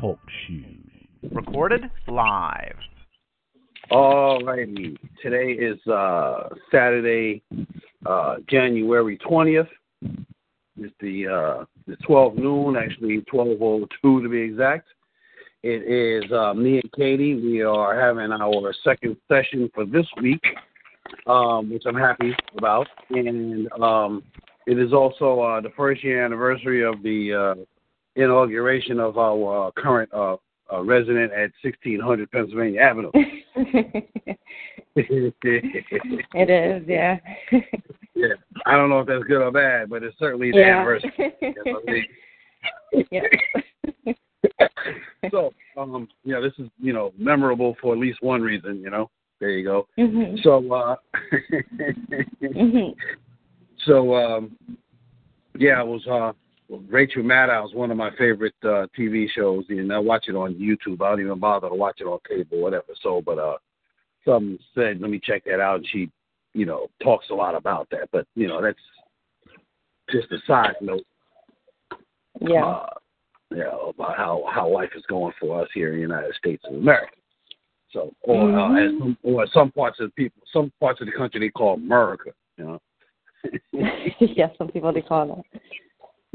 Talk 0.00 0.18
shoes. 0.46 0.90
Recorded 1.30 1.90
live. 2.08 2.76
Alrighty. 3.90 4.96
Today 5.22 5.52
is 5.52 5.78
uh, 5.86 6.48
Saturday, 6.70 7.42
uh, 8.06 8.36
January 8.48 9.18
20th. 9.18 9.68
It's 10.76 10.94
the 11.00 11.26
uh, 11.26 11.64
the 11.86 11.96
12 12.06 12.36
noon, 12.36 12.76
actually 12.76 13.22
12:02 13.32 13.88
to 14.02 14.28
be 14.28 14.40
exact. 14.40 14.88
It 15.62 16.24
is 16.24 16.30
uh, 16.32 16.54
me 16.54 16.80
and 16.80 16.92
Kati. 16.92 17.42
We 17.42 17.62
are 17.62 18.00
having 18.00 18.32
our 18.32 18.74
second 18.82 19.16
session 19.28 19.70
for 19.74 19.84
this 19.84 20.06
week, 20.22 20.42
um, 21.26 21.70
which 21.70 21.82
I'm 21.86 21.94
happy 21.94 22.34
about, 22.56 22.88
and 23.10 23.70
um, 23.72 24.22
it 24.66 24.78
is 24.78 24.92
also 24.92 25.40
uh, 25.40 25.60
the 25.60 25.70
first 25.76 26.02
year 26.02 26.24
anniversary 26.24 26.84
of 26.84 27.02
the 27.02 27.32
uh, 27.32 27.54
inauguration 28.16 29.00
of 29.00 29.18
our 29.18 29.68
uh, 29.68 29.70
current 29.72 30.10
uh, 30.12 30.36
resident 30.82 31.32
at 31.32 31.50
1600 31.62 32.30
Pennsylvania 32.30 32.80
Avenue. 32.80 33.10
it 34.96 36.50
is, 36.50 36.82
yeah. 36.86 37.18
yeah, 38.14 38.34
I 38.64 38.72
don't 38.76 38.90
know 38.90 39.00
if 39.00 39.08
that's 39.08 39.24
good 39.24 39.42
or 39.42 39.50
bad, 39.50 39.90
but 39.90 40.04
it's 40.04 40.16
certainly 40.20 40.52
the 40.52 40.58
yeah. 40.58 40.78
anniversary. 40.78 42.08
yeah. 43.10 43.22
so, 45.32 45.52
um, 45.76 46.06
yeah, 46.22 46.38
this 46.38 46.52
is 46.58 46.70
you 46.78 46.92
know 46.92 47.12
memorable 47.18 47.74
for 47.82 47.92
at 47.92 47.98
least 47.98 48.22
one 48.22 48.40
reason. 48.40 48.80
You 48.80 48.90
know, 48.90 49.10
there 49.40 49.50
you 49.50 49.64
go. 49.64 49.88
Mm-hmm. 49.98 50.36
So, 50.44 50.72
uh, 50.72 50.94
mm-hmm. 52.40 52.92
So 53.84 54.14
um, 54.14 54.56
yeah, 55.58 55.80
it 55.80 55.86
was 55.86 56.06
uh, 56.06 56.32
Rachel 56.88 57.22
Maddow 57.22 57.66
is 57.66 57.74
one 57.74 57.90
of 57.90 57.96
my 57.96 58.10
favorite 58.16 58.54
uh, 58.62 58.86
TV 58.98 59.26
shows, 59.34 59.64
and 59.68 59.92
I 59.92 59.98
watch 59.98 60.26
it 60.28 60.34
on 60.34 60.54
YouTube. 60.54 61.02
I 61.02 61.10
don't 61.10 61.20
even 61.20 61.38
bother 61.38 61.68
to 61.68 61.74
watch 61.74 62.00
it 62.00 62.04
on 62.04 62.18
cable, 62.28 62.58
or 62.58 62.62
whatever. 62.62 62.92
So, 63.02 63.22
but 63.24 63.38
uh, 63.38 63.56
some 64.24 64.58
said, 64.74 65.00
let 65.00 65.10
me 65.10 65.20
check 65.22 65.44
that 65.44 65.60
out, 65.60 65.76
and 65.76 65.86
she, 65.90 66.10
you 66.54 66.66
know, 66.66 66.88
talks 67.02 67.26
a 67.30 67.34
lot 67.34 67.54
about 67.54 67.88
that. 67.90 68.08
But 68.12 68.26
you 68.34 68.48
know, 68.48 68.62
that's 68.62 68.78
just 70.10 70.32
a 70.32 70.38
side 70.46 70.74
note. 70.80 71.04
Yeah. 72.40 72.64
Uh, 72.64 72.86
yeah, 73.54 73.70
about 73.88 74.16
how 74.16 74.44
how 74.52 74.68
life 74.68 74.90
is 74.96 75.04
going 75.08 75.32
for 75.38 75.62
us 75.62 75.68
here 75.74 75.90
in 75.90 75.96
the 75.96 76.00
United 76.00 76.34
States 76.34 76.64
of 76.68 76.74
America. 76.74 77.14
So, 77.92 78.12
or 78.22 78.48
mm-hmm. 78.48 79.02
uh, 79.02 79.10
as, 79.10 79.16
or 79.22 79.46
some 79.52 79.70
parts 79.70 80.00
of 80.00 80.08
the 80.08 80.12
people, 80.12 80.42
some 80.52 80.72
parts 80.80 81.00
of 81.00 81.06
the 81.06 81.12
country 81.12 81.38
they 81.38 81.50
call 81.50 81.74
America. 81.74 82.30
You 82.56 82.64
know. 82.64 82.80
yeah, 84.20 84.48
some 84.58 84.68
people 84.68 84.92
they 84.92 85.02
call 85.02 85.44
it. 85.52 85.60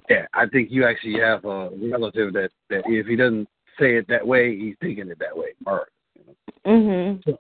Yeah, 0.10 0.26
I 0.34 0.48
think 0.48 0.72
you 0.72 0.86
actually 0.86 1.20
have 1.20 1.46
a 1.46 1.70
relative 1.70 2.34
that 2.34 2.50
that 2.70 2.84
if 2.86 3.08
he 3.08 3.16
doesn't 3.16 3.48
say 3.80 3.96
it 3.96 4.08
that 4.08 4.26
way, 4.26 4.58
he's 4.58 4.76
thinking 4.82 5.10
it 5.10 5.20
that 5.20 5.36
way. 5.36 5.50
America. 5.66 5.92
You 6.16 6.24
know? 6.26 6.72
Mhm. 6.72 7.24
So, 7.26 7.40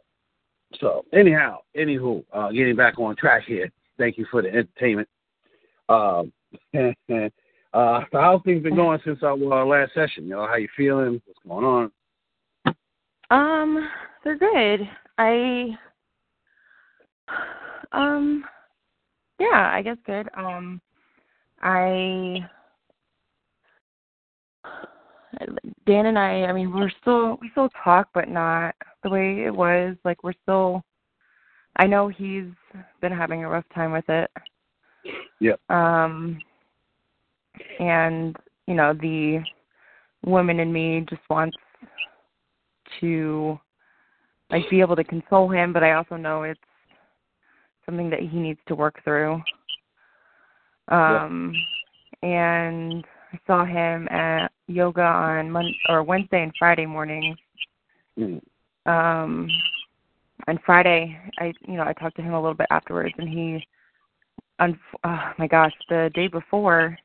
so 0.79 1.05
anyhow, 1.13 1.59
anywho, 1.75 2.23
uh, 2.31 2.51
getting 2.51 2.75
back 2.75 2.99
on 2.99 3.15
track 3.15 3.43
here. 3.45 3.71
Thank 3.97 4.17
you 4.17 4.25
for 4.31 4.41
the 4.41 4.49
entertainment. 4.49 5.09
Um, 5.89 6.31
uh, 6.73 7.99
so 8.11 8.19
how's 8.19 8.41
things 8.43 8.63
been 8.63 8.75
going 8.75 8.99
since 9.03 9.19
our 9.23 9.33
uh, 9.33 9.65
last 9.65 9.93
session? 9.93 10.25
You 10.25 10.31
know, 10.31 10.47
how 10.47 10.55
you 10.55 10.69
feeling? 10.77 11.21
What's 11.25 11.39
going 11.47 11.65
on? 11.65 11.91
Um, 13.31 13.89
they're 14.23 14.37
good. 14.37 14.89
I 15.17 15.77
um 17.91 18.43
yeah, 19.39 19.71
I 19.73 19.81
guess 19.81 19.97
good. 20.05 20.29
Um 20.35 20.81
I 21.61 22.47
Dan 25.85 26.07
and 26.07 26.17
I, 26.19 26.43
I 26.43 26.53
mean, 26.53 26.73
we're 26.73 26.91
still 27.01 27.37
we 27.41 27.49
still 27.51 27.69
talk, 27.83 28.09
but 28.13 28.29
not 28.29 28.75
the 29.03 29.09
way 29.09 29.45
it 29.45 29.53
was. 29.53 29.95
Like 30.03 30.23
we're 30.23 30.33
still. 30.43 30.83
I 31.75 31.87
know 31.87 32.09
he's 32.09 32.45
been 33.01 33.11
having 33.11 33.43
a 33.43 33.49
rough 33.49 33.65
time 33.73 33.91
with 33.91 34.07
it. 34.09 34.29
Yeah. 35.39 35.53
Um. 35.69 36.39
And 37.79 38.35
you 38.67 38.75
know 38.75 38.93
the 38.93 39.43
woman 40.25 40.59
in 40.59 40.71
me 40.71 41.05
just 41.09 41.21
wants 41.29 41.57
to 42.99 43.59
like 44.51 44.69
be 44.69 44.81
able 44.81 44.95
to 44.95 45.03
console 45.03 45.49
him, 45.49 45.71
but 45.71 45.83
I 45.83 45.93
also 45.93 46.15
know 46.15 46.43
it's 46.43 46.59
something 47.89 48.09
that 48.11 48.19
he 48.19 48.37
needs 48.37 48.59
to 48.67 48.75
work 48.75 49.03
through. 49.03 49.41
Um, 50.89 51.53
yeah. 52.21 52.29
and 52.29 53.05
I 53.33 53.39
saw 53.47 53.65
him 53.65 54.07
at 54.09 54.51
yoga 54.67 55.01
on 55.01 55.51
Monday 55.51 55.77
or 55.87 56.03
Wednesday 56.03 56.43
and 56.43 56.53
Friday 56.57 56.85
mornings. 56.85 57.37
Mm. 58.17 58.41
Um, 58.85 59.47
and 60.47 60.59
Friday, 60.65 61.17
I 61.39 61.53
you 61.67 61.75
know 61.75 61.83
I 61.83 61.93
talked 61.93 62.15
to 62.17 62.21
him 62.21 62.33
a 62.33 62.41
little 62.41 62.55
bit 62.55 62.67
afterwards, 62.71 63.13
and 63.17 63.29
he, 63.29 63.65
on 64.59 64.79
oh 65.03 65.31
my 65.37 65.47
gosh, 65.47 65.73
the 65.89 66.09
day 66.15 66.27
before, 66.27 66.97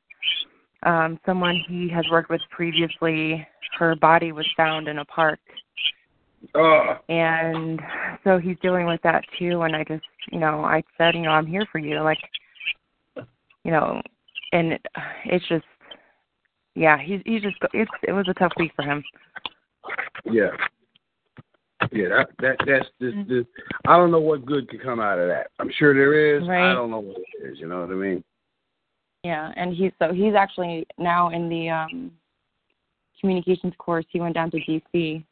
um, 0.85 1.19
someone 1.27 1.63
he 1.69 1.89
has 1.89 2.05
worked 2.11 2.31
with 2.31 2.41
previously, 2.51 3.47
her 3.79 3.97
body 3.97 4.33
was 4.33 4.47
found 4.57 4.89
in 4.89 4.99
a 4.99 5.05
park. 5.07 5.41
Uh. 6.55 6.97
And 7.09 7.81
so 8.23 8.39
he's 8.39 8.57
dealing 8.63 8.87
with 8.87 9.01
that 9.03 9.25
too. 9.39 9.63
And 9.63 9.75
I 9.75 9.85
just, 9.85 10.05
you 10.31 10.39
know, 10.39 10.65
I 10.65 10.83
said, 10.99 11.15
you 11.15 11.23
know, 11.23 11.31
I'm 11.31 11.47
here 11.47 11.67
for 11.71 11.79
you. 11.79 12.01
Like, 12.01 12.19
you 13.65 13.71
know, 13.71 14.01
and 14.53 14.73
it, 14.73 14.87
it's 15.27 15.47
just, 15.49 15.65
yeah, 16.75 16.99
he's 17.01 17.21
he's 17.25 17.43
just 17.43 17.57
it's 17.73 17.91
it 18.03 18.13
was 18.13 18.27
a 18.29 18.35
tough 18.35 18.53
week 18.59 18.73
for 18.75 18.83
him. 18.83 19.03
Yeah. 20.25 20.51
Yeah, 21.93 22.09
that 22.09 22.29
that 22.41 22.57
that's 22.67 22.87
this, 22.99 23.15
this 23.29 23.45
I 23.87 23.97
don't 23.97 24.11
know 24.11 24.21
what 24.21 24.47
good 24.47 24.69
could 24.69 24.83
come 24.83 25.01
out 25.01 25.19
of 25.19 25.29
that. 25.29 25.49
I'm 25.59 25.71
sure 25.79 25.95
there 25.95 26.37
is. 26.37 26.49
Right. 26.49 26.71
I 26.71 26.75
don't 26.75 26.91
know 26.91 27.01
what 27.01 27.19
it 27.19 27.53
is, 27.53 27.59
you 27.59 27.69
know 27.69 27.81
what 27.81 27.91
I 27.91 27.95
mean? 27.95 28.25
Yeah, 29.23 29.53
and 29.57 29.75
he's 29.75 29.93
so 29.99 30.13
he's 30.13 30.35
actually 30.35 30.87
now 30.99 31.31
in 31.31 31.49
the 31.49 31.69
um 31.69 32.11
communications 33.21 33.75
course. 33.79 34.05
He 34.11 34.21
went 34.21 34.35
down 34.35 34.51
to 34.51 34.59
DC 34.59 35.25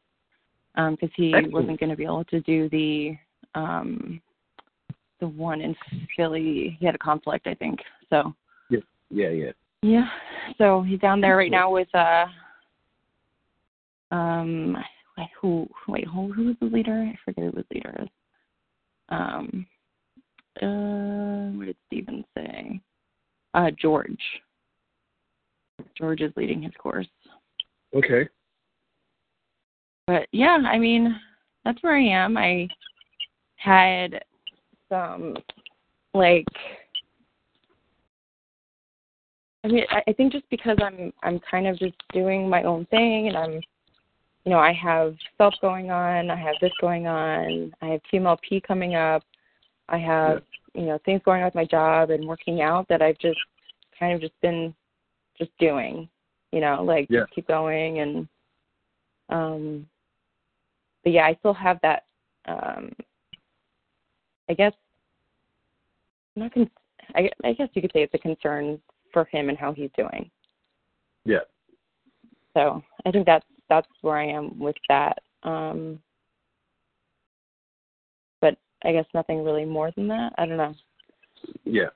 because 0.75 1.10
he 1.16 1.34
Excellent. 1.34 1.53
wasn't 1.53 1.81
going 1.81 1.91
to 1.91 1.97
be 1.97 2.05
able 2.05 2.25
to 2.25 2.41
do 2.41 2.69
the 2.71 3.16
um 3.55 4.21
the 5.21 5.28
one 5.28 5.60
in 5.60 5.75
Philly. 6.16 6.77
He 6.81 6.87
had 6.87 6.94
a 6.94 6.99
conflict, 6.99 7.47
I 7.47 7.55
think. 7.55 7.78
So 8.10 8.34
Yeah, 8.71 8.81
yeah, 9.10 9.28
yeah. 9.28 9.53
yeah, 9.83 10.09
so 10.59 10.83
he's 10.83 10.99
down 11.00 11.21
there 11.21 11.37
right 11.37 11.50
now 11.50 11.71
with 11.71 11.94
uh 11.94 12.27
um 14.10 14.77
who 15.41 15.69
wait 15.88 16.06
who 16.06 16.33
who 16.33 16.47
was 16.47 16.56
the 16.60 16.66
leader? 16.66 16.93
I 16.93 17.16
forget 17.25 17.44
who 17.44 17.53
the 17.53 17.65
leader 17.75 17.94
is. 18.03 18.09
Um, 19.09 19.66
uh, 20.60 21.56
what 21.56 21.66
did 21.66 21.77
Steven 21.87 22.25
say? 22.37 22.81
Uh, 23.54 23.71
George. 23.78 24.21
George 25.97 26.21
is 26.21 26.33
leading 26.36 26.63
his 26.63 26.72
course. 26.78 27.09
Okay. 27.95 28.28
But 30.07 30.27
yeah, 30.33 30.59
I 30.66 30.78
mean, 30.78 31.19
that's 31.65 31.83
where 31.83 31.97
I 31.97 32.03
am. 32.03 32.37
I 32.37 32.69
had 33.57 34.22
some 34.89 35.37
like 36.15 36.47
I 39.65 39.69
mean, 39.69 39.84
I, 39.91 40.13
think 40.13 40.33
just 40.33 40.49
because 40.51 40.77
I'm 40.83 41.13
I'm 41.22 41.41
kind 41.49 41.66
of 41.69 41.78
just 41.78 41.95
doing 42.13 42.49
my 42.49 42.65
own 42.65 42.84
thing 42.87 43.28
and 43.28 43.37
I'm 43.37 43.60
you 44.45 44.51
know, 44.51 44.59
I 44.59 44.72
have 44.72 45.15
self 45.39 45.54
going 45.60 45.91
on, 45.93 46.28
I 46.31 46.37
have 46.37 46.57
this 46.60 46.72
going 46.81 47.07
on, 47.07 47.72
I 47.81 47.87
have 47.87 48.01
TMLP 48.13 48.65
coming 48.65 48.97
up, 48.97 49.22
I 49.89 49.99
have, 49.99 50.43
you 50.75 50.83
know, 50.83 50.99
things 51.04 51.22
going 51.25 51.43
on 51.43 51.47
with 51.47 51.54
my 51.54 51.65
job 51.65 52.10
and 52.10 52.27
working 52.27 52.60
out 52.60 52.89
that 52.89 53.03
I've 53.03 53.19
just 53.19 53.39
kind 53.99 54.15
of 54.15 54.21
just 54.21 54.39
been 54.41 54.75
just 55.39 55.53
doing, 55.59 56.09
you 56.51 56.60
know, 56.60 56.83
like 56.83 57.07
Yeah. 57.09 57.21
just 57.21 57.34
keep 57.34 57.47
going 57.47 58.01
and 58.01 58.28
um 59.28 59.87
but 61.04 61.13
yeah, 61.13 61.27
I 61.27 61.34
still 61.41 61.54
have 61.54 61.78
that 61.83 62.04
um 62.47 62.93
I 64.49 64.54
guess 64.54 64.72
I'm 66.37 66.43
not 66.43 66.54
con- 66.54 66.71
I, 67.15 67.31
I 67.45 67.53
guess 67.53 67.69
you 67.75 67.83
could 67.83 67.93
say 67.93 68.03
it's 68.03 68.15
a 68.15 68.19
concern 68.19 68.81
for 69.13 69.25
him 69.27 69.49
and 69.49 69.59
how 69.59 69.72
he's 69.72 69.91
doing. 69.97 70.31
Yeah. 71.25 71.45
So 72.54 72.83
I 73.04 73.10
think 73.10 73.27
that's 73.27 73.47
that's 73.69 73.89
where 74.03 74.16
I 74.16 74.27
am 74.27 74.59
with 74.59 74.77
that. 74.89 75.19
Um 75.43 75.99
but 78.41 78.57
I 78.84 78.93
guess 78.93 79.07
nothing 79.15 79.45
really 79.45 79.65
more 79.65 79.91
than 79.97 80.09
that. 80.09 80.33
I 80.39 80.47
don't 80.47 80.57
know. 80.57 80.75
Yeah. 81.65 81.91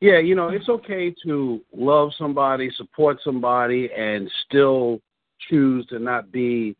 Yeah, 0.00 0.18
you 0.18 0.34
know, 0.34 0.48
it's 0.48 0.68
okay 0.68 1.14
to 1.24 1.62
love 1.74 2.10
somebody, 2.18 2.70
support 2.76 3.18
somebody, 3.24 3.88
and 3.96 4.30
still 4.46 5.00
choose 5.48 5.86
to 5.86 5.98
not 5.98 6.30
be 6.30 6.76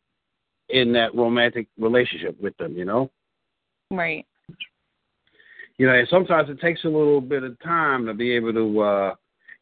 in 0.69 0.93
that 0.93 1.15
romantic 1.15 1.69
relationship 1.79 2.41
with 2.41 2.57
them, 2.57 2.77
you 2.77 2.85
know? 2.85 3.11
Right. 3.91 4.27
You 5.79 5.87
know, 5.87 5.95
and 5.95 6.09
sometimes 6.09 6.49
it 6.49 6.61
takes 6.61 6.85
a 6.85 6.89
little 6.89 7.21
bit 7.21 7.43
of 7.43 7.59
time 7.61 8.07
to 8.07 8.15
be 8.15 8.33
able 8.33 8.53
to 8.55 8.81
uh 8.81 9.15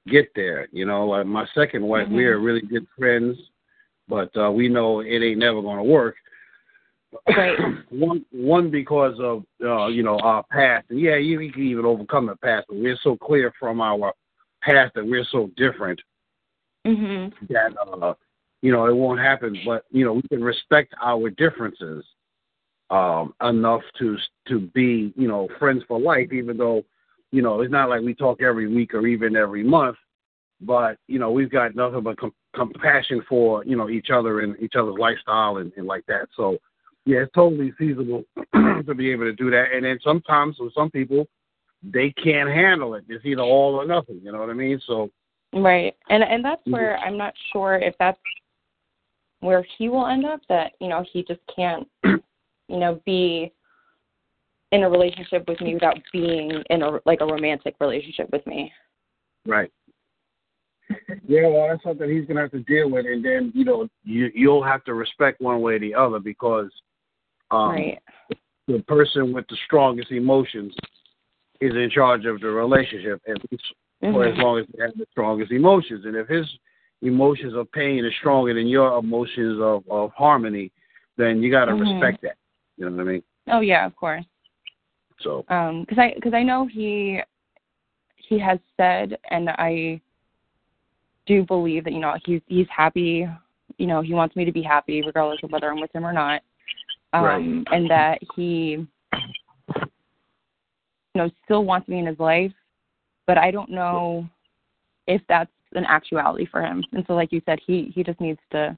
get 0.06 0.30
there. 0.34 0.68
You 0.70 0.86
know, 0.86 1.06
like 1.06 1.26
my 1.26 1.46
second 1.54 1.82
wife, 1.82 2.08
Mhm. 2.08 2.12
we 2.12 2.24
are 2.26 2.38
really 2.38 2.60
good 2.62 2.86
friends, 2.96 3.36
but 4.08 4.34
uh 4.36 4.50
we 4.50 4.68
know 4.68 5.00
it 5.00 5.22
ain't 5.22 5.38
never 5.38 5.60
gonna 5.60 5.84
work. 5.84 6.16
Right. 7.28 7.58
one 7.90 8.24
one 8.30 8.70
because 8.70 9.18
of 9.20 9.44
uh, 9.64 9.86
you 9.88 10.02
know, 10.02 10.18
our 10.20 10.44
past. 10.44 10.86
And 10.90 11.00
yeah, 11.00 11.16
you, 11.16 11.40
you 11.40 11.52
can 11.52 11.62
even 11.62 11.84
overcome 11.84 12.26
the 12.26 12.36
past, 12.36 12.66
but 12.68 12.76
we're 12.78 12.98
so 13.02 13.16
clear 13.16 13.52
from 13.58 13.80
our 13.80 14.12
past 14.62 14.94
that 14.94 15.06
we're 15.06 15.24
so 15.30 15.50
different 15.56 16.00
Mhm. 16.86 17.32
that 17.48 17.76
uh 17.78 18.14
you 18.64 18.72
know 18.72 18.86
it 18.86 18.96
won't 18.96 19.20
happen 19.20 19.54
but 19.66 19.84
you 19.90 20.06
know 20.06 20.14
we 20.14 20.22
can 20.22 20.42
respect 20.42 20.94
our 21.02 21.28
differences 21.28 22.02
um 22.88 23.34
enough 23.42 23.82
to 23.98 24.16
to 24.48 24.60
be 24.74 25.12
you 25.16 25.28
know 25.28 25.46
friends 25.58 25.82
for 25.86 26.00
life 26.00 26.32
even 26.32 26.56
though 26.56 26.82
you 27.30 27.42
know 27.42 27.60
it's 27.60 27.70
not 27.70 27.90
like 27.90 28.00
we 28.00 28.14
talk 28.14 28.40
every 28.40 28.66
week 28.66 28.94
or 28.94 29.06
even 29.06 29.36
every 29.36 29.62
month 29.62 29.98
but 30.62 30.96
you 31.08 31.18
know 31.18 31.30
we've 31.30 31.50
got 31.50 31.76
nothing 31.76 32.02
but 32.02 32.18
com- 32.18 32.32
compassion 32.56 33.22
for 33.28 33.62
you 33.66 33.76
know 33.76 33.90
each 33.90 34.08
other 34.08 34.40
and 34.40 34.58
each 34.60 34.76
other's 34.76 34.96
lifestyle 34.98 35.58
and, 35.58 35.70
and 35.76 35.86
like 35.86 36.06
that 36.06 36.26
so 36.34 36.56
yeah 37.04 37.18
it's 37.18 37.32
totally 37.34 37.70
feasible 37.72 38.24
to 38.86 38.94
be 38.96 39.10
able 39.10 39.24
to 39.24 39.34
do 39.34 39.50
that 39.50 39.66
and 39.74 39.84
then 39.84 39.98
sometimes 40.02 40.56
with 40.58 40.72
some 40.72 40.90
people 40.90 41.26
they 41.82 42.10
can't 42.12 42.48
handle 42.48 42.94
it 42.94 43.04
it's 43.10 43.26
either 43.26 43.42
all 43.42 43.74
or 43.74 43.86
nothing 43.86 44.18
you 44.24 44.32
know 44.32 44.38
what 44.38 44.48
i 44.48 44.54
mean 44.54 44.80
so 44.86 45.10
Right. 45.54 45.94
And 46.10 46.24
and 46.24 46.44
that's 46.44 46.66
Mhm. 46.66 46.72
where 46.72 46.98
I'm 46.98 47.16
not 47.16 47.34
sure 47.52 47.76
if 47.76 47.96
that's 47.98 48.18
where 49.44 49.66
he 49.76 49.88
will 49.88 50.06
end 50.06 50.24
up 50.24 50.40
that, 50.48 50.72
you 50.80 50.88
know, 50.88 51.04
he 51.12 51.22
just 51.22 51.40
can't 51.54 51.86
you 52.04 52.78
know, 52.78 53.00
be 53.04 53.52
in 54.72 54.82
a 54.82 54.90
relationship 54.90 55.44
with 55.46 55.60
me 55.60 55.74
without 55.74 55.98
being 56.12 56.50
in 56.70 56.82
a 56.82 56.98
like 57.04 57.20
a 57.20 57.26
romantic 57.26 57.76
relationship 57.80 58.28
with 58.32 58.46
me. 58.46 58.72
Right. 59.46 59.70
Yeah, 61.26 61.48
well, 61.48 61.68
that's 61.68 61.82
something 61.82 62.10
he's 62.10 62.26
gonna 62.26 62.42
have 62.42 62.50
to 62.50 62.60
deal 62.60 62.90
with, 62.90 63.06
and 63.06 63.24
then 63.24 63.50
you 63.54 63.64
know 63.64 63.88
you 64.02 64.30
you'll 64.34 64.62
have 64.62 64.84
to 64.84 64.92
respect 64.92 65.40
one 65.40 65.62
way 65.62 65.74
or 65.74 65.78
the 65.78 65.94
other 65.94 66.18
because 66.18 66.70
um, 67.50 67.70
right. 67.70 67.98
the 68.68 68.82
person 68.86 69.32
with 69.32 69.46
the 69.48 69.56
strongest 69.64 70.10
emotions 70.10 70.74
is 71.62 71.72
in 71.72 71.88
charge 71.90 72.26
of 72.26 72.38
the 72.40 72.48
relationship, 72.48 73.22
at 73.26 73.38
least 73.50 73.64
for 74.02 74.26
as 74.26 74.34
Mhm. 74.34 74.42
long 74.42 74.58
as 74.58 74.66
they 74.74 74.84
have 74.84 74.94
the 74.98 75.06
strongest 75.10 75.52
emotions. 75.52 76.04
And 76.04 76.16
if 76.16 76.28
his 76.28 76.46
emotions 77.04 77.54
of 77.54 77.70
pain 77.72 78.04
is 78.04 78.12
stronger 78.18 78.54
than 78.54 78.66
your 78.66 78.98
emotions 78.98 79.60
of 79.60 79.84
of 79.90 80.10
harmony, 80.12 80.72
then 81.16 81.42
you 81.42 81.50
got 81.50 81.66
to 81.66 81.72
Mhm. 81.72 81.80
respect 81.80 82.22
that. 82.22 82.36
You 82.76 82.88
know 82.90 82.96
what 82.96 83.02
I 83.02 83.12
mean? 83.12 83.22
Oh 83.48 83.60
yeah, 83.60 83.86
of 83.86 83.94
course. 83.96 84.24
So 85.20 85.44
Um 85.48 85.86
cuz 85.86 85.98
I 85.98 86.14
cuz 86.20 86.34
I 86.34 86.42
know 86.42 86.66
he 86.66 87.20
he 88.16 88.38
has 88.38 88.58
said 88.76 89.18
and 89.30 89.50
I 89.50 90.00
do 91.26 91.44
believe 91.44 91.84
that 91.84 91.92
you 91.92 92.00
know 92.00 92.16
he's 92.24 92.40
he's 92.46 92.68
happy, 92.68 93.28
you 93.78 93.86
know, 93.86 94.00
he 94.00 94.14
wants 94.14 94.34
me 94.36 94.44
to 94.44 94.52
be 94.52 94.62
happy 94.62 95.02
regardless 95.02 95.42
of 95.42 95.52
whether 95.52 95.70
I'm 95.70 95.80
with 95.80 95.94
him 95.94 96.06
or 96.06 96.12
not. 96.12 96.42
Um 97.12 97.24
Right. 97.24 97.66
and 97.72 97.90
that 97.90 98.18
he 98.34 98.86
you 101.14 101.20
know 101.20 101.30
still 101.44 101.64
wants 101.64 101.86
me 101.88 101.98
in 101.98 102.06
his 102.06 102.18
life, 102.18 102.52
but 103.26 103.38
I 103.38 103.50
don't 103.50 103.70
know 103.70 104.28
if 105.06 105.22
that's 105.28 105.50
an 105.74 105.84
actuality 105.84 106.46
for 106.50 106.62
him. 106.62 106.84
And 106.92 107.04
so 107.06 107.14
like 107.14 107.32
you 107.32 107.42
said, 107.46 107.58
he 107.66 107.92
he 107.94 108.02
just 108.02 108.20
needs 108.20 108.40
to 108.52 108.76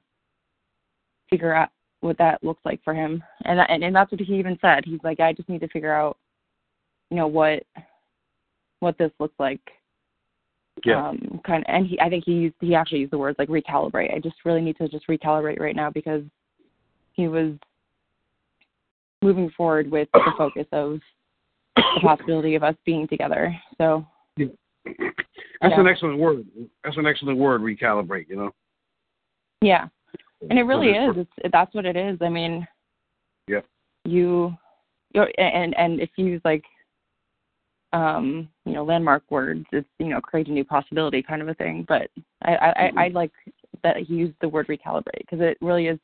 figure 1.29 1.53
out 1.53 1.69
what 2.01 2.17
that 2.17 2.43
looks 2.43 2.61
like 2.63 2.81
for 2.83 2.93
him. 2.93 3.23
And 3.45 3.59
that, 3.59 3.69
and, 3.69 3.83
and 3.83 3.95
that's 3.95 4.11
what 4.11 4.21
he 4.21 4.35
even 4.35 4.57
said. 4.61 4.83
He's 4.85 4.99
like 5.03 5.19
I 5.19 5.33
just 5.33 5.49
need 5.49 5.61
to 5.61 5.67
figure 5.67 5.93
out 5.93 6.17
you 7.09 7.17
know 7.17 7.27
what 7.27 7.63
what 8.79 8.97
this 8.97 9.11
looks 9.19 9.35
like 9.39 9.61
yeah, 10.85 11.09
um 11.09 11.41
kind 11.45 11.63
of 11.63 11.73
and 11.73 11.87
he 11.87 11.99
i 11.99 12.09
think 12.09 12.23
he 12.25 12.33
used 12.33 12.55
he 12.59 12.75
actually 12.75 12.99
used 12.99 13.11
the 13.11 13.17
words 13.17 13.39
like 13.39 13.49
recalibrate 13.49 14.13
i 14.13 14.19
just 14.19 14.35
really 14.45 14.61
need 14.61 14.77
to 14.77 14.87
just 14.87 15.07
recalibrate 15.07 15.59
right 15.59 15.75
now 15.75 15.89
because 15.89 16.21
he 17.13 17.27
was 17.27 17.53
moving 19.23 19.49
forward 19.57 19.89
with 19.89 20.07
the 20.13 20.31
focus 20.37 20.67
of 20.71 20.99
the 21.75 21.99
possibility 22.01 22.53
of 22.53 22.63
us 22.63 22.75
being 22.85 23.07
together 23.07 23.55
so 23.77 24.05
that's 25.61 25.73
yeah. 25.75 25.79
an 25.79 25.87
excellent 25.87 26.19
word. 26.19 26.45
That's 26.83 26.97
an 26.97 27.05
excellent 27.05 27.37
word. 27.37 27.61
Recalibrate. 27.61 28.29
You 28.29 28.35
know. 28.37 28.51
yeah 29.61 29.87
and 30.49 30.59
it 30.59 30.63
really 30.63 30.89
is 30.89 31.15
it's 31.17 31.51
that's 31.51 31.73
what 31.73 31.85
it 31.85 31.95
is 31.95 32.17
i 32.21 32.29
mean 32.29 32.67
Yeah. 33.47 33.61
you 34.05 34.55
you 35.13 35.23
and 35.37 35.75
and 35.77 35.99
if 35.99 36.09
you 36.15 36.25
use 36.25 36.41
like 36.45 36.63
um 37.93 38.47
you 38.65 38.73
know 38.73 38.83
landmark 38.83 39.23
words 39.29 39.65
it's 39.71 39.87
you 39.99 40.07
know 40.07 40.21
create 40.21 40.47
a 40.47 40.51
new 40.51 40.63
possibility 40.63 41.23
kind 41.23 41.41
of 41.41 41.47
a 41.47 41.53
thing 41.55 41.85
but 41.87 42.09
i 42.43 42.55
i 42.55 42.73
Mm-hmm. 42.89 42.99
I, 42.99 43.05
I 43.05 43.07
like 43.09 43.31
that 43.83 43.97
he 43.97 44.13
used 44.13 44.35
the 44.41 44.49
word 44.49 44.67
recalibrate 44.67 45.21
because 45.21 45.39
it 45.41 45.57
really 45.61 45.87
is 45.87 45.99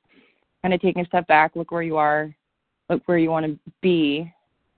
kind 0.62 0.74
of 0.74 0.81
taking 0.81 1.03
a 1.03 1.07
step 1.07 1.27
back 1.27 1.56
look 1.56 1.71
where 1.71 1.83
you 1.83 1.97
are 1.97 2.33
look 2.89 3.01
where 3.06 3.18
you 3.18 3.29
want 3.29 3.45
to 3.45 3.59
be 3.81 4.31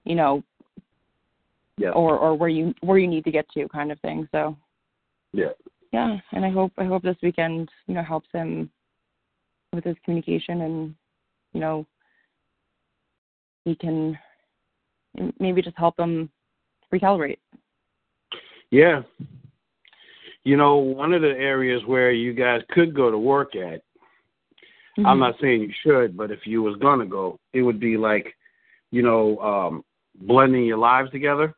you 0.04 0.14
know 0.14 0.42
Yeah. 1.78 1.90
or 1.90 2.16
or 2.18 2.34
where 2.34 2.48
you 2.48 2.74
where 2.80 2.98
you 2.98 3.06
need 3.06 3.24
to 3.24 3.30
get 3.30 3.46
to 3.50 3.68
kind 3.68 3.92
of 3.92 4.00
thing 4.00 4.26
so 4.32 4.56
Yeah. 5.32 5.52
yeah 5.92 6.16
and 6.32 6.44
i 6.44 6.50
hope 6.50 6.72
i 6.78 6.84
hope 6.84 7.02
this 7.02 7.16
weekend 7.22 7.68
you 7.86 7.94
know 7.94 8.02
helps 8.02 8.28
him 8.32 8.70
with 9.74 9.84
his 9.84 9.96
communication 10.04 10.62
and 10.62 10.94
you 11.52 11.60
know 11.60 11.86
he 13.64 13.74
can 13.74 14.18
maybe 15.38 15.60
just 15.60 15.76
help 15.76 15.98
him 15.98 16.30
recalibrate 16.92 17.38
Yeah. 18.70 19.02
You 20.44 20.56
know, 20.56 20.76
one 20.76 21.12
of 21.12 21.22
the 21.22 21.30
areas 21.30 21.82
where 21.86 22.12
you 22.12 22.32
guys 22.32 22.60
could 22.70 22.94
go 22.94 23.10
to 23.10 23.18
work 23.18 23.56
at, 23.56 23.82
Mm-hmm. 24.98 25.06
I'm 25.06 25.18
not 25.18 25.34
saying 25.40 25.60
you 25.60 25.72
should, 25.82 26.16
but 26.16 26.30
if 26.30 26.46
you 26.46 26.62
was 26.62 26.76
gonna 26.80 27.04
go, 27.04 27.38
it 27.52 27.60
would 27.60 27.78
be 27.78 27.98
like, 27.98 28.34
you 28.90 29.02
know, 29.02 29.38
um, 29.40 29.84
blending 30.14 30.64
your 30.64 30.78
lives 30.78 31.10
together. 31.10 31.54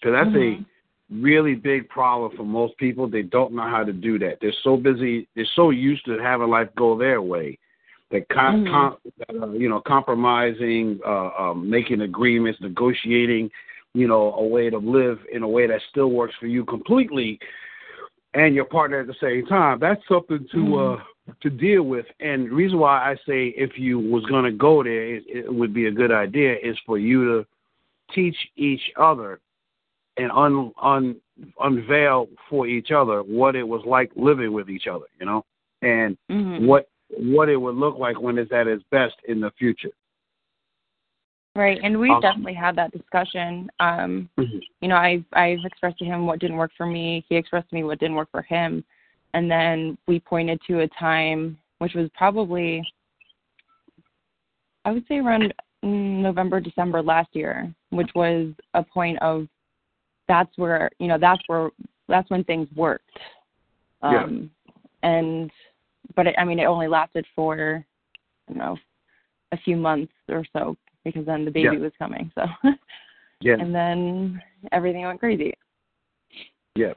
Because 0.00 0.12
that's 0.12 0.36
Mhm. 0.36 0.60
a 0.60 0.64
really 1.10 1.54
big 1.54 1.88
problem 1.88 2.36
for 2.36 2.44
most 2.44 2.76
people. 2.78 3.06
They 3.06 3.22
don't 3.22 3.52
know 3.52 3.62
how 3.62 3.84
to 3.84 3.92
do 3.92 4.18
that. 4.18 4.40
They're 4.40 4.52
so 4.62 4.76
busy. 4.76 5.26
They're 5.34 5.44
so 5.54 5.70
used 5.70 6.04
to 6.06 6.18
having 6.18 6.48
life 6.48 6.68
go 6.74 6.96
their 6.96 7.22
way. 7.22 7.58
They 8.10 8.20
com- 8.22 8.64
Mhm. 8.64 8.70
com- 8.70 8.96
uh, 9.42 9.52
you 9.52 9.68
know, 9.68 9.80
compromising, 9.80 11.00
uh, 11.04 11.30
um, 11.38 11.68
making 11.68 12.02
agreements, 12.02 12.60
negotiating, 12.60 13.50
you 13.94 14.06
know, 14.06 14.34
a 14.34 14.46
way 14.46 14.70
to 14.70 14.78
live 14.78 15.18
in 15.32 15.42
a 15.42 15.48
way 15.48 15.66
that 15.66 15.82
still 15.82 16.10
works 16.10 16.34
for 16.36 16.46
you 16.46 16.64
completely, 16.64 17.40
and 18.34 18.54
your 18.54 18.64
partner 18.66 19.00
at 19.00 19.06
the 19.06 19.14
same 19.14 19.46
time. 19.46 19.78
That's 19.78 20.06
something 20.06 20.46
to 20.52 20.56
Mhm. 20.56 21.00
uh, 21.00 21.02
to 21.40 21.50
deal 21.50 21.82
with. 21.82 22.06
And 22.20 22.46
the 22.46 22.54
reason 22.54 22.78
why 22.78 23.10
I 23.10 23.16
say 23.26 23.48
if 23.48 23.76
you 23.78 23.98
was 23.98 24.24
going 24.26 24.44
to 24.44 24.52
go 24.52 24.82
there, 24.82 25.16
it, 25.16 25.24
it 25.26 25.52
would 25.52 25.74
be 25.74 25.86
a 25.86 25.90
good 25.90 26.12
idea 26.12 26.56
is 26.62 26.78
for 26.86 26.98
you 26.98 27.24
to 27.24 27.46
teach 28.12 28.36
each 28.56 28.92
other 28.96 29.40
and 30.16 30.30
un, 30.32 30.72
un, 30.82 31.16
unveil 31.60 32.28
for 32.48 32.66
each 32.66 32.90
other 32.90 33.22
what 33.22 33.54
it 33.56 33.66
was 33.66 33.82
like 33.84 34.10
living 34.16 34.52
with 34.52 34.70
each 34.70 34.86
other, 34.86 35.06
you 35.20 35.26
know, 35.26 35.44
and 35.82 36.16
Mhm. 36.30 36.66
what 36.66 36.88
what 37.18 37.48
it 37.48 37.56
would 37.56 37.76
look 37.76 37.96
like 37.98 38.20
when 38.20 38.36
it's 38.36 38.50
at 38.50 38.66
its 38.66 38.82
best 38.90 39.14
in 39.28 39.40
the 39.40 39.50
future. 39.52 39.92
Right, 41.54 41.80
and 41.82 41.98
we've 41.98 42.12
Um, 42.12 42.20
definitely 42.20 42.54
had 42.54 42.76
that 42.76 42.90
discussion. 42.90 43.70
Um, 43.78 44.28
Mhm. 44.36 44.60
you 44.80 44.88
know, 44.88 44.96
I've 44.96 45.24
I've 45.32 45.64
expressed 45.64 45.98
to 45.98 46.04
him 46.04 46.26
what 46.26 46.38
didn't 46.40 46.56
work 46.56 46.72
for 46.76 46.86
me. 46.86 47.24
He 47.28 47.36
expressed 47.36 47.68
to 47.70 47.74
me 47.74 47.84
what 47.84 47.98
didn't 47.98 48.16
work 48.16 48.30
for 48.30 48.42
him, 48.42 48.84
and 49.34 49.50
then 49.50 49.96
we 50.06 50.18
pointed 50.20 50.60
to 50.62 50.80
a 50.80 50.88
time 50.88 51.58
which 51.78 51.94
was 51.94 52.08
probably, 52.14 52.82
I 54.86 54.92
would 54.92 55.06
say 55.06 55.18
around 55.18 55.52
November 55.82 56.58
December 56.58 57.02
last 57.02 57.28
year, 57.34 57.72
which 57.90 58.10
was 58.14 58.52
a 58.74 58.82
point 58.82 59.18
of 59.20 59.46
that's 60.28 60.56
where 60.56 60.90
you 60.98 61.08
know 61.08 61.18
that's 61.18 61.42
where 61.46 61.70
that's 62.08 62.30
when 62.30 62.44
things 62.44 62.68
worked. 62.76 63.18
Yeah. 64.02 64.24
Um, 64.24 64.50
and 65.02 65.50
but 66.14 66.26
it, 66.26 66.34
I 66.38 66.44
mean, 66.44 66.58
it 66.58 66.64
only 66.64 66.88
lasted 66.88 67.26
for 67.34 67.84
I 68.48 68.52
don't 68.52 68.58
know 68.58 68.76
a 69.52 69.56
few 69.58 69.76
months 69.76 70.12
or 70.28 70.44
so 70.52 70.76
because 71.04 71.26
then 71.26 71.44
the 71.44 71.50
baby 71.50 71.76
Yeah. 71.76 71.80
was 71.80 71.92
coming. 71.98 72.30
So 72.34 72.46
Yeah, 73.40 73.56
and 73.60 73.74
then 73.74 74.40
everything 74.72 75.04
went 75.04 75.20
crazy. 75.20 75.54
yeah. 76.74 76.94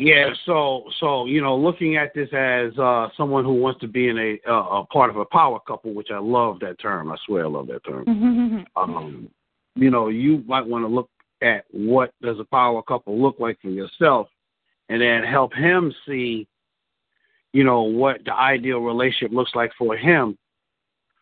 Yeah, 0.00 0.28
so 0.46 0.84
so 1.00 1.26
you 1.26 1.40
know, 1.40 1.56
looking 1.56 1.96
at 1.96 2.14
this 2.14 2.28
as 2.32 2.76
uh, 2.78 3.08
someone 3.16 3.44
who 3.44 3.54
wants 3.54 3.80
to 3.80 3.88
be 3.88 4.08
in 4.08 4.16
a 4.16 4.38
uh, 4.48 4.80
a 4.80 4.86
part 4.86 5.10
of 5.10 5.16
a 5.16 5.24
power 5.24 5.58
couple, 5.66 5.92
which 5.92 6.10
I 6.12 6.18
love 6.18 6.60
that 6.60 6.78
term. 6.80 7.10
I 7.10 7.16
swear 7.26 7.46
I 7.46 7.48
love 7.48 7.66
that 7.66 7.84
term. 7.84 8.64
um, 8.76 9.28
you 9.74 9.90
know, 9.90 10.08
you 10.08 10.44
might 10.46 10.64
want 10.64 10.84
to 10.84 10.88
look 10.88 11.10
at 11.42 11.64
what 11.70 12.12
does 12.22 12.38
a 12.40 12.44
power 12.44 12.82
couple 12.82 13.20
look 13.20 13.36
like 13.38 13.60
for 13.60 13.70
yourself, 13.70 14.28
and 14.88 15.00
then 15.00 15.22
help 15.22 15.52
him 15.54 15.94
see, 16.06 16.46
you 17.52 17.64
know, 17.64 17.82
what 17.82 18.24
the 18.24 18.34
ideal 18.34 18.78
relationship 18.80 19.32
looks 19.32 19.54
like 19.54 19.72
for 19.78 19.96
him. 19.96 20.36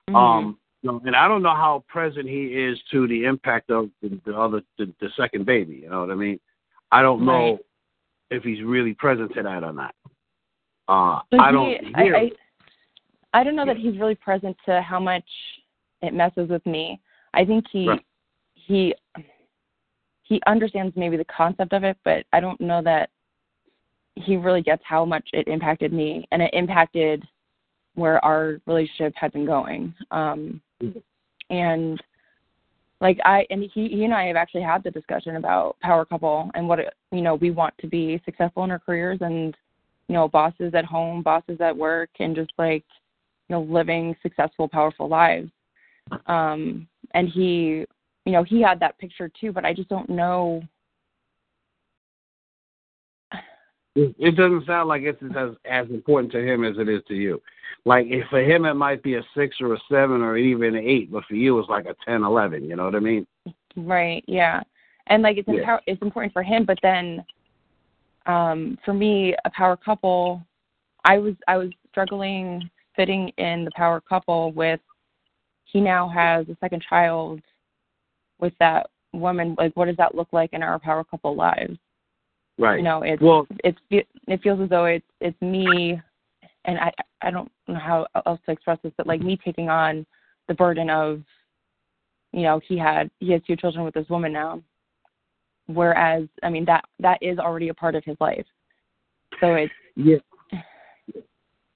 Mhm. 0.08 0.14
Um, 0.16 0.58
and 1.04 1.16
I 1.16 1.26
don't 1.26 1.42
know 1.42 1.54
how 1.54 1.84
present 1.88 2.28
he 2.28 2.46
is 2.46 2.80
to 2.92 3.08
the 3.08 3.24
impact 3.24 3.70
of 3.70 3.90
the, 4.02 4.20
the 4.24 4.38
other 4.38 4.62
the, 4.78 4.92
the 5.00 5.10
second 5.16 5.44
baby. 5.44 5.76
You 5.76 5.90
know 5.90 6.00
what 6.00 6.10
I 6.10 6.14
mean? 6.14 6.38
I 6.92 7.02
don't 7.02 7.24
know 7.24 7.52
Right. 7.52 7.60
if 8.30 8.44
he's 8.44 8.62
really 8.62 8.94
present 8.94 9.34
to 9.34 9.42
that 9.42 9.64
or 9.64 9.72
not. 9.72 9.94
Uh, 10.88 11.20
So 11.32 11.40
I 11.40 11.50
don't 11.50 11.96
I, 11.96 12.02
hear. 12.04 12.16
I, 12.16 12.30
I 13.34 13.42
don't 13.44 13.56
know 13.56 13.66
that 13.66 13.76
he's 13.76 13.98
really 13.98 14.14
present 14.14 14.56
to 14.66 14.80
how 14.80 15.00
much 15.00 15.24
it 16.02 16.14
messes 16.14 16.48
with 16.48 16.64
me. 16.64 17.00
I 17.34 17.44
think 17.44 17.64
he 17.72 17.88
Right. 17.88 18.06
he 18.54 18.94
he 20.28 20.40
understands 20.46 20.94
maybe 20.96 21.16
the 21.16 21.24
concept 21.24 21.72
of 21.72 21.84
it, 21.84 21.96
but 22.04 22.24
I 22.32 22.40
don't 22.40 22.60
know 22.60 22.82
that 22.82 23.10
he 24.14 24.36
really 24.36 24.62
gets 24.62 24.82
how 24.84 25.04
much 25.04 25.28
it 25.32 25.46
impacted 25.46 25.92
me 25.92 26.26
and 26.32 26.42
it 26.42 26.50
impacted 26.54 27.22
where 27.94 28.22
our 28.24 28.58
relationship 28.66 29.14
had 29.16 29.32
been 29.32 29.46
going. 29.46 29.94
Um 30.10 30.60
and 31.50 32.02
like 33.00 33.18
I 33.24 33.46
and 33.50 33.62
he 33.62 33.88
he 33.88 34.04
and 34.04 34.14
I 34.14 34.24
have 34.24 34.36
actually 34.36 34.62
had 34.62 34.82
the 34.82 34.90
discussion 34.90 35.36
about 35.36 35.78
power 35.80 36.04
couple 36.04 36.50
and 36.54 36.66
what 36.66 36.78
it, 36.78 36.94
you 37.12 37.20
know 37.20 37.34
we 37.34 37.50
want 37.50 37.74
to 37.78 37.86
be 37.86 38.20
successful 38.24 38.64
in 38.64 38.70
our 38.70 38.78
careers 38.78 39.18
and 39.20 39.54
you 40.08 40.14
know 40.14 40.28
bosses 40.28 40.74
at 40.74 40.84
home, 40.84 41.22
bosses 41.22 41.60
at 41.60 41.76
work, 41.76 42.10
and 42.20 42.34
just 42.34 42.52
like 42.58 42.84
you 43.48 43.54
know 43.54 43.62
living 43.62 44.16
successful, 44.22 44.68
powerful 44.68 45.08
lives. 45.08 45.50
Um, 46.26 46.86
and 47.14 47.28
he, 47.28 47.84
you 48.26 48.32
know, 48.32 48.42
he 48.42 48.60
had 48.60 48.80
that 48.80 48.98
picture 48.98 49.30
too, 49.40 49.52
but 49.52 49.64
I 49.64 49.72
just 49.72 49.88
don't 49.88 50.10
know. 50.10 50.60
It 53.94 54.36
doesn't 54.36 54.66
sound 54.66 54.88
like 54.88 55.02
it's 55.02 55.22
as 55.34 55.52
as 55.64 55.88
important 55.88 56.30
to 56.32 56.46
him 56.46 56.64
as 56.64 56.76
it 56.76 56.86
is 56.86 57.02
to 57.08 57.14
you. 57.14 57.40
Like 57.86 58.06
if 58.08 58.28
for 58.28 58.40
him 58.40 58.66
it 58.66 58.74
might 58.74 59.02
be 59.02 59.14
a 59.14 59.22
six 59.34 59.56
or 59.60 59.72
a 59.72 59.78
seven 59.90 60.20
or 60.20 60.36
even 60.36 60.74
an 60.74 60.84
eight, 60.84 61.10
but 61.10 61.24
for 61.24 61.34
you 61.34 61.58
it's 61.58 61.70
like 61.70 61.86
a 61.86 61.96
ten, 62.04 62.24
eleven. 62.24 62.68
You 62.68 62.76
know 62.76 62.84
what 62.84 62.94
I 62.94 63.00
mean? 63.00 63.26
Right. 63.74 64.22
Yeah. 64.26 64.62
And 65.06 65.22
like 65.22 65.38
it's 65.38 65.48
Yeah. 65.48 65.78
it's 65.86 66.02
important 66.02 66.34
for 66.34 66.42
him, 66.42 66.66
but 66.66 66.78
then 66.82 67.24
um 68.26 68.76
for 68.84 68.92
me, 68.92 69.34
a 69.46 69.50
power 69.50 69.76
couple, 69.76 70.44
I 71.04 71.16
was 71.16 71.36
I 71.48 71.56
was 71.56 71.70
struggling 71.90 72.68
fitting 72.96 73.28
in 73.38 73.64
the 73.64 73.70
power 73.76 74.00
couple 74.00 74.52
with 74.52 74.80
he 75.64 75.80
now 75.80 76.08
has 76.08 76.46
a 76.48 76.56
second 76.60 76.82
child 76.86 77.40
with 78.38 78.52
that 78.60 78.88
woman. 79.12 79.54
Like 79.58 79.76
what 79.76 79.86
does 79.86 79.96
that 79.96 80.14
look 80.14 80.28
like 80.32 80.52
in 80.52 80.62
our 80.62 80.78
power 80.78 81.04
couple 81.04 81.34
lives? 81.34 81.76
Right. 82.58 82.78
You 82.78 82.84
know, 82.84 83.02
it's 83.02 83.22
Well, 83.22 83.46
it's 83.64 83.78
it 83.90 84.42
feels 84.42 84.60
as 84.60 84.68
though 84.68 84.86
it's 84.86 85.06
it's 85.20 85.40
me 85.40 86.00
and 86.64 86.78
I 86.78 86.92
I 87.22 87.30
don't 87.30 87.50
know 87.68 87.78
how 87.78 88.06
else 88.26 88.40
to 88.46 88.52
express 88.52 88.78
this, 88.82 88.92
but 88.96 89.06
like 89.06 89.20
me 89.20 89.38
taking 89.42 89.68
on 89.68 90.06
the 90.48 90.54
burden 90.54 90.90
of 90.90 91.22
you 92.32 92.42
know, 92.42 92.60
he 92.66 92.76
had 92.76 93.10
he 93.20 93.32
has 93.32 93.42
two 93.46 93.56
children 93.56 93.84
with 93.84 93.94
this 93.94 94.08
woman 94.08 94.32
now. 94.32 94.62
Whereas 95.66 96.28
I 96.42 96.50
mean 96.50 96.64
that 96.66 96.84
that 97.00 97.18
is 97.22 97.38
already 97.38 97.68
a 97.68 97.74
part 97.74 97.94
of 97.94 98.04
his 98.04 98.16
life. 98.20 98.46
So 99.40 99.54
it's 99.54 99.72
yeah, 99.96 100.16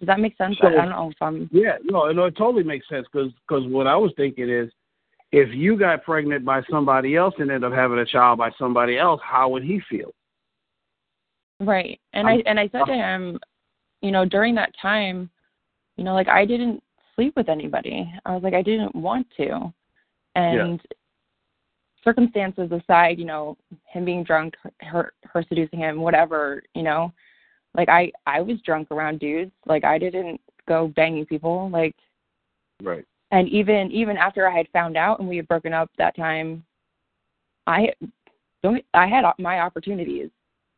does 0.00 0.06
that 0.06 0.20
make 0.20 0.36
sense? 0.36 0.56
So- 0.60 0.68
I 0.68 0.72
don't 0.72 0.90
know 0.90 1.10
if 1.10 1.16
I'm 1.20 1.48
yeah. 1.52 1.76
No, 1.84 2.10
no, 2.10 2.24
it 2.24 2.36
totally 2.36 2.64
makes 2.64 2.88
sense 2.88 3.06
because 3.12 3.32
what 3.48 3.86
I 3.86 3.96
was 3.96 4.12
thinking 4.16 4.48
is, 4.48 4.70
if 5.32 5.54
you 5.54 5.78
got 5.78 6.02
pregnant 6.02 6.44
by 6.44 6.62
somebody 6.70 7.16
else 7.16 7.34
and 7.38 7.50
ended 7.50 7.70
up 7.70 7.76
having 7.76 7.98
a 7.98 8.04
child 8.04 8.38
by 8.38 8.50
somebody 8.58 8.98
else, 8.98 9.20
how 9.24 9.48
would 9.50 9.62
he 9.62 9.80
feel? 9.88 10.12
Right. 11.60 12.00
And 12.12 12.26
um, 12.26 12.32
I 12.34 12.42
and 12.46 12.58
I 12.58 12.68
said 12.68 12.84
to 12.86 12.92
uh, 12.92 12.96
him, 12.96 13.40
you 14.00 14.10
know, 14.10 14.24
during 14.24 14.54
that 14.56 14.72
time, 14.80 15.30
you 15.96 16.04
know, 16.04 16.14
like 16.14 16.28
I 16.28 16.44
didn't 16.44 16.82
sleep 17.14 17.34
with 17.36 17.48
anybody. 17.48 18.12
I 18.24 18.34
was 18.34 18.42
like 18.42 18.54
I 18.54 18.62
didn't 18.62 18.94
want 18.94 19.26
to. 19.36 19.72
And 20.34 20.80
circumstances 22.02 22.70
aside, 22.72 23.18
you 23.18 23.24
know, 23.24 23.56
him 23.84 24.04
being 24.04 24.24
drunk, 24.24 24.54
her 24.80 25.12
her 25.24 25.44
seducing 25.48 25.78
him, 25.78 26.00
whatever, 26.00 26.62
you 26.74 26.82
know, 26.82 27.12
like 27.74 27.88
I 27.88 28.10
I 28.26 28.40
was 28.40 28.58
drunk 28.64 28.90
around 28.90 29.20
dudes. 29.20 29.52
Like 29.66 29.84
I 29.84 29.98
didn't 29.98 30.40
go 30.66 30.88
banging 30.88 31.26
people. 31.26 31.68
Like 31.70 31.94
Right. 32.82 33.04
And 33.30 33.48
even 33.48 33.90
even 33.92 34.16
after 34.16 34.48
I 34.48 34.56
had 34.56 34.68
found 34.72 34.96
out 34.96 35.20
and 35.20 35.28
we 35.28 35.36
had 35.36 35.48
broken 35.48 35.72
up 35.72 35.90
that 35.98 36.16
time, 36.16 36.64
I 37.66 37.92
don't 38.62 38.84
I 38.94 39.06
had 39.06 39.24
my 39.38 39.60
opportunities, 39.60 40.30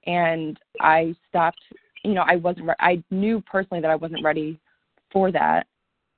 and 0.06 0.58
I 0.80 1.14
stopped. 1.28 1.62
You 2.04 2.14
know, 2.14 2.24
I 2.26 2.36
wasn't. 2.36 2.66
Re- 2.66 2.74
I 2.80 3.02
knew 3.10 3.40
personally 3.42 3.80
that 3.80 3.90
I 3.90 3.96
wasn't 3.96 4.24
ready 4.24 4.58
for 5.10 5.30
that, 5.32 5.66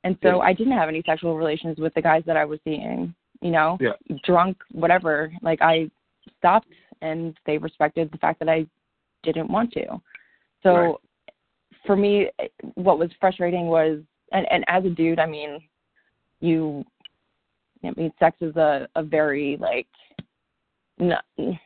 and 0.03 0.17
so 0.23 0.37
Yeah. 0.37 0.49
I 0.49 0.53
didn't 0.53 0.73
have 0.73 0.89
any 0.89 1.03
sexual 1.05 1.37
relations 1.37 1.79
with 1.79 1.95
the 1.95 2.03
guys 2.03 2.25
that 2.27 2.37
I 2.37 2.45
was 2.45 2.59
seeing. 2.65 3.15
You 3.41 3.51
know, 3.51 3.77
Yeah. 3.81 3.93
drunk, 4.23 4.57
whatever. 4.73 5.33
Like 5.43 5.61
I 5.63 5.91
stopped, 6.39 6.73
and 7.03 7.39
they 7.45 7.59
respected 7.59 8.11
the 8.11 8.19
fact 8.19 8.39
that 8.41 8.49
I 8.49 8.67
didn't 9.23 9.51
want 9.51 9.73
to. 9.73 10.01
So 10.63 10.75
Right. 10.75 10.95
for 11.85 11.97
me, 11.97 12.31
what 12.75 12.99
was 12.99 13.13
frustrating 13.21 13.67
was, 13.67 14.01
and, 14.33 14.51
and 14.51 14.65
as 14.69 14.85
a 14.87 14.91
dude, 14.91 15.19
I 15.19 15.27
mean, 15.27 15.61
you, 16.45 16.85
I 17.85 17.93
mean, 17.97 18.13
sex 18.19 18.37
is 18.41 18.55
a, 18.57 18.89
a 18.95 19.03
very 19.03 19.57
like, 19.61 19.87
not, 20.99 21.25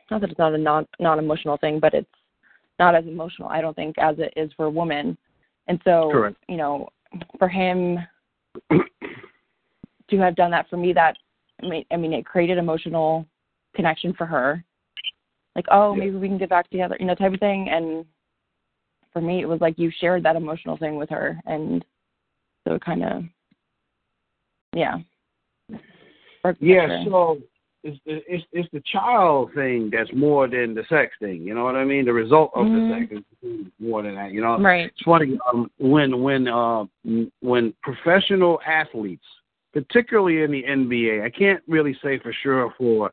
not 0.09 0.21
that 0.21 0.29
it's 0.29 0.39
not 0.39 0.55
a 0.55 0.57
non 0.57 0.87
non 0.99 1.19
emotional 1.19 1.57
thing, 1.57 1.79
but 1.79 1.93
it's 1.93 2.09
not 2.79 2.95
as 2.95 3.05
emotional, 3.05 3.49
I 3.49 3.61
don't 3.61 3.75
think, 3.75 3.97
as 3.97 4.15
it 4.19 4.33
is 4.35 4.51
for 4.55 4.65
a 4.65 4.69
woman. 4.69 5.17
And 5.67 5.79
so, 5.83 6.09
Correct. 6.11 6.37
you 6.47 6.57
know, 6.57 6.87
for 7.37 7.47
him 7.47 7.99
to 8.71 10.17
have 10.17 10.35
done 10.35 10.51
that 10.51 10.69
for 10.69 10.77
me, 10.77 10.93
that 10.93 11.15
I 11.61 11.67
mean, 11.67 11.85
I 11.91 11.97
mean, 11.97 12.13
it 12.13 12.25
created 12.25 12.57
emotional 12.57 13.25
connection 13.75 14.13
for 14.13 14.25
her. 14.25 14.63
Like, 15.55 15.65
oh, 15.71 15.93
Yeah. 15.93 15.99
maybe 15.99 16.15
we 16.15 16.27
can 16.27 16.37
get 16.37 16.49
back 16.49 16.69
together, 16.69 16.95
you 16.99 17.05
know, 17.05 17.15
type 17.15 17.33
of 17.33 17.39
thing. 17.39 17.69
And 17.69 18.05
for 19.11 19.21
me, 19.21 19.41
it 19.41 19.47
was 19.47 19.61
like 19.61 19.77
you 19.77 19.91
shared 19.99 20.23
that 20.23 20.35
emotional 20.35 20.77
thing 20.77 20.95
with 20.95 21.09
her, 21.09 21.39
and 21.45 21.83
so 22.63 22.75
it 22.75 22.81
kind 22.83 23.03
of, 23.03 23.23
yeah. 24.73 24.97
Yeah, 26.59 27.03
so 27.05 27.37
it's 27.83 27.99
the 28.05 28.21
it's 28.27 28.43
it's 28.51 28.69
the 28.71 28.81
child 28.91 29.51
thing 29.53 29.89
that's 29.91 30.09
more 30.13 30.47
than 30.47 30.73
the 30.73 30.83
sex 30.89 31.13
thing. 31.19 31.41
You 31.41 31.53
know 31.53 31.63
what 31.63 31.75
I 31.75 31.83
mean? 31.83 32.05
The 32.05 32.13
result 32.13 32.51
of 32.55 32.65
Mhm. 32.65 32.89
the 32.89 33.07
sex 33.07 33.23
is 33.41 33.67
more 33.79 34.03
than 34.03 34.15
that. 34.15 34.31
You 34.31 34.41
know, 34.41 34.57
right. 34.59 34.85
it's 34.87 35.01
funny 35.01 35.37
um, 35.51 35.69
when 35.79 36.21
when 36.21 36.47
uh, 36.47 36.85
when 37.41 37.73
professional 37.83 38.59
athletes, 38.65 39.25
particularly 39.73 40.43
in 40.43 40.51
the 40.51 40.63
NBA, 40.63 41.23
I 41.23 41.29
can't 41.29 41.61
really 41.67 41.93
say 42.01 42.19
for 42.19 42.33
sure 42.33 42.73
for 42.77 43.11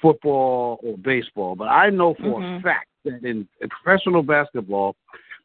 football 0.00 0.80
or 0.82 0.96
baseball, 0.98 1.54
but 1.54 1.68
I 1.68 1.90
know 1.90 2.14
for 2.14 2.40
a 2.40 2.44
Mhm. 2.44 2.62
fact 2.62 2.88
that 3.04 3.22
in, 3.22 3.46
in 3.60 3.68
professional 3.68 4.22
basketball, 4.22 4.96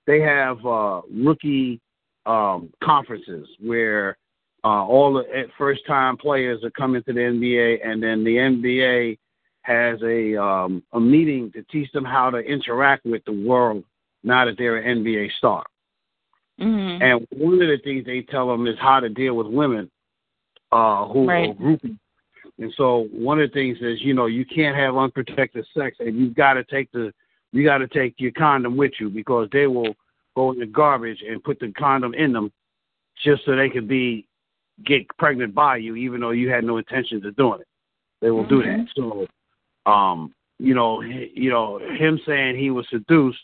they 0.06 0.22
have 0.22 0.66
uh, 0.66 1.02
rookie 1.12 1.82
um, 2.26 2.72
conferences 2.82 3.48
where 3.60 4.18
uh, 4.66 4.84
all 4.84 5.14
the 5.14 5.44
first 5.60 5.86
time 5.86 6.18
players 6.18 6.64
are 6.64 6.72
coming 6.72 7.04
to 7.04 7.14
the 7.14 7.20
NBA, 7.20 7.88
and 7.88 8.02
then 8.02 8.24
the 8.24 8.36
NBA 8.36 9.20
has 9.62 10.02
a 10.02 10.42
um, 10.42 10.82
a 10.94 11.00
meeting 11.00 11.52
to 11.52 11.62
teach 11.72 11.92
them 11.92 12.04
how 12.04 12.32
to 12.32 12.40
interact 12.40 13.06
with 13.06 13.24
the 13.26 13.32
world 13.32 13.84
now 14.24 14.44
that 14.46 14.58
they're 14.58 14.78
an 14.78 15.04
NBA 15.04 15.30
star. 15.38 15.64
hmm 16.58 16.98
And 17.00 17.28
one 17.30 17.62
of 17.62 17.68
the 17.68 17.78
things 17.84 18.06
they 18.06 18.24
tell 18.24 18.48
them 18.48 18.66
is 18.66 18.76
how 18.80 19.00
to 19.00 19.08
deal 19.08 19.36
with 19.36 19.46
women 19.46 19.92
uh, 20.72 21.06
who 21.10 21.28
Right. 21.28 21.50
are 21.50 21.54
groupies. 21.54 22.00
And 22.58 22.74
so 22.76 23.08
one 23.12 23.40
of 23.40 23.50
the 23.50 23.54
things 23.54 23.78
is, 23.82 24.02
you 24.02 24.16
know, 24.16 24.26
you 24.26 24.46
can't 24.46 24.76
have 24.76 24.98
unprotected 24.98 25.66
sex, 25.78 25.98
and 26.00 26.18
you've 26.18 26.36
got 26.36 26.54
to 26.54 26.64
take 26.64 26.92
the 26.92 27.14
you 27.52 27.64
got 27.64 27.78
to 27.78 27.88
take 27.88 28.16
your 28.18 28.32
condom 28.32 28.76
with 28.76 28.94
you 29.00 29.10
because 29.10 29.48
they 29.52 29.68
will 29.68 29.96
go 30.36 30.52
in 30.52 30.60
the 30.60 30.66
garbage 30.66 31.22
and 31.22 31.44
put 31.44 31.60
the 31.60 31.72
condom 31.74 32.16
in 32.16 32.34
them 32.34 32.52
just 33.24 33.46
so 33.46 33.56
they 33.56 33.70
can 33.70 33.88
be 33.88 34.28
get 34.84 35.08
pregnant 35.18 35.56
by 35.56 35.78
you, 35.78 35.96
even 35.96 36.20
though 36.20 36.32
you 36.32 36.50
had 36.50 36.64
no 36.64 36.78
intentions 36.78 37.26
of 37.26 37.36
doing 37.36 37.62
it. 37.62 37.68
They 38.22 38.32
will 38.32 38.46
do 38.46 38.64
that. 38.64 38.88
So, 38.96 39.28
um, 39.90 40.34
you 40.60 40.74
know, 40.74 41.02
you 41.02 41.50
know, 41.50 41.80
him 41.80 42.20
saying 42.26 42.58
he 42.58 42.72
was 42.72 42.86
seduced, 42.90 43.38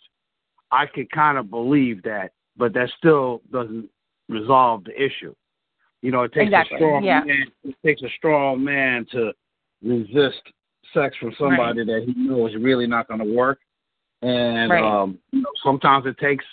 I 0.72 0.86
could 0.86 1.12
kind 1.12 1.38
of 1.38 1.50
believe 1.50 2.04
that, 2.04 2.32
but 2.58 2.74
that 2.74 2.90
still 2.98 3.42
doesn't 3.52 3.90
resolve 4.30 4.86
the 4.86 5.02
issue. 5.02 5.34
You 6.02 6.12
know, 6.12 6.24
it 6.24 6.34
takes 6.34 6.48
Exactly, 6.48 6.78
a 6.78 6.80
strong 6.80 7.04
yeah. 7.04 7.24
man. 7.24 7.52
It 7.64 7.76
takes 7.86 8.02
a 8.02 8.10
strong 8.18 8.64
man 8.64 9.06
to 9.12 9.34
resist 9.84 10.42
sex 10.94 11.16
from 11.18 11.34
somebody 11.38 11.86
that 11.86 12.04
he 12.06 12.14
knows 12.16 12.52
is 12.52 12.62
really 12.62 12.88
not 12.88 13.08
going 13.08 13.20
to 13.20 13.34
work. 13.34 13.60
And 14.22 14.72
Right. 14.72 14.84
um, 14.84 15.20
you 15.32 15.42
know, 15.42 15.50
sometimes 15.64 16.06
it 16.06 16.18
takes, 16.18 16.46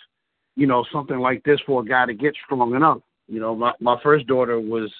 you 0.56 0.66
know, 0.66 0.84
something 0.92 1.18
like 1.18 1.42
this 1.44 1.60
for 1.66 1.82
a 1.82 1.84
guy 1.84 2.06
to 2.06 2.14
get 2.14 2.34
strong 2.44 2.74
enough. 2.74 2.98
You 3.28 3.40
know, 3.40 3.54
my 3.54 3.72
my 3.80 3.96
first 4.02 4.26
daughter 4.26 4.58
was 4.58 4.90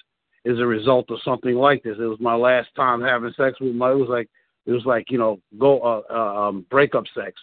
is 0.45 0.59
a 0.59 0.67
result 0.67 1.11
of 1.11 1.19
something 1.25 1.55
like 1.55 1.83
this. 1.83 1.97
It 1.99 2.05
was 2.05 2.21
my 2.21 2.35
last 2.35 2.69
time 2.77 3.01
having 3.01 3.33
sex 3.37 3.59
with 3.61 3.75
my. 3.75 3.93
It 3.93 3.97
was 3.97 4.09
like 4.09 4.29
it 4.67 4.73
was 4.73 4.85
like 4.85 5.11
you 5.11 5.19
know 5.19 5.41
go 5.59 5.81
uh, 5.81 6.03
uh, 6.13 6.49
um, 6.49 6.67
breakup 6.71 7.05
sex. 7.15 7.41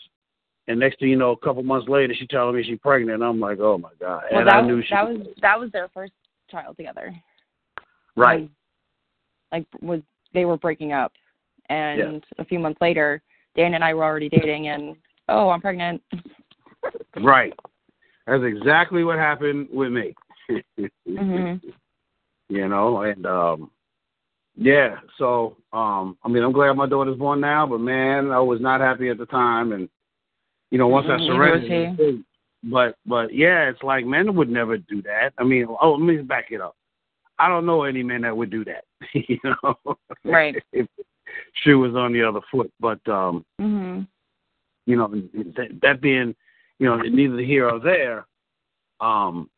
And 0.68 0.80
next 0.80 1.00
thing 1.00 1.10
you 1.10 1.16
know, 1.16 1.32
a 1.32 1.38
couple 1.38 1.62
months 1.62 1.88
later, 1.88 2.16
she 2.18 2.26
telling 2.26 2.56
me 2.56 2.64
she's 2.64 2.80
pregnant. 2.80 3.22
I'm 3.22 3.40
like, 3.40 3.60
oh 3.60 3.78
my 3.78 3.92
god! 4.00 4.24
Well, 4.32 4.40
and 4.40 4.48
that, 4.48 4.56
I 4.56 4.62
knew 4.62 4.82
she 4.82 4.90
that 4.92 5.08
was 5.08 5.28
that 5.42 5.60
was 5.60 5.72
their 5.72 5.90
first 5.94 6.14
child 6.50 6.78
together. 6.78 7.14
right. 8.16 8.42
Was, 8.42 8.50
like 9.52 9.66
was 9.82 10.02
they 10.34 10.46
were 10.46 10.58
breaking 10.58 10.94
up, 10.94 11.14
and 11.70 12.24
a 12.40 12.46
few 12.46 12.60
months 12.60 12.82
later, 12.82 13.22
Dan 13.56 13.74
and 13.74 13.84
I 13.84 13.94
were 13.94 14.04
already 14.04 14.30
dating, 14.30 14.70
and 14.70 14.96
oh, 15.30 15.50
I'm 15.50 15.62
pregnant. 15.62 16.02
Right. 17.22 17.54
That's 18.28 18.44
exactly 18.44 19.04
what 19.04 19.18
happened 19.18 19.70
with 19.72 19.92
me. 19.92 20.14
Mhm. 20.50 21.62
You 22.48 22.68
know, 22.68 23.02
and 23.02 23.26
um 23.26 23.72
yeah, 24.56 24.98
so 25.18 25.58
um 25.74 26.16
I 26.24 26.28
mean 26.28 26.44
I'm 26.44 26.52
glad 26.52 26.74
my 26.74 26.86
daughter's 26.88 27.18
born 27.18 27.40
now, 27.40 27.66
but 27.66 27.80
man, 27.80 28.30
I 28.32 28.40
was 28.40 28.62
not 28.62 28.82
happy 28.82 29.10
at 29.10 29.18
the 29.18 29.26
time 29.26 29.72
and 29.72 29.90
you 30.70 30.78
know, 30.78 30.88
once 30.88 31.08
I 31.10 31.14
Mhm, 31.14 31.20
neither 31.22 31.34
was 31.34 31.68
surrendered 31.98 32.24
but 32.64 32.96
but 33.06 33.34
yeah, 33.34 33.70
it's 33.70 33.82
like 33.84 34.06
men 34.06 34.36
would 34.36 34.50
never 34.50 34.78
do 34.78 35.02
that. 35.04 35.34
I 35.40 35.44
mean, 35.44 35.68
oh 35.82 35.94
let 35.94 36.02
me 36.06 36.18
back 36.22 36.52
it 36.52 36.62
up. 36.62 36.76
I 37.40 37.50
don't 37.50 37.66
know 37.66 37.84
any 37.84 38.04
men 38.04 38.22
that 38.22 38.38
would 38.38 38.50
do 38.52 38.64
that. 38.66 38.84
you 39.14 39.40
know. 39.44 39.98
Right. 40.24 40.56
if 40.72 40.88
shoe 41.64 41.80
was 41.80 41.96
on 41.96 42.14
the 42.14 42.24
other 42.24 42.42
foot. 42.52 42.72
But 42.80 43.00
um 43.08 43.44
Mhm. 43.60 44.08
you 44.86 44.96
know, 44.98 45.08
that, 45.08 45.80
that 45.82 46.02
being, 46.02 46.36
you 46.80 46.88
know, 46.88 46.98
neither 46.98 47.40
here 47.40 47.68
or 47.70 47.80
there, 47.80 48.28
um, 49.00 49.50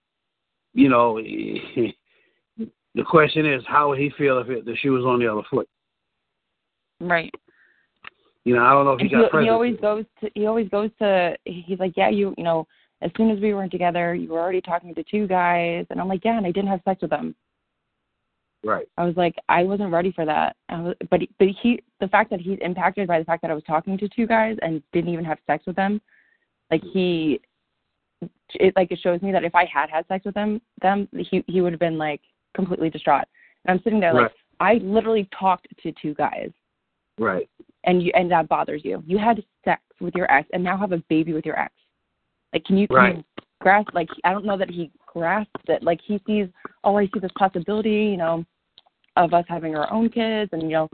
you 0.73 0.89
know, 0.89 1.17
the 2.57 3.03
question 3.05 3.45
is, 3.45 3.63
how 3.67 3.89
would 3.89 3.99
he 3.99 4.11
feel 4.17 4.39
if 4.39 4.49
it, 4.49 4.65
the 4.65 4.75
shoe 4.77 4.93
was 4.93 5.05
on 5.05 5.19
the 5.19 5.31
other 5.31 5.43
foot? 5.49 5.67
Right. 6.99 7.33
You 8.43 8.55
know, 8.55 8.63
I 8.63 8.71
don't 8.71 8.85
know 8.85 8.93
if 8.93 8.99
he 8.99 9.13
And 9.13 9.29
got 9.29 9.39
he, 9.39 9.45
he 9.45 9.49
always 9.49 9.77
goes 9.81 10.05
to 10.21 10.29
he 10.33 10.45
always 10.45 10.69
goes 10.69 10.89
to 10.99 11.35
he's 11.43 11.79
like 11.79 11.93
yeah 11.97 12.09
you 12.09 12.33
you 12.37 12.45
know 12.45 12.65
as 13.01 13.11
soon 13.17 13.29
as 13.29 13.41
we 13.41 13.53
weren't 13.53 13.73
together 13.73 14.15
you 14.15 14.29
were 14.29 14.39
already 14.39 14.61
talking 14.61 14.95
to 14.95 15.03
two 15.03 15.27
guys. 15.27 15.85
And 15.89 15.99
I'm 15.99 16.07
like 16.07 16.23
yeah 16.23 16.37
and 16.37 16.45
I 16.45 16.51
didn't 16.51 16.69
have 16.69 16.79
sex 16.85 17.01
with 17.01 17.11
them. 17.11 17.35
Right, 18.63 18.87
I 18.97 19.03
was 19.03 19.15
like 19.17 19.35
I 19.49 19.63
wasn't 19.63 19.91
ready 19.91 20.11
for 20.11 20.25
that. 20.25 20.55
I 20.69 20.81
was, 20.81 20.95
but 21.11 21.19
but 21.39 21.47
he 21.61 21.83
the 21.99 22.07
fact 22.07 22.29
that 22.31 22.39
he's 22.39 22.57
impacted 22.61 23.07
by 23.07 23.19
the 23.19 23.25
fact 23.25 23.41
that 23.41 23.51
I 23.51 23.53
was 23.53 23.63
talking 23.67 23.97
to 23.97 24.09
two 24.09 24.25
guys 24.25 24.57
and 24.61 24.81
didn't 24.93 25.11
even 25.11 25.25
have 25.25 25.37
sex 25.45 25.65
with 25.67 25.75
them 25.75 26.01
like 26.71 26.81
he 26.93 27.39
it 28.55 28.73
like 28.75 28.91
it 28.91 28.99
shows 29.01 29.21
me 29.21 29.31
that 29.31 29.43
if 29.43 29.53
I 29.53 29.65
had 29.65 29.89
had 29.89 30.07
sex 30.07 30.25
with 30.25 30.33
them 30.33 30.61
them 30.81 31.07
he 31.17 31.43
he 31.47 31.61
would 31.61 31.73
have 31.73 31.79
been 31.79 31.97
like 31.97 32.21
completely 32.55 32.89
distraught 32.89 33.25
and 33.65 33.77
I'm 33.77 33.83
sitting 33.83 33.99
there 33.99 34.13
like 34.13 34.31
I 34.59 34.75
literally 34.75 35.29
talked 35.37 35.67
to 35.83 35.93
two 36.01 36.13
guys 36.15 36.49
right, 37.19 37.49
and 37.83 38.01
you 38.01 38.11
and 38.15 38.31
that 38.31 38.49
bothers 38.49 38.81
you. 38.83 39.03
You 39.05 39.17
had 39.17 39.43
sex 39.63 39.81
with 39.99 40.15
your 40.15 40.31
ex 40.31 40.47
and 40.53 40.63
now 40.63 40.77
have 40.77 40.91
a 40.91 41.03
baby 41.09 41.33
with 41.33 41.45
your 41.45 41.59
ex. 41.59 41.73
Like 42.53 42.63
can 42.65 42.77
you, 42.77 42.87
can 42.87 42.97
Right. 42.97 43.15
you 43.17 43.23
grasp 43.61 43.89
like 43.93 44.09
I 44.23 44.31
don't 44.31 44.45
know 44.45 44.57
that 44.57 44.69
he 44.69 44.91
grasps 45.05 45.51
it. 45.67 45.83
Like 45.83 45.99
he 46.03 46.19
sees 46.25 46.47
oh 46.83 46.97
I 46.97 47.05
see 47.05 47.19
this 47.19 47.31
possibility, 47.37 47.89
you 47.89 48.17
know, 48.17 48.45
of 49.15 49.33
us 49.33 49.45
having 49.47 49.75
our 49.75 49.91
own 49.91 50.09
kids 50.09 50.49
and, 50.53 50.63
you 50.63 50.69
know, 50.69 50.89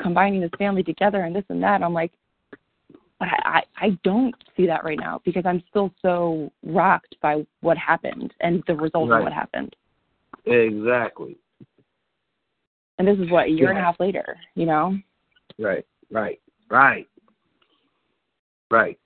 combining 0.00 0.40
this 0.40 0.50
family 0.58 0.82
together 0.82 1.22
and 1.22 1.34
this 1.34 1.44
and 1.48 1.62
that. 1.62 1.82
I'm 1.82 1.94
like 1.94 2.12
but 3.18 3.28
I, 3.28 3.62
I 3.80 3.86
I 3.86 3.90
don't 4.04 4.34
see 4.56 4.66
that 4.66 4.84
right 4.84 4.98
now 4.98 5.20
because 5.24 5.44
I'm 5.46 5.62
still 5.70 5.92
so 6.02 6.50
rocked 6.64 7.16
by 7.20 7.44
what 7.60 7.76
happened 7.78 8.32
and 8.40 8.62
the 8.66 8.74
result 8.76 9.08
Right. 9.08 9.18
of 9.18 9.24
what 9.24 9.32
happened. 9.32 9.74
exactly, 10.46 11.36
And 12.98 13.06
this 13.06 13.18
is 13.18 13.30
what 13.30 13.46
a 13.46 13.50
year 13.50 13.68
and 13.70 13.78
a 13.78 13.82
half 13.82 13.98
later, 14.00 14.36
you 14.54 14.66
know? 14.66 14.96
right, 15.58 15.84
right, 16.10 16.40
right, 16.70 17.06
right. 18.70 18.98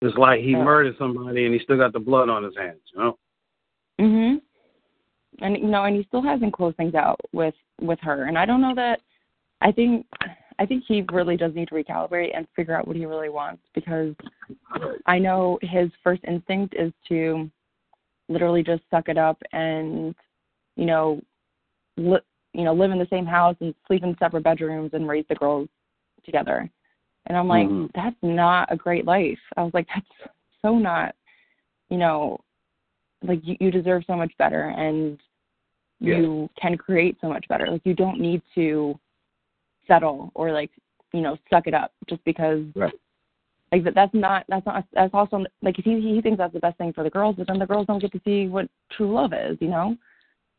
It's 0.00 0.16
like 0.16 0.40
he 0.40 0.50
Yeah. 0.52 0.64
murdered 0.64 0.96
somebody 0.98 1.44
and 1.44 1.54
he 1.54 1.60
still 1.60 1.76
got 1.76 1.92
the 1.92 2.00
blood 2.00 2.28
on 2.28 2.42
his 2.42 2.56
hands. 2.56 2.80
You 2.92 2.98
know, 3.00 3.18
Mhm. 4.00 4.42
And 5.40 5.56
you 5.56 5.66
know, 5.68 5.84
and 5.84 5.96
he 5.96 6.02
still 6.04 6.22
hasn't 6.22 6.52
closed 6.52 6.76
things 6.76 6.94
out 6.94 7.20
with 7.32 7.54
with 7.80 7.98
her. 8.00 8.24
And 8.24 8.36
I 8.38 8.44
don't 8.46 8.60
know 8.60 8.74
that. 8.74 9.00
I 9.60 9.70
think 9.72 10.06
I 10.62 10.66
think 10.66 10.84
he 10.86 11.04
really 11.12 11.36
does 11.36 11.52
need 11.56 11.66
to 11.68 11.74
recalibrate 11.74 12.36
and 12.36 12.46
figure 12.54 12.76
out 12.76 12.86
what 12.86 12.94
he 12.94 13.04
really 13.04 13.28
wants 13.28 13.64
because 13.74 14.14
I 15.06 15.18
know 15.18 15.58
his 15.60 15.90
first 16.04 16.22
instinct 16.22 16.76
is 16.78 16.92
to 17.08 17.50
literally 18.28 18.62
just 18.62 18.82
suck 18.88 19.08
it 19.08 19.18
up 19.18 19.42
and 19.52 20.14
you 20.76 20.86
know, 20.86 21.20
li- 21.96 22.20
you 22.52 22.62
know, 22.62 22.72
live 22.72 22.92
in 22.92 22.98
the 23.00 23.08
same 23.10 23.26
house 23.26 23.56
and 23.60 23.74
sleep 23.88 24.04
in 24.04 24.16
separate 24.20 24.44
bedrooms 24.44 24.90
and 24.92 25.08
raise 25.08 25.24
the 25.28 25.34
girls 25.34 25.68
together. 26.24 26.70
And 27.26 27.36
I'm 27.36 27.48
like, 27.48 27.66
Mhm. 27.66 27.90
that's 27.92 28.16
not 28.22 28.72
a 28.72 28.76
great 28.76 29.04
life. 29.04 29.40
I 29.56 29.64
was 29.64 29.74
like, 29.74 29.88
that's 29.88 30.30
so 30.62 30.78
not, 30.78 31.16
you 31.90 31.96
know, 31.98 32.38
like 33.24 33.44
you, 33.44 33.56
you 33.58 33.72
deserve 33.72 34.04
so 34.06 34.16
much 34.16 34.32
better 34.38 34.68
and 34.68 35.18
Yeah. 35.98 36.18
you 36.18 36.48
can 36.56 36.76
create 36.76 37.20
so 37.20 37.28
much 37.28 37.46
better. 37.48 37.66
Like 37.66 37.84
you 37.84 37.94
don't 37.94 38.20
need 38.20 38.42
to 38.54 38.98
settle 39.86 40.30
or 40.34 40.52
like, 40.52 40.70
you 41.12 41.20
know, 41.20 41.36
suck 41.50 41.66
it 41.66 41.74
up 41.74 41.92
just 42.08 42.24
because 42.24 42.64
Right. 42.74 42.92
like 43.70 43.84
that 43.84 43.94
that's 43.94 44.14
not 44.14 44.44
that's 44.48 44.66
not 44.66 44.84
that's 44.92 45.14
also 45.14 45.44
like 45.62 45.76
he 45.76 46.00
he 46.00 46.20
thinks 46.20 46.38
that's 46.38 46.52
the 46.52 46.60
best 46.60 46.78
thing 46.78 46.92
for 46.92 47.04
the 47.04 47.10
girls, 47.10 47.36
but 47.36 47.46
then 47.46 47.58
the 47.58 47.66
girls 47.66 47.86
don't 47.86 48.00
get 48.00 48.12
to 48.12 48.20
see 48.24 48.48
what 48.48 48.68
true 48.90 49.12
love 49.12 49.32
is, 49.32 49.56
you 49.60 49.68
know? 49.68 49.96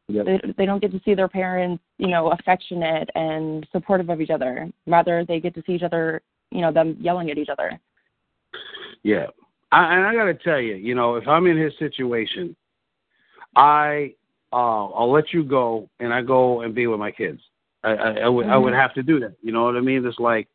Yep. 0.10 0.26
They 0.26 0.40
they 0.58 0.66
don't 0.66 0.82
get 0.82 0.92
to 0.92 1.02
see 1.06 1.14
their 1.14 1.30
parents, 1.30 1.84
you 1.98 2.08
know, 2.08 2.32
affectionate 2.32 3.10
and 3.16 3.66
supportive 3.72 4.10
of 4.10 4.22
each 4.22 4.30
other. 4.30 4.70
Rather 4.86 5.26
they 5.26 5.40
get 5.40 5.56
to 5.56 5.64
see 5.66 5.74
each 5.74 5.84
other, 5.84 6.22
you 6.52 6.62
know, 6.62 6.72
them 6.72 6.98
yelling 7.00 7.32
at 7.32 7.38
each 7.38 7.50
other. 7.50 7.80
Yeah. 9.04 9.28
I, 9.72 9.96
and 9.96 10.06
I 10.06 10.14
got 10.14 10.26
to 10.26 10.36
tell 10.36 10.60
you, 10.60 10.76
you 10.76 10.94
know, 10.94 11.16
if 11.16 11.28
I'm 11.28 11.48
in 11.48 11.58
his 11.58 11.74
situation, 11.80 12.56
I 13.56 14.14
uh, 14.52 14.86
I'll 14.90 15.12
let 15.12 15.34
you 15.34 15.44
go 15.44 15.90
and 16.00 16.14
I 16.14 16.22
go 16.22 16.62
and 16.62 16.76
be 16.76 16.86
with 16.88 17.00
my 17.00 17.12
kids. 17.12 17.42
I, 17.84 17.92
I, 17.92 18.10
I 18.26 18.28
would 18.30 18.48
I 18.48 18.58
would 18.58 18.74
Mhm. 18.74 18.78
have 18.78 18.94
to 18.96 19.04
do 19.04 19.20
that. 19.20 19.36
You 19.42 19.52
know 19.52 19.64
what 19.66 19.76
I 19.78 19.82
mean? 19.82 20.06
It's 20.06 20.20
like 20.20 20.48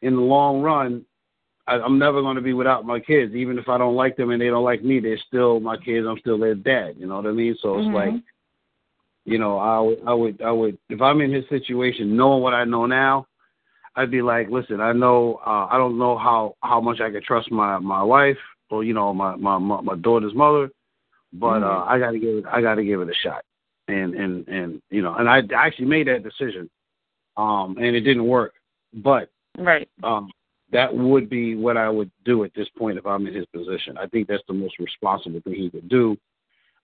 in 0.00 0.16
the 0.16 0.22
long 0.22 0.62
run, 0.62 1.04
I, 1.66 1.74
I'm 1.78 1.98
never 1.98 2.20
going 2.22 2.36
to 2.36 2.42
be 2.42 2.52
without 2.54 2.84
my 2.84 2.98
kids. 2.98 3.34
Even 3.34 3.58
if 3.58 3.68
I 3.68 3.78
don't 3.78 3.94
like 3.94 4.16
them 4.16 4.30
and 4.30 4.40
they 4.40 4.48
don't 4.48 4.64
like 4.64 4.82
me, 4.82 4.98
they're 5.00 5.18
still 5.28 5.60
my 5.60 5.76
kids. 5.76 6.06
I'm 6.08 6.18
still 6.18 6.38
their 6.38 6.54
dad. 6.54 6.96
You 6.98 7.06
know 7.06 7.16
what 7.16 7.26
I 7.26 7.32
mean? 7.32 7.56
So 7.60 7.78
it's 7.78 7.88
Mhm. 7.88 7.92
like, 7.92 8.22
you 9.24 9.38
know, 9.38 9.58
I 9.58 9.78
would 9.80 9.98
I 10.06 10.12
would 10.14 10.42
I 10.42 10.50
would 10.50 10.78
if 10.88 11.00
I'm 11.00 11.20
in 11.20 11.32
his 11.32 11.48
situation, 11.48 12.16
knowing 12.16 12.42
what 12.42 12.54
I 12.54 12.64
know 12.64 12.86
now, 12.86 13.26
I'd 13.94 14.10
be 14.10 14.22
like, 14.22 14.48
listen, 14.48 14.80
I 14.80 14.92
know 14.92 15.40
uh, 15.46 15.66
I 15.70 15.76
don't 15.76 15.98
know 15.98 16.16
how 16.16 16.56
how 16.62 16.80
much 16.80 17.00
I 17.00 17.10
could 17.10 17.24
trust 17.24 17.50
my 17.52 17.78
my 17.78 18.02
wife 18.02 18.38
or 18.70 18.82
you 18.82 18.94
know 18.94 19.12
my 19.12 19.36
my 19.36 19.58
my, 19.58 19.80
my 19.82 19.96
daughter's 19.96 20.34
mother, 20.34 20.70
but 21.32 21.62
uh, 21.62 21.84
Mhm. 21.84 21.88
I 21.88 21.98
got 21.98 22.10
to 22.12 22.18
give 22.18 22.36
it 22.38 22.44
I 22.50 22.62
got 22.62 22.76
to 22.76 22.84
give 22.84 23.00
it 23.02 23.08
a 23.10 23.14
shot. 23.14 23.44
And 23.88 24.14
and 24.14 24.46
and 24.48 24.82
you 24.90 25.02
know, 25.02 25.14
and 25.14 25.28
I 25.28 25.42
actually 25.56 25.86
made 25.86 26.06
that 26.06 26.22
decision, 26.22 26.70
um, 27.36 27.76
and 27.78 27.96
it 27.96 28.02
didn't 28.02 28.26
work, 28.26 28.54
but 28.94 29.28
Right. 29.58 29.88
um, 30.02 30.30
that 30.70 30.94
would 30.94 31.28
be 31.28 31.56
what 31.56 31.76
I 31.76 31.88
would 31.88 32.10
do 32.24 32.44
at 32.44 32.54
this 32.54 32.68
point 32.78 32.96
if 32.96 33.06
I'm 33.06 33.26
in 33.26 33.34
his 33.34 33.44
position. 33.46 33.98
I 33.98 34.06
think 34.06 34.28
that's 34.28 34.42
the 34.46 34.54
most 34.54 34.78
responsible 34.78 35.40
thing 35.40 35.54
he 35.54 35.68
could 35.68 35.88
do. 35.88 36.16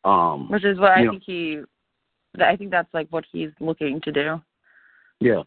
Um, 0.04 0.50
Which 0.50 0.64
is 0.64 0.78
what 0.78 0.92
I 0.92 1.04
know. 1.04 1.12
think 1.12 1.22
he 1.24 1.61
I 2.40 2.56
think 2.56 2.70
that's 2.70 2.92
like 2.92 3.08
what 3.11 3.24
he's 3.30 3.50
looking 3.61 4.00
to 4.02 4.12
do. 4.12 4.40
Yeah. 5.20 5.42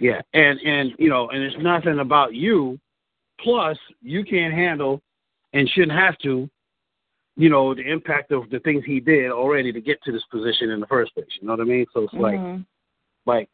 Yeah. 0.00 0.20
And 0.32 0.60
and 0.60 0.92
you 0.98 1.08
know, 1.08 1.28
and 1.30 1.42
it's 1.42 1.56
nothing 1.58 1.98
about 1.98 2.34
you. 2.34 2.78
Plus, 3.40 3.76
you 4.00 4.24
can't 4.24 4.54
handle 4.54 5.02
and 5.52 5.68
shouldn't 5.70 5.98
have 5.98 6.16
to, 6.18 6.48
you 7.36 7.48
know, 7.48 7.74
the 7.74 7.82
impact 7.82 8.30
of 8.32 8.48
the 8.50 8.60
things 8.60 8.84
he 8.84 9.00
did 9.00 9.30
already 9.30 9.72
to 9.72 9.80
get 9.80 10.02
to 10.04 10.12
this 10.12 10.22
position 10.30 10.70
in 10.70 10.80
the 10.80 10.86
first 10.86 11.12
place. 11.14 11.26
You 11.40 11.46
know 11.48 11.54
what 11.54 11.60
I 11.60 11.64
mean? 11.64 11.86
So 11.92 12.02
it's 12.04 12.14
like 12.14 12.38
Mhm. 12.38 12.64
like 13.26 13.48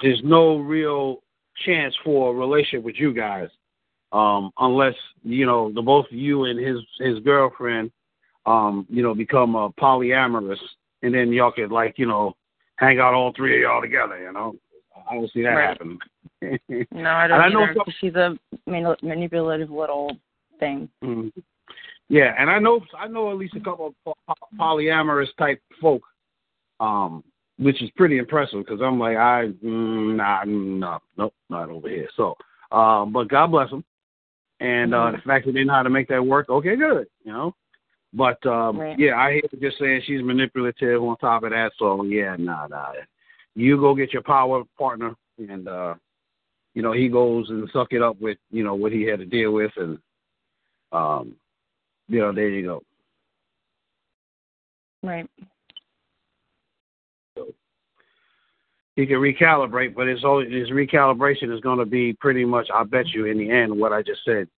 there's 0.00 0.22
no 0.24 0.58
real 0.58 1.22
chance 1.64 1.94
for 2.04 2.32
a 2.32 2.34
relationship 2.34 2.82
with 2.84 2.98
you 2.98 3.12
guys. 3.12 3.48
Um, 4.12 4.50
unless, 4.58 4.94
you 5.22 5.46
know, 5.46 5.70
the 5.72 5.80
both 5.80 6.06
you 6.10 6.44
and 6.44 6.58
his 6.58 6.78
his 6.98 7.18
girlfriend 7.20 7.90
um, 8.44 8.86
you 8.90 9.02
know, 9.04 9.14
become 9.14 9.54
uh, 9.54 9.68
polyamorous 9.80 10.58
and 11.02 11.14
then 11.14 11.32
y'all 11.32 11.52
could 11.52 11.70
like, 11.70 11.96
you 11.96 12.06
know, 12.06 12.34
hang 12.76 12.98
out 12.98 13.14
all 13.14 13.32
three 13.36 13.54
of 13.56 13.60
y'all 13.62 13.80
together, 13.80 14.18
you 14.20 14.32
know. 14.32 14.54
I 15.08 15.14
don't 15.14 15.30
see 15.32 15.42
that 15.42 15.50
Right. 15.50 15.68
happening. 15.68 15.98
No, 16.90 17.10
I 17.10 17.28
don't 17.28 17.40
I 17.40 17.48
know 17.50 17.66
some- 17.72 17.94
she's 18.00 18.16
a 18.16 18.36
manipulative 18.66 19.70
little 19.70 20.16
thing. 20.58 20.88
Mhm. 21.04 21.32
Yeah, 22.12 22.34
and 22.38 22.50
I 22.50 22.58
know 22.58 22.78
I 22.98 23.08
know 23.08 23.30
at 23.30 23.38
least 23.38 23.56
a 23.56 23.60
couple 23.60 23.86
of 23.86 23.94
po- 24.04 24.14
po- 24.28 24.56
polyamorous 24.60 25.34
type 25.38 25.62
folk, 25.80 26.02
um, 26.78 27.24
which 27.58 27.82
is 27.82 27.88
pretty 27.96 28.18
impressive 28.18 28.62
because 28.62 28.82
I'm 28.82 28.98
like 28.98 29.16
I 29.16 29.48
mm, 29.64 30.16
nah 30.16 30.44
no 30.44 30.98
nope 31.16 31.32
not 31.48 31.70
over 31.70 31.88
here. 31.88 32.10
So, 32.14 32.36
um, 32.70 33.14
but 33.14 33.28
God 33.28 33.46
bless 33.46 33.70
them. 33.70 33.82
and 34.60 34.94
uh, 34.94 35.12
the 35.12 35.22
fact 35.24 35.46
that 35.46 35.52
they 35.52 35.64
know 35.64 35.72
how 35.72 35.82
to 35.82 35.88
make 35.88 36.06
that 36.08 36.22
work, 36.22 36.50
okay, 36.50 36.76
good, 36.76 37.06
you 37.24 37.32
know. 37.32 37.54
But 38.12 38.44
um, 38.44 38.78
Right. 38.78 38.98
yeah, 38.98 39.16
I 39.16 39.32
hear 39.32 39.42
just 39.58 39.78
saying 39.78 40.02
she's 40.04 40.22
manipulative 40.22 41.02
on 41.02 41.16
top 41.16 41.44
of 41.44 41.50
that. 41.52 41.72
So 41.78 42.04
yeah, 42.04 42.36
nah, 42.38 42.66
nah. 42.66 42.92
You 43.54 43.78
go 43.78 43.94
get 43.94 44.12
your 44.12 44.22
power 44.22 44.64
partner, 44.76 45.14
and 45.38 45.66
uh, 45.66 45.94
you 46.74 46.82
know 46.82 46.92
he 46.92 47.08
goes 47.08 47.48
and 47.48 47.70
suck 47.72 47.94
it 47.94 48.02
up 48.02 48.20
with 48.20 48.36
you 48.50 48.64
know 48.64 48.74
what 48.74 48.92
he 48.92 49.04
had 49.04 49.20
to 49.20 49.24
deal 49.24 49.52
with, 49.52 49.72
and 49.78 49.98
um, 50.92 51.36
you 52.08 52.20
know 52.20 52.32
there 52.32 52.48
you 52.48 52.64
go. 52.64 52.82
Right. 55.02 55.28
He 58.94 59.06
can 59.06 59.16
recalibrate, 59.16 59.94
but 59.94 60.06
his 60.06 60.22
always, 60.22 60.52
his 60.52 60.70
recalibration 60.70 61.52
is 61.52 61.60
going 61.60 61.78
to 61.78 61.86
be 61.86 62.12
pretty 62.12 62.44
much, 62.44 62.68
I 62.72 62.84
bet 62.84 63.08
you, 63.08 63.24
in 63.24 63.38
the 63.38 63.50
end, 63.50 63.76
what 63.76 63.92
I 63.92 64.02
just 64.02 64.20
said, 64.24 64.48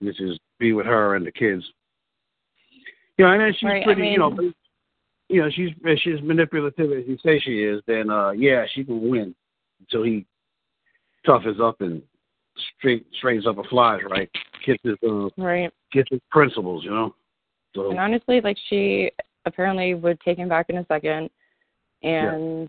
which 0.00 0.20
is 0.20 0.38
be 0.58 0.72
with 0.74 0.84
her 0.84 1.16
and 1.16 1.26
the 1.26 1.32
kids. 1.32 1.64
You 3.16 3.24
know, 3.24 3.32
and 3.32 3.40
then 3.40 3.52
she's 3.58 3.68
Right, 3.68 3.82
I 3.82 3.84
pretty, 3.84 4.08
you 4.08 4.18
know, 4.18 4.36
you 5.28 5.42
know, 5.42 5.50
she's 5.50 5.70
if 5.84 5.98
she's 6.00 6.20
manipulative 6.22 6.92
as 6.92 7.04
you 7.06 7.16
say 7.24 7.40
she 7.40 7.62
is, 7.62 7.82
then 7.86 8.10
uh, 8.10 8.30
yeah, 8.30 8.64
she 8.74 8.84
can 8.84 9.08
win 9.08 9.34
until 9.80 10.02
he 10.02 10.26
toughens 11.26 11.60
up 11.60 11.80
and 11.80 12.02
straight 12.78 13.06
straightens 13.18 13.46
up 13.46 13.56
and 13.58 13.66
flies 13.68 14.00
right, 14.10 14.30
his 14.64 14.76
uh, 15.08 15.28
Right. 15.36 15.70
Gets 15.92 16.08
his 16.10 16.20
principles, 16.30 16.84
you 16.84 16.90
know. 16.90 17.14
So 17.74 17.90
And 17.90 18.00
honestly, 18.00 18.40
like 18.40 18.56
she 18.68 19.10
apparently 19.46 19.94
would 19.94 20.20
take 20.20 20.38
him 20.38 20.48
back 20.48 20.66
in 20.68 20.78
a 20.78 20.86
second, 20.86 21.30
and 22.02 22.68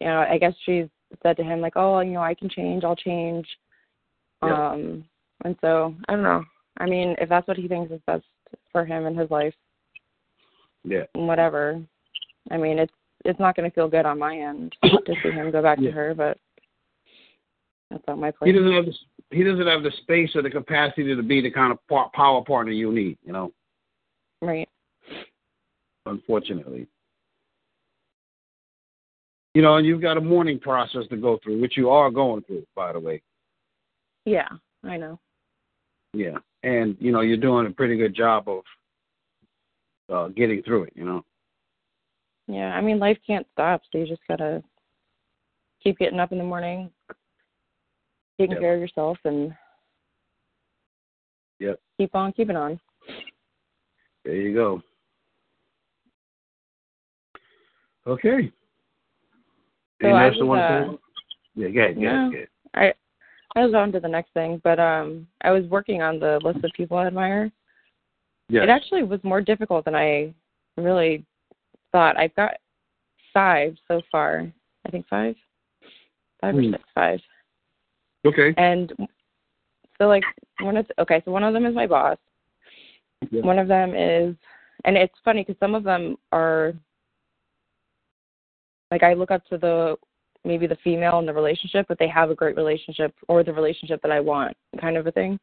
you 0.00 0.06
know, 0.06 0.26
I 0.28 0.38
guess 0.38 0.54
she's 0.64 0.86
said 1.22 1.36
to 1.36 1.44
him 1.44 1.60
like, 1.60 1.74
"Oh, 1.76 2.00
you 2.00 2.12
know, 2.12 2.22
I 2.22 2.34
can 2.34 2.48
change. 2.48 2.84
I'll 2.84 2.96
change." 2.96 3.46
Yeah. 4.42 4.70
Um, 4.70 5.04
and 5.44 5.56
so 5.60 5.94
I 6.08 6.12
don't 6.12 6.22
know. 6.22 6.44
I 6.78 6.86
mean, 6.86 7.14
if 7.18 7.28
that's 7.28 7.46
what 7.48 7.56
he 7.56 7.68
thinks 7.68 7.92
is 7.92 8.00
best 8.06 8.24
for 8.70 8.84
him 8.84 9.06
and 9.06 9.18
his 9.18 9.30
life, 9.30 9.54
yeah, 10.84 11.04
whatever. 11.14 11.80
I 12.50 12.56
mean, 12.56 12.78
it's 12.78 12.92
it's 13.24 13.38
not 13.40 13.54
going 13.54 13.68
to 13.68 13.74
feel 13.74 13.88
good 13.88 14.06
on 14.06 14.18
my 14.18 14.36
end 14.36 14.74
to 14.82 15.14
see 15.22 15.30
him 15.30 15.50
go 15.50 15.62
back 15.62 15.78
Yeah. 15.80 15.90
to 15.90 15.94
her, 15.94 16.14
but 16.14 16.38
that's 17.92 18.18
my 18.18 18.32
he 18.44 18.52
doesn't 18.52 18.72
have 18.72 18.86
the 18.86 18.94
he 19.30 19.44
doesn't 19.44 19.66
have 19.66 19.82
the 19.82 19.92
space 20.02 20.30
or 20.34 20.42
the 20.42 20.50
capacity 20.50 21.14
to 21.14 21.22
be 21.22 21.40
the 21.40 21.50
kind 21.50 21.72
of 21.72 22.12
power 22.12 22.42
partner 22.44 22.72
you 22.72 22.92
need, 22.92 23.18
you 23.24 23.32
know. 23.32 23.52
Right. 24.40 24.68
unfortunately. 26.06 26.88
You 29.54 29.62
know, 29.62 29.76
and 29.76 29.86
you've 29.86 30.02
got 30.02 30.16
a 30.16 30.20
mourning 30.20 30.58
process 30.58 31.02
to 31.10 31.16
go 31.16 31.38
through, 31.42 31.60
which 31.60 31.76
you 31.76 31.90
are 31.90 32.10
going 32.10 32.42
through, 32.42 32.66
by 32.74 32.92
the 32.92 33.00
way. 33.00 33.22
Yeah, 34.24 34.48
I 34.82 34.96
know. 34.96 35.18
Yeah. 36.14 36.38
And, 36.62 36.96
you 36.98 37.12
know, 37.12 37.20
you're 37.20 37.36
doing 37.36 37.66
a 37.66 37.70
pretty 37.70 37.96
good 37.96 38.14
job 38.14 38.48
of 38.48 38.62
uh, 40.12 40.28
getting 40.28 40.62
through 40.62 40.84
it, 40.84 40.92
you 40.96 41.04
know. 41.04 41.24
Yeah, 42.48 42.74
I 42.74 42.80
mean, 42.80 42.98
life 42.98 43.18
can't 43.26 43.46
stop, 43.52 43.82
so 43.90 43.98
you 43.98 44.06
just 44.06 44.22
gotta 44.28 44.62
keep 45.82 45.98
getting 45.98 46.20
up 46.20 46.32
in 46.32 46.38
the 46.38 46.44
morning, 46.44 46.90
taking 48.38 48.54
Yep. 48.54 48.60
care 48.60 48.74
of 48.74 48.80
yourself, 48.80 49.18
and 49.24 49.56
Yep. 51.58 51.80
keep 51.98 52.14
on 52.14 52.32
keeping 52.32 52.56
on. 52.56 52.80
There 54.24 54.34
you 54.34 54.54
go. 54.54 54.82
Okay. 58.06 58.52
So 60.00 60.08
Anything 60.08 60.16
I 60.16 60.26
else 60.26 60.36
you 60.36 60.46
was, 60.46 60.48
want 60.48 60.60
uh? 60.60 60.96
Yeah, 61.54 61.68
go 61.68 61.80
ahead, 61.80 61.94
go 61.94 62.06
ahead, 62.06 62.32
go 62.32 62.36
ahead. 62.36 62.48
I 62.74 62.94
I 63.54 63.64
was 63.64 63.74
on 63.74 63.92
to 63.92 64.00
the 64.00 64.08
next 64.08 64.32
thing, 64.32 64.60
but 64.64 64.80
um, 64.80 65.26
I 65.42 65.50
was 65.50 65.64
working 65.66 66.00
on 66.02 66.18
the 66.18 66.40
list 66.42 66.64
of 66.64 66.72
people 66.72 66.96
I 66.96 67.06
admire. 67.06 67.52
Yes. 68.48 68.64
It 68.64 68.70
actually 68.70 69.02
was 69.02 69.22
more 69.22 69.40
difficult 69.40 69.84
than 69.84 69.94
I 69.94 70.34
really 70.76 71.24
thought. 71.92 72.16
I've 72.16 72.34
got 72.34 72.54
five 73.32 73.76
so 73.88 74.00
far. 74.10 74.50
I 74.86 74.90
think 74.90 75.06
five, 75.08 75.36
five 76.40 76.56
or 76.56 76.62
Hmm. 76.62 76.72
six, 76.72 76.82
five. 76.94 77.20
Okay. 78.24 78.54
And 78.56 78.92
so 79.98 80.08
like 80.08 80.24
one 80.60 80.76
of 80.76 80.86
okay, 80.98 81.22
so 81.24 81.30
one 81.30 81.44
of 81.44 81.54
them 81.54 81.66
is 81.66 81.74
my 81.74 81.86
boss. 81.86 82.18
Yeah. 83.30 83.42
One 83.42 83.58
of 83.58 83.68
them 83.68 83.94
is, 83.94 84.34
and 84.84 84.96
it's 84.96 85.14
funny 85.24 85.42
because 85.42 85.58
some 85.60 85.74
of 85.74 85.84
them 85.84 86.16
are 86.32 86.74
like 88.90 89.02
I 89.02 89.14
look 89.14 89.30
up 89.30 89.44
to 89.46 89.58
the 89.58 89.96
maybe 90.44 90.66
the 90.66 90.78
female 90.82 91.18
in 91.18 91.26
the 91.26 91.32
relationship, 91.32 91.86
but 91.88 91.98
they 91.98 92.08
have 92.08 92.30
a 92.30 92.34
great 92.34 92.56
relationship 92.56 93.14
or 93.28 93.44
the 93.44 93.52
relationship 93.52 94.02
that 94.02 94.10
I 94.10 94.20
want, 94.20 94.56
kind 94.80 94.96
of 94.96 95.06
a 95.06 95.12
thing. 95.12 95.38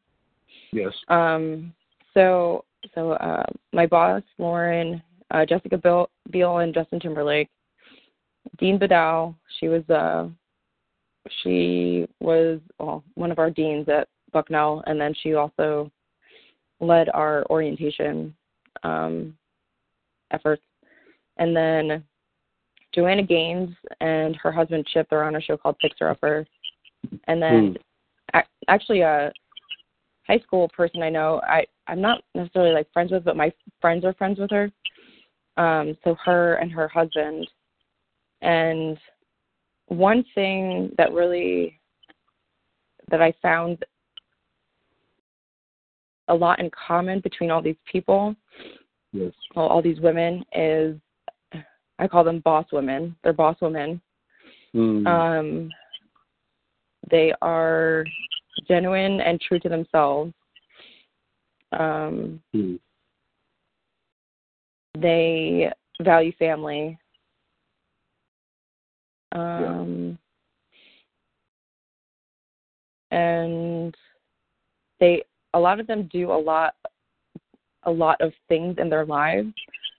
Yes. 0.72 0.92
Um, 1.08 1.72
so 2.14 2.64
so 2.94 3.12
uh, 3.12 3.44
my 3.72 3.86
boss, 3.86 4.22
Lauren, 4.38 5.02
uh, 5.30 5.44
Jessica 5.46 5.78
Biel, 5.78 6.10
Biel, 6.30 6.58
and 6.58 6.74
Justin 6.74 7.00
Timberlake, 7.00 7.48
Dean 8.58 8.78
Bedell. 8.78 9.34
She 9.58 9.68
was 9.68 9.88
uh, 9.90 10.28
she 11.42 12.06
was 12.20 12.60
well, 12.78 13.04
one 13.14 13.30
of 13.30 13.38
our 13.38 13.50
deans 13.50 13.88
at 13.88 14.08
Bucknell, 14.32 14.82
and 14.86 15.00
then 15.00 15.14
she 15.22 15.34
also 15.34 15.90
led 16.80 17.08
our 17.10 17.44
orientation 17.50 18.34
um, 18.82 19.36
efforts. 20.30 20.62
And 21.36 21.56
then 21.56 22.04
Joanna 22.94 23.22
Gaines 23.22 23.74
and 24.00 24.36
her 24.36 24.52
husband 24.52 24.86
Chip, 24.92 25.06
they're 25.10 25.24
on 25.24 25.36
a 25.36 25.40
show 25.40 25.56
called 25.56 25.76
Fixer 25.80 26.08
Upper. 26.08 26.46
And 27.28 27.40
then 27.40 27.76
ac- 28.34 28.46
actually 28.68 29.00
a 29.00 29.32
high 30.26 30.38
school 30.40 30.68
person 30.68 31.02
I 31.02 31.10
know, 31.10 31.40
I 31.44 31.64
I'm 31.86 32.00
not 32.00 32.22
necessarily 32.34 32.72
like 32.72 32.92
friends 32.92 33.10
with, 33.10 33.24
but 33.24 33.36
my 33.36 33.52
friends 33.80 34.04
are 34.04 34.14
friends 34.14 34.38
with 34.38 34.50
her. 34.50 34.70
Um, 35.56 35.96
so 36.04 36.14
her 36.24 36.54
and 36.54 36.70
her 36.72 36.88
husband. 36.88 37.48
And 38.42 38.96
one 39.90 40.24
thing 40.34 40.92
that 40.96 41.12
really 41.12 41.78
that 43.10 43.20
I 43.20 43.32
found 43.42 43.84
a 46.28 46.34
lot 46.34 46.60
in 46.60 46.70
common 46.70 47.20
between 47.20 47.50
all 47.50 47.60
these 47.60 47.76
people, 47.90 48.34
Yes. 49.12 49.32
well, 49.56 49.66
all 49.66 49.82
these 49.82 50.00
women 50.00 50.44
is 50.54 50.96
I 51.98 52.08
call 52.08 52.24
them 52.24 52.40
boss 52.40 52.66
women. 52.72 53.14
They're 53.22 53.32
boss 53.32 53.56
women. 53.60 54.00
Mm. 54.74 55.06
Um, 55.06 55.70
they 57.10 57.34
are 57.42 58.04
genuine 58.68 59.20
and 59.20 59.40
true 59.40 59.58
to 59.58 59.68
themselves. 59.68 60.32
Um, 61.72 62.40
Mm. 62.54 62.78
they 64.96 65.72
value 66.00 66.32
family. 66.38 66.96
Um, 69.32 70.18
and 73.10 73.94
they 74.98 75.22
a 75.54 75.58
lot 75.58 75.80
of 75.80 75.86
them 75.86 76.08
do 76.12 76.30
a 76.30 76.34
lot 76.34 76.74
a 77.84 77.90
lot 77.90 78.20
of 78.20 78.32
things 78.48 78.76
in 78.78 78.90
their 78.90 79.06
lives, 79.06 79.52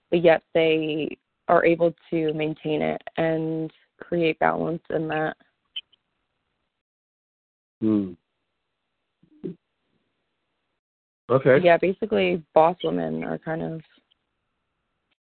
but 0.10 0.24
yet 0.24 0.44
they 0.54 1.17
are 1.48 1.65
able 1.65 1.94
to 2.10 2.34
maintain 2.34 2.82
it 2.82 3.02
and 3.17 3.72
create 4.00 4.38
balance 4.39 4.82
in 4.91 5.08
that. 5.08 5.36
Mm. 7.84 8.15
Okay. 11.30 11.60
Yeah, 11.63 11.78
basically 11.78 12.44
boss 12.54 12.78
women 12.84 13.24
are 13.24 13.38
kind 13.38 13.62
of 13.63 13.82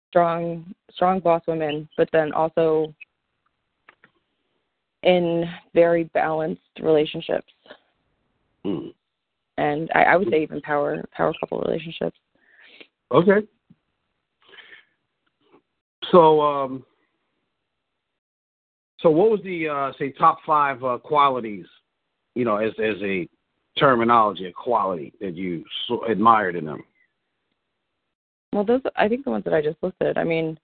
strong 0.10 0.74
strong 0.92 1.20
boss 1.20 1.42
women, 1.48 1.88
but 1.98 2.10
then 2.12 2.32
also 2.34 2.94
in 5.04 5.46
very 5.74 6.06
balanced 6.06 6.62
relationships. 6.82 7.52
Mm. 8.66 8.94
And 9.58 9.90
I, 9.94 10.04
I 10.04 10.16
would 10.16 10.30
say 10.30 10.44
even 10.44 10.62
power 10.62 11.04
power 11.16 11.34
couple 11.40 11.60
relationships. 11.62 12.18
Okay. 13.12 13.48
So, 16.12 16.42
um, 16.42 16.86
so 19.00 19.10
what 19.10 19.32
was 19.32 19.40
the 19.44 19.70
uh, 19.70 19.92
say 19.98 20.12
top 20.12 20.40
five 20.46 20.84
uh, 20.84 20.98
qualities, 20.98 21.66
you 22.36 22.46
know, 22.46 22.58
as 22.58 22.72
as 22.80 22.96
a 23.02 23.28
terminology, 23.78 24.46
a 24.46 24.52
quality 24.52 25.14
that 25.22 25.36
you 25.36 25.64
so 25.88 26.06
admired 26.06 26.56
in 26.56 26.66
them? 26.66 26.84
Well, 28.54 28.66
those 28.66 28.82
I 28.96 29.08
think 29.08 29.26
the 29.26 29.32
ones 29.32 29.44
that 29.46 29.54
I 29.54 29.62
just 29.62 29.78
listed. 29.82 30.18
I 30.18 30.24
mean, 30.24 30.58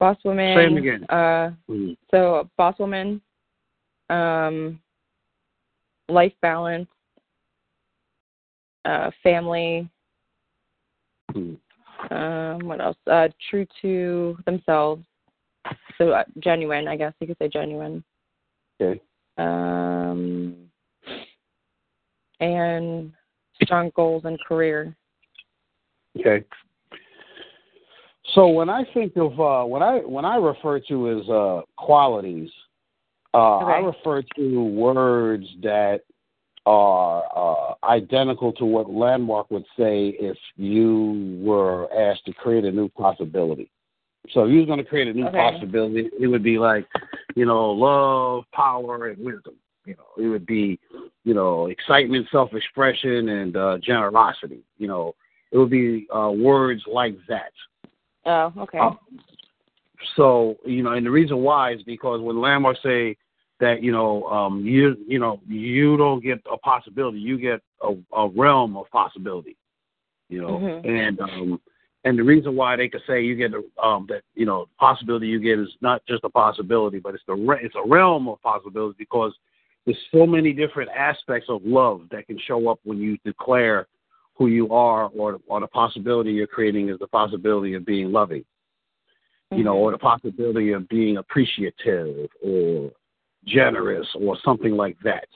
boss 0.00 0.16
woman. 0.24 0.56
Say 0.56 0.66
'em 0.66 0.76
again. 0.76 1.04
Uh, 1.08 1.52
Mm. 1.68 1.96
so 2.10 2.48
boss 2.56 2.78
woman, 2.78 3.20
um, 4.08 4.80
life 6.08 6.34
balance, 6.40 6.88
uh, 8.84 9.10
family. 9.22 9.88
Mm. 11.32 11.60
Um, 12.10 12.66
what 12.66 12.80
else? 12.80 12.96
Uh, 13.06 13.28
true 13.50 13.66
to 13.82 14.36
themselves. 14.46 15.04
So 15.98 16.10
uh, 16.10 16.24
genuine, 16.38 16.88
I 16.88 16.96
guess 16.96 17.12
you 17.20 17.26
could 17.26 17.38
say 17.38 17.48
genuine. 17.48 18.02
Okay. 18.80 19.00
Um, 19.36 20.70
and 22.40 23.12
strong 23.62 23.90
goals 23.94 24.24
and 24.24 24.40
career. 24.40 24.96
Okay. 26.18 26.44
So 28.34 28.48
when 28.48 28.68
I 28.68 28.84
think 28.94 29.16
of 29.16 29.40
uh, 29.40 29.64
when 29.64 29.82
I 29.82 29.98
when 29.98 30.24
I 30.24 30.36
refer 30.36 30.80
to 30.80 31.20
as 31.20 31.28
uh, 31.28 31.62
qualities, 31.76 32.50
uh, 33.34 33.58
I 33.58 33.78
refer 33.78 34.22
to 34.36 34.62
words 34.64 35.46
that 35.62 36.02
are 36.66 37.24
uh, 37.34 37.74
identical 37.84 38.52
to 38.52 38.64
what 38.64 38.90
Landmark 38.90 39.50
would 39.50 39.64
say 39.78 40.08
if 40.20 40.36
you 40.56 41.40
were 41.42 41.92
asked 41.92 42.26
to 42.26 42.32
create 42.32 42.64
a 42.64 42.70
new 42.70 42.88
possibility. 42.90 43.70
So 44.30 44.44
if 44.44 44.50
you 44.50 44.58
was 44.58 44.66
going 44.66 44.78
to 44.78 44.84
create 44.84 45.08
a 45.08 45.12
new 45.12 45.26
Okay. 45.26 45.38
possibility, 45.38 46.10
it 46.20 46.26
would 46.26 46.42
be 46.42 46.58
like, 46.58 46.86
you 47.34 47.46
know, 47.46 47.70
love, 47.70 48.44
power, 48.52 49.08
and 49.08 49.24
wisdom. 49.24 49.54
You 49.86 49.96
know, 49.96 50.22
it 50.22 50.28
would 50.28 50.44
be, 50.46 50.78
you 51.24 51.34
know, 51.34 51.66
excitement, 51.68 52.28
self-expression, 52.30 53.28
and 53.30 53.56
uh, 53.56 53.78
generosity. 53.78 54.60
You 54.76 54.88
know, 54.88 55.14
it 55.50 55.58
would 55.58 55.70
be 55.70 56.06
uh, 56.14 56.30
words 56.30 56.82
like 56.86 57.16
that. 57.28 57.52
Oh, 58.26 58.52
okay. 58.58 58.78
Um, 58.78 58.98
so 60.16 60.56
you 60.64 60.82
know, 60.82 60.92
and 60.92 61.04
the 61.04 61.10
reason 61.10 61.38
why 61.38 61.72
is 61.72 61.82
because 61.82 62.20
when 62.20 62.40
Landmark 62.40 62.76
say 62.82 63.16
that 63.60 63.82
you 63.82 63.92
know 63.92 64.24
um, 64.24 64.64
you 64.64 64.96
you 65.06 65.18
know 65.18 65.40
you 65.46 65.96
don't 65.96 66.22
get 66.22 66.40
a 66.50 66.56
possibility, 66.58 67.18
you 67.18 67.38
get 67.38 67.60
a, 67.82 67.94
a 68.16 68.28
realm 68.28 68.76
of 68.76 68.90
possibility. 68.90 69.56
You 70.28 70.40
know, 70.42 70.58
Mhm. 70.58 70.86
and 70.86 71.20
um, 71.20 71.60
and 72.04 72.18
the 72.18 72.22
reason 72.22 72.56
why 72.56 72.76
they 72.76 72.88
could 72.88 73.02
say 73.06 73.22
you 73.22 73.34
get 73.34 73.52
a, 73.52 73.62
um, 73.84 74.06
that 74.08 74.22
you 74.34 74.46
know 74.46 74.66
possibility 74.78 75.26
you 75.26 75.40
get 75.40 75.58
is 75.58 75.68
not 75.80 76.02
just 76.06 76.24
a 76.24 76.30
possibility, 76.30 76.98
but 76.98 77.14
it's 77.14 77.24
the 77.26 77.34
re- 77.34 77.60
it's 77.62 77.74
a 77.76 77.88
realm 77.88 78.28
of 78.28 78.40
possibilities 78.42 78.96
because 78.98 79.34
there's 79.84 79.98
so 80.12 80.26
many 80.26 80.52
different 80.52 80.90
aspects 80.90 81.48
of 81.48 81.62
love 81.64 82.02
that 82.10 82.26
can 82.26 82.38
show 82.38 82.68
up 82.68 82.78
when 82.84 82.98
you 82.98 83.18
declare 83.24 83.86
who 84.40 84.46
you 84.46 84.72
are 84.72 85.10
or 85.14 85.38
or 85.46 85.60
the 85.60 85.66
possibility 85.66 86.32
you're 86.32 86.46
creating 86.46 86.88
is 86.88 86.98
the 86.98 87.06
possibility 87.06 87.74
of 87.74 87.84
being 87.84 88.10
loving 88.10 88.42
you 89.52 89.64
know, 89.64 89.74
Mhm. 89.74 89.80
or 89.80 89.90
the 89.90 89.98
possibility 89.98 90.70
of 90.72 90.88
being 90.88 91.16
appreciative 91.16 92.30
or 92.40 92.92
generous 93.44 94.08
or 94.14 94.36
something 94.44 94.76
like 94.76 94.96
that. 95.00 95.28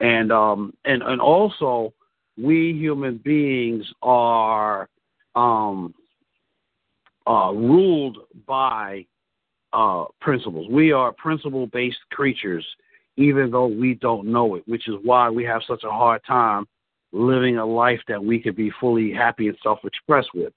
And 0.00 0.32
um 0.32 0.74
and 0.84 1.02
and 1.02 1.20
also 1.20 1.92
we 2.36 2.72
human 2.72 3.18
beings 3.18 3.84
are 4.02 4.88
um 5.36 5.94
uh 7.26 7.52
ruled 7.54 8.18
by 8.46 9.06
uh 9.72 10.06
principles. 10.20 10.66
We 10.68 10.90
are 10.92 11.12
principle 11.12 11.68
based 11.68 12.00
creatures 12.10 12.66
even 13.18 13.50
though 13.50 13.66
we 13.66 13.94
don't 13.94 14.26
know 14.26 14.54
it, 14.54 14.66
which 14.66 14.88
is 14.88 14.96
why 15.04 15.28
we 15.28 15.44
have 15.44 15.62
such 15.68 15.84
a 15.84 15.90
hard 15.90 16.24
time 16.24 16.66
living 17.12 17.58
a 17.58 17.66
life 17.66 18.00
that 18.08 18.22
we 18.22 18.40
could 18.40 18.56
be 18.56 18.70
fully 18.80 19.12
happy 19.12 19.48
and 19.48 19.56
self 19.62 19.80
expressed 19.84 20.30
with. 20.34 20.52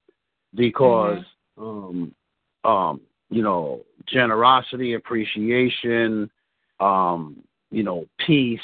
Because 0.54 1.24
um 1.58 2.14
um, 2.66 3.02
you 3.30 3.42
know, 3.42 3.82
generosity, 4.08 4.94
appreciation, 4.94 6.30
um, 6.80 7.38
you 7.72 7.84
know, 7.84 8.06
peace. 8.26 8.60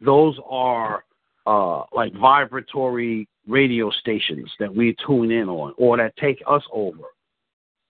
Those 0.00 0.38
are 0.48 1.04
uh, 1.46 1.82
like 1.92 2.12
vibratory 2.14 3.28
radio 3.46 3.90
stations 3.90 4.50
that 4.58 4.74
we 4.74 4.96
tune 5.06 5.30
in 5.30 5.48
on 5.48 5.74
or 5.76 5.96
that 5.98 6.16
take 6.16 6.42
us 6.46 6.62
over. 6.72 7.04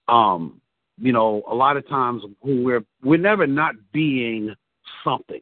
Um, 0.08 0.60
you 0.98 1.12
know, 1.12 1.42
a 1.50 1.54
lot 1.54 1.76
of 1.76 1.88
times 1.88 2.22
we're 2.42 2.84
we're 3.02 3.18
never 3.18 3.46
not 3.46 3.74
being 3.92 4.54
something. 5.02 5.40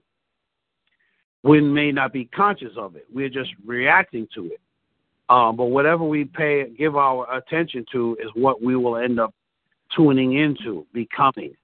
We 1.43 1.61
may 1.61 1.91
not 1.93 2.13
be 2.13 2.27
conscious 2.27 2.73
of 2.77 2.95
it. 2.97 3.07
We're 3.13 3.29
just 3.29 3.51
reacting 3.65 4.29
to 4.35 4.47
it. 4.47 4.61
Um, 5.29 5.57
but 5.57 5.67
whatever 5.67 6.05
we 6.05 6.25
pay 6.25 6.69
give 6.71 6.97
our 6.97 7.33
attention 7.37 7.85
to 7.93 8.17
is 8.21 8.31
what 8.35 8.63
we 8.63 8.77
will 8.77 8.97
end 8.97 9.19
up 9.19 9.35
tuning 9.97 10.35
into, 10.35 10.87
becoming. 10.93 11.55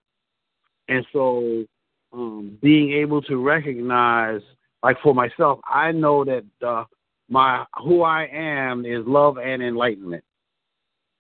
And 0.89 1.07
so 1.13 1.65
um, 2.13 2.59
being 2.63 2.93
able 2.93 3.21
to 3.23 3.37
recognize, 3.37 4.41
like 4.83 4.97
for 5.03 5.15
myself, 5.15 5.61
I 5.65 5.93
know 5.93 6.25
that 6.25 6.45
uh, 6.67 6.85
my 7.29 7.65
who 7.85 8.03
I 8.03 8.25
am 8.33 8.87
is 8.87 9.07
love 9.07 9.39
and 9.39 9.63
enlightenment. 9.63 10.25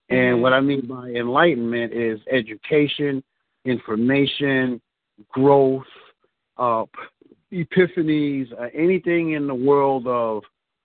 And 0.09 0.39
Mhm. 0.39 0.41
what 0.41 0.55
I 0.55 0.61
mean 0.61 0.87
by 0.87 1.11
enlightenment 1.11 1.93
is 1.93 2.19
education, 2.31 3.23
information, 3.67 4.81
growth, 5.29 5.87
uh, 6.57 6.87
epiphanies, 7.53 8.53
uh, 8.59 8.69
anything 8.75 9.33
in 9.33 9.47
the 9.47 9.55
world 9.55 10.07
of, 10.07 10.43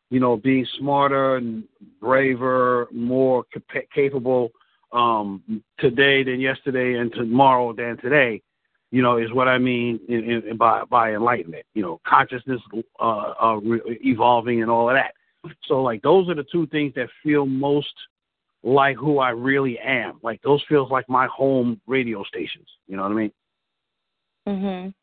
you 0.09 0.19
know, 0.19 0.37
being 0.37 0.65
smarter 0.77 1.37
and 1.37 1.63
braver, 1.99 2.87
more 2.91 3.43
capa- 3.51 3.87
capable 3.93 4.51
um, 4.91 5.63
today 5.79 6.23
than 6.23 6.39
yesterday 6.39 6.95
and 6.95 7.11
tomorrow 7.13 7.73
than 7.73 7.97
today, 7.97 8.41
you 8.91 9.01
know, 9.01 9.17
is 9.17 9.33
what 9.33 9.47
I 9.47 9.57
mean 9.57 9.99
in, 10.07 10.43
in, 10.47 10.57
by 10.57 10.83
by 10.83 11.13
enlightenment. 11.13 11.65
You 11.73 11.81
know, 11.81 12.01
consciousness 12.07 12.61
uh, 12.99 13.33
uh, 13.41 13.55
re- 13.63 13.99
evolving 14.03 14.61
and 14.61 14.69
all 14.69 14.89
of 14.89 14.95
that. 14.95 15.13
So, 15.65 15.81
like, 15.81 16.01
those 16.03 16.29
are 16.29 16.35
the 16.35 16.45
two 16.51 16.67
things 16.67 16.93
that 16.95 17.09
feel 17.23 17.45
most 17.45 17.93
like 18.63 18.95
who 18.95 19.19
I 19.19 19.31
really 19.31 19.77
am. 19.79 20.19
Like, 20.21 20.41
those 20.41 20.63
feels 20.69 20.89
like 20.89 21.09
my 21.09 21.27
home 21.27 21.81
radio 21.87 22.23
stations. 22.23 22.67
You 22.87 22.95
know 22.97 23.03
what 23.03 23.11
I 23.11 23.15
mean? 23.15 23.31
Mhm. 24.47 24.93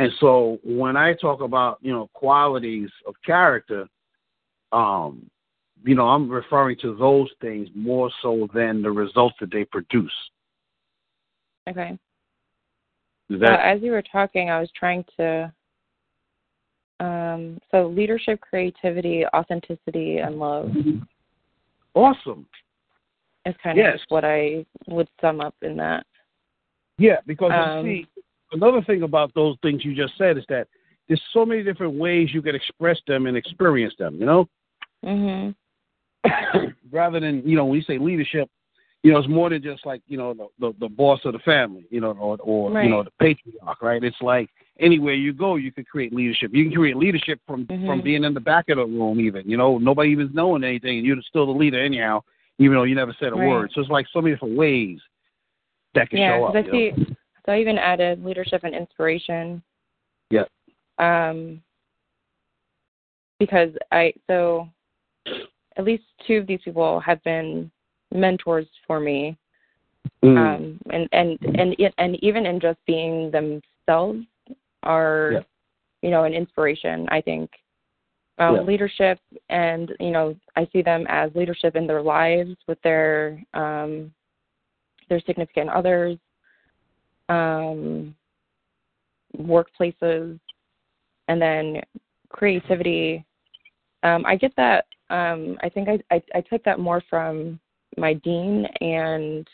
And 0.00 0.12
so 0.18 0.58
when 0.64 0.96
I 0.96 1.12
talk 1.12 1.42
about, 1.42 1.78
you 1.82 1.92
know, 1.92 2.08
qualities 2.14 2.88
of 3.06 3.14
character, 3.24 3.86
um, 4.72 5.30
you 5.84 5.94
know, 5.94 6.08
I'm 6.08 6.30
referring 6.30 6.78
to 6.78 6.96
those 6.96 7.28
things 7.42 7.68
more 7.74 8.10
so 8.22 8.48
than 8.54 8.80
the 8.80 8.90
results 8.90 9.36
that 9.40 9.50
they 9.52 9.64
produce. 9.64 10.12
Okay. 11.68 11.98
So 13.30 13.44
as 13.44 13.82
you 13.82 13.92
were 13.92 14.02
talking, 14.02 14.48
I 14.50 14.58
was 14.60 14.70
trying 14.74 15.04
to. 15.18 15.52
Um, 16.98 17.58
so 17.70 17.86
leadership, 17.86 18.40
creativity, 18.40 19.24
authenticity, 19.34 20.18
and 20.18 20.38
love 20.38 20.70
awesome? 21.94 22.46
is 23.46 23.54
kind 23.62 23.78
of 23.78 23.84
Yes. 23.84 23.98
just 23.98 24.10
what 24.10 24.24
I 24.24 24.66
would 24.86 25.08
sum 25.20 25.40
up 25.40 25.54
in 25.62 25.76
that. 25.76 26.06
Yeah, 26.98 27.20
because 27.26 27.52
Um, 27.52 27.86
you 27.86 28.04
see, 28.04 28.19
another 28.52 28.82
thing 28.82 29.02
about 29.02 29.32
those 29.34 29.56
things 29.62 29.84
you 29.84 29.94
just 29.94 30.16
said 30.18 30.38
is 30.38 30.44
that 30.48 30.68
there's 31.08 31.22
so 31.32 31.44
many 31.44 31.62
different 31.62 31.94
ways 31.94 32.30
you 32.32 32.42
can 32.42 32.54
express 32.54 32.98
them 33.06 33.26
and 33.26 33.36
experience 33.36 33.94
them. 33.98 34.16
You 34.16 34.26
know, 34.26 34.48
Mhm. 35.04 35.54
rather 36.92 37.20
than 37.20 37.42
you 37.48 37.56
know 37.56 37.64
when 37.64 37.76
you 37.76 37.82
say 37.82 37.98
leadership, 37.98 38.48
you 39.02 39.12
know 39.12 39.18
it's 39.18 39.28
more 39.28 39.50
than 39.50 39.62
just 39.62 39.84
like 39.86 40.02
you 40.06 40.16
know 40.16 40.34
the 40.34 40.48
the, 40.58 40.74
the 40.80 40.88
boss 40.88 41.20
of 41.24 41.32
the 41.32 41.38
family, 41.40 41.86
you 41.90 42.00
know, 42.00 42.12
or 42.12 42.36
or 42.40 42.70
Right. 42.72 42.84
you 42.84 42.90
know 42.90 43.02
the 43.02 43.10
patriarch, 43.20 43.82
right? 43.82 44.02
It's 44.04 44.20
like 44.20 44.50
anywhere 44.78 45.14
you 45.14 45.32
go, 45.32 45.56
you 45.56 45.72
can 45.72 45.84
create 45.84 46.12
leadership. 46.12 46.50
You 46.54 46.64
can 46.64 46.74
create 46.74 46.96
leadership 46.96 47.40
from 47.46 47.66
from 47.86 48.00
Mhm. 48.00 48.04
being 48.04 48.24
in 48.24 48.34
the 48.34 48.40
back 48.40 48.68
of 48.68 48.76
the 48.76 48.84
room, 48.86 49.20
even 49.20 49.48
you 49.48 49.56
know 49.56 49.78
nobody 49.78 50.10
even 50.10 50.30
knowing 50.32 50.64
anything, 50.64 50.98
and 50.98 51.06
you're 51.06 51.20
still 51.22 51.46
the 51.46 51.52
leader 51.52 51.82
anyhow, 51.82 52.22
even 52.58 52.76
though 52.76 52.84
you 52.84 52.94
never 52.94 53.14
said 53.18 53.32
a 53.32 53.36
Right. 53.36 53.48
word. 53.48 53.70
So 53.74 53.80
it's 53.80 53.90
like 53.90 54.06
so 54.12 54.20
many 54.20 54.34
different 54.34 54.56
ways 54.56 55.00
that 55.94 56.10
can 56.10 56.20
Yeah, 56.20 56.38
show 56.38 56.44
up. 56.44 56.54
I 56.54 56.60
you 56.60 56.72
know? 56.72 57.06
So 57.44 57.52
I 57.52 57.60
even 57.60 57.78
added 57.78 58.24
leadership 58.24 58.64
and 58.64 58.74
inspiration. 58.74 59.62
Yeah. 60.30 60.44
Um. 60.98 61.62
Because 63.38 63.70
I 63.90 64.12
so 64.26 64.68
at 65.76 65.84
least 65.84 66.04
two 66.26 66.38
of 66.38 66.46
these 66.46 66.60
people 66.64 67.00
have 67.00 67.22
been 67.24 67.70
mentors 68.12 68.66
for 68.86 69.00
me. 69.00 69.36
Mm. 70.24 70.36
um, 70.36 70.80
and 70.90 71.08
and 71.12 71.38
and 71.58 71.92
and 71.96 72.22
even 72.22 72.44
in 72.44 72.60
just 72.60 72.78
being 72.86 73.30
themselves 73.30 74.20
are 74.82 75.44
you 76.02 76.10
know 76.10 76.24
an 76.24 76.32
inspiration 76.32 77.06
i 77.10 77.20
think 77.20 77.50
um, 78.38 78.56
Yeah. 78.56 78.60
leadership 78.62 79.18
and 79.48 79.92
you 79.98 80.10
know 80.10 80.36
i 80.56 80.66
see 80.72 80.82
them 80.82 81.06
as 81.08 81.34
leadership 81.34 81.76
in 81.76 81.86
their 81.86 82.02
lives 82.02 82.54
with 82.66 82.80
their 82.82 83.42
um 83.54 84.12
their 85.08 85.20
significant 85.20 85.70
others 85.70 86.18
um 87.30 88.14
workplaces 89.38 90.38
and 91.28 91.40
then 91.40 91.80
creativity 92.28 93.24
um 94.02 94.24
i 94.26 94.36
get 94.36 94.52
that 94.56 94.86
um 95.10 95.56
i 95.62 95.68
think 95.68 95.88
i 95.88 95.98
i, 96.14 96.22
I 96.34 96.40
took 96.42 96.62
that 96.64 96.78
more 96.78 97.02
from 97.08 97.58
my 97.96 98.14
dean 98.14 98.66
and 98.80 99.48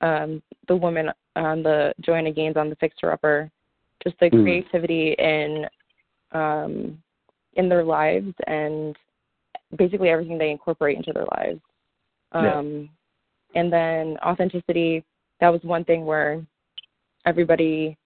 um, 0.00 0.42
the 0.68 0.76
woman 0.76 1.10
on 1.36 1.62
the 1.62 1.92
Joanna 2.00 2.32
Gaines 2.32 2.56
on 2.56 2.70
the 2.70 2.76
Fixer 2.76 3.10
Upper, 3.10 3.50
just 4.02 4.18
the 4.20 4.30
Mm. 4.30 4.42
creativity 4.42 5.12
in 5.18 5.66
um, 6.32 7.02
in 7.54 7.68
their 7.68 7.82
lives 7.84 8.32
and 8.46 8.96
basically 9.76 10.08
everything 10.10 10.38
they 10.38 10.50
incorporate 10.50 10.96
into 10.96 11.12
their 11.12 11.26
lives. 11.36 11.60
Yeah. 12.34 12.58
Um, 12.58 12.90
And 13.54 13.72
then 13.72 14.18
authenticity, 14.18 15.04
that 15.40 15.48
was 15.48 15.62
one 15.64 15.84
thing 15.84 16.04
where 16.04 16.44
everybody 17.28 17.96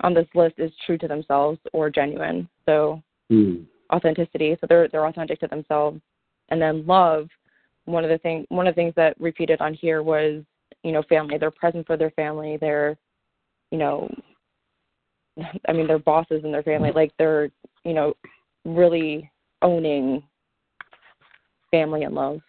on 0.00 0.14
this 0.14 0.26
list 0.34 0.54
is 0.58 0.72
true 0.86 0.98
to 0.98 1.06
themselves 1.06 1.58
or 1.72 1.90
genuine. 1.90 2.48
So 2.66 3.02
Mm. 3.30 3.66
authenticity. 3.92 4.56
So 4.60 4.66
they're 4.66 4.88
they're 4.88 5.06
authentic 5.06 5.38
to 5.40 5.48
themselves. 5.48 6.00
And 6.48 6.60
then 6.60 6.86
love, 6.86 7.28
one 7.84 8.04
of 8.04 8.10
the 8.10 8.18
thing 8.18 8.46
one 8.48 8.66
of 8.66 8.74
the 8.74 8.80
things 8.80 8.94
that 8.96 9.18
repeated 9.20 9.60
on 9.60 9.74
here 9.74 10.02
was, 10.02 10.42
you 10.82 10.92
know, 10.92 11.02
family. 11.08 11.38
They're 11.38 11.50
present 11.50 11.86
for 11.86 11.96
their 11.96 12.10
family. 12.12 12.56
They're, 12.56 12.96
you 13.70 13.78
know, 13.78 14.10
I 15.68 15.72
mean, 15.72 15.86
they're 15.86 15.98
bosses 15.98 16.44
in 16.44 16.52
their 16.52 16.62
family. 16.62 16.92
Like 16.92 17.12
they're, 17.18 17.50
you 17.84 17.94
know, 17.94 18.14
really 18.64 19.30
owning 19.62 20.22
family 21.70 22.04
and 22.04 22.14
love. 22.14 22.40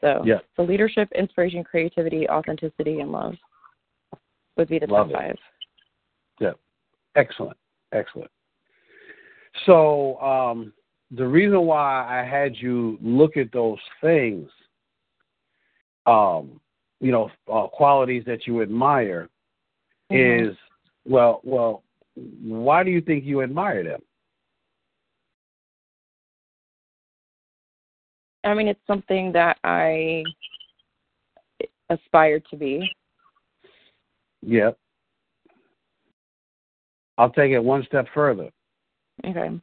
So, 0.00 0.22
Yeah. 0.24 0.40
so 0.56 0.62
leadership, 0.62 1.10
inspiration, 1.12 1.64
creativity, 1.64 2.28
authenticity, 2.28 3.00
and 3.00 3.10
love 3.12 3.34
would 4.56 4.68
be 4.68 4.78
the 4.78 4.86
Love 4.86 5.08
top 5.08 5.10
it. 5.10 5.16
five. 5.16 5.38
Excellent, 7.16 7.56
excellent. 7.92 8.30
So 9.66 10.20
um, 10.20 10.72
the 11.10 11.26
reason 11.26 11.60
why 11.62 12.06
I 12.08 12.24
had 12.24 12.56
you 12.56 12.98
look 13.00 13.36
at 13.36 13.52
those 13.52 13.78
things, 14.00 14.50
um, 16.06 16.60
you 17.00 17.12
know, 17.12 17.30
uh, 17.50 17.68
qualities 17.68 18.24
that 18.26 18.46
you 18.46 18.62
admire, 18.62 19.28
Mhm. 20.10 20.50
is 20.50 20.56
well, 21.06 21.40
well, 21.44 21.82
why 22.14 22.82
do 22.82 22.90
you 22.90 23.00
think 23.00 23.24
you 23.24 23.42
admire 23.42 23.84
them? 23.84 24.02
I 28.44 28.54
mean, 28.54 28.68
it's 28.68 28.86
something 28.86 29.32
that 29.32 29.58
I 29.64 30.24
aspire 31.88 32.40
to 32.40 32.56
be. 32.56 32.90
Yeah. 34.42 34.72
I'll 37.18 37.30
take 37.30 37.52
it 37.52 37.60
one 37.60 37.84
step 37.84 38.06
further. 38.14 38.50
Okay. 39.24 39.60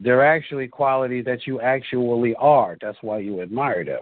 They're 0.00 0.24
actually 0.24 0.68
qualities 0.68 1.24
that 1.26 1.46
you 1.46 1.60
actually 1.60 2.34
are. 2.36 2.76
That's 2.80 2.98
why 3.00 3.18
you 3.18 3.42
admire 3.42 3.84
them. 3.84 4.00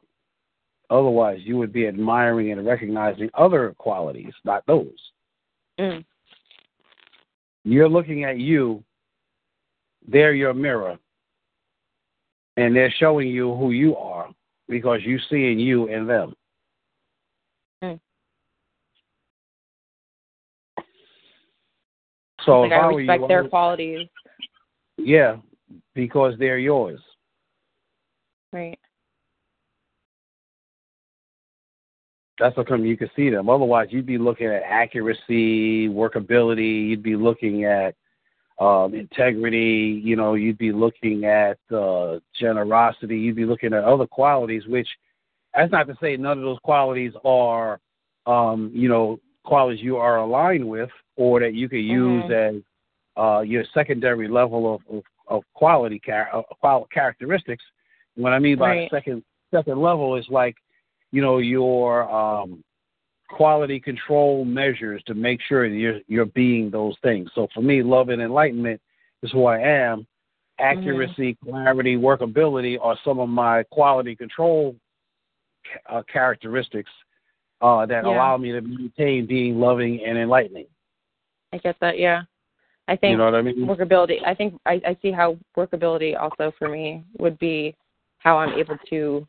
Otherwise, 0.90 1.40
you 1.42 1.56
would 1.56 1.72
be 1.72 1.86
admiring 1.86 2.52
and 2.52 2.66
recognizing 2.66 3.30
other 3.34 3.74
qualities, 3.78 4.32
not 4.44 4.64
those. 4.66 4.88
Mm. 5.80 6.04
You're 7.64 7.88
looking 7.88 8.24
at 8.24 8.38
you, 8.38 8.82
they're 10.06 10.34
your 10.34 10.52
mirror, 10.52 10.98
and 12.56 12.74
they're 12.76 12.92
showing 12.98 13.28
you 13.28 13.54
who 13.54 13.70
you 13.70 13.96
are 13.96 14.28
because 14.68 15.00
you 15.04 15.18
seeing 15.30 15.58
you 15.58 15.86
in 15.86 16.06
them. 16.06 16.34
Mm. 17.82 18.00
So 22.44 22.62
like 22.62 22.72
I 22.72 22.86
respect 22.86 23.28
their 23.28 23.48
qualities. 23.48 24.08
yeah, 24.96 25.36
because 25.94 26.34
they're 26.38 26.58
yours. 26.58 27.00
Right. 28.52 28.78
That's 32.38 32.56
how 32.56 32.64
come 32.64 32.84
you 32.84 32.96
can 32.96 33.10
see 33.14 33.30
them. 33.30 33.48
Otherwise, 33.48 33.88
you'd 33.90 34.06
be 34.06 34.18
looking 34.18 34.48
at 34.48 34.62
accuracy, 34.66 35.88
workability. 35.88 36.88
You'd 36.88 37.02
be 37.02 37.14
looking 37.14 37.64
at 37.64 37.94
um, 38.58 38.94
integrity. 38.94 40.00
You 40.02 40.16
know, 40.16 40.34
you'd 40.34 40.58
be 40.58 40.72
looking 40.72 41.24
at 41.24 41.58
uh, 41.74 42.18
generosity. 42.38 43.18
You'd 43.18 43.36
be 43.36 43.44
looking 43.44 43.72
at 43.72 43.84
other 43.84 44.06
qualities. 44.06 44.66
Which, 44.66 44.88
that's 45.54 45.70
not 45.70 45.86
to 45.86 45.94
say 46.00 46.16
none 46.16 46.38
of 46.38 46.44
those 46.44 46.58
qualities 46.64 47.12
are, 47.24 47.78
um, 48.26 48.70
you 48.74 48.88
know, 48.88 49.20
qualities 49.44 49.82
you 49.82 49.96
are 49.98 50.18
aligned 50.18 50.66
with, 50.66 50.90
or 51.16 51.40
that 51.40 51.54
you 51.54 51.68
could 51.68 51.76
use 51.84 52.24
as 52.30 52.54
uh, 53.16 53.40
your 53.40 53.64
secondary 53.74 54.28
level 54.28 54.74
of 54.74 54.80
of, 54.96 55.02
of 55.28 55.42
quality 55.54 56.00
char- 56.04 56.44
uh, 56.62 56.80
characteristics. 56.92 57.62
What 58.14 58.32
I 58.32 58.38
mean 58.38 58.58
by 58.58 58.68
Right. 58.68 58.90
second 58.90 59.22
second 59.50 59.80
level 59.80 60.16
is 60.16 60.26
like 60.28 60.56
you 61.10 61.22
know 61.22 61.38
your 61.38 62.10
um, 62.10 62.62
quality 63.28 63.80
control 63.80 64.44
measures 64.44 65.02
to 65.06 65.14
make 65.14 65.40
sure 65.42 65.68
that 65.68 65.76
you're 65.76 66.00
you're 66.08 66.26
being 66.26 66.70
those 66.70 66.96
things. 67.02 67.30
So 67.34 67.48
for 67.54 67.62
me, 67.62 67.82
love 67.82 68.08
and 68.08 68.22
enlightenment 68.22 68.80
is 69.22 69.30
who 69.32 69.46
I 69.46 69.58
am. 69.58 70.06
Accuracy, 70.58 71.36
clarity, 71.42 71.96
workability 71.96 72.78
are 72.80 72.96
some 73.04 73.18
of 73.18 73.28
my 73.28 73.64
quality 73.64 74.14
control 74.14 74.76
uh, 75.88 76.02
characteristics 76.12 76.90
uh, 77.60 77.86
that 77.86 78.04
Yeah. 78.04 78.10
allow 78.10 78.36
me 78.36 78.52
to 78.52 78.60
maintain 78.60 79.26
being 79.26 79.58
loving 79.58 80.04
and 80.04 80.18
enlightening. 80.18 80.66
I 81.52 81.58
get 81.58 81.76
that. 81.80 81.98
Yeah. 81.98 82.22
I 82.88 82.96
think 82.96 83.12
You 83.12 83.18
know 83.18 83.26
what 83.26 83.34
I 83.34 83.42
mean? 83.42 83.66
workability. 83.66 84.16
I 84.26 84.34
think 84.34 84.54
I, 84.66 84.80
I 84.86 84.96
see 85.02 85.12
how 85.12 85.36
workability 85.56 86.18
also 86.20 86.52
for 86.58 86.68
me 86.68 87.04
would 87.18 87.38
be 87.38 87.76
how 88.18 88.38
I'm 88.38 88.58
able 88.58 88.76
to, 88.90 89.26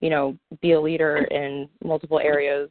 you 0.00 0.10
know, 0.10 0.36
be 0.62 0.72
a 0.72 0.80
leader 0.80 1.16
in 1.30 1.68
multiple 1.82 2.18
areas. 2.18 2.70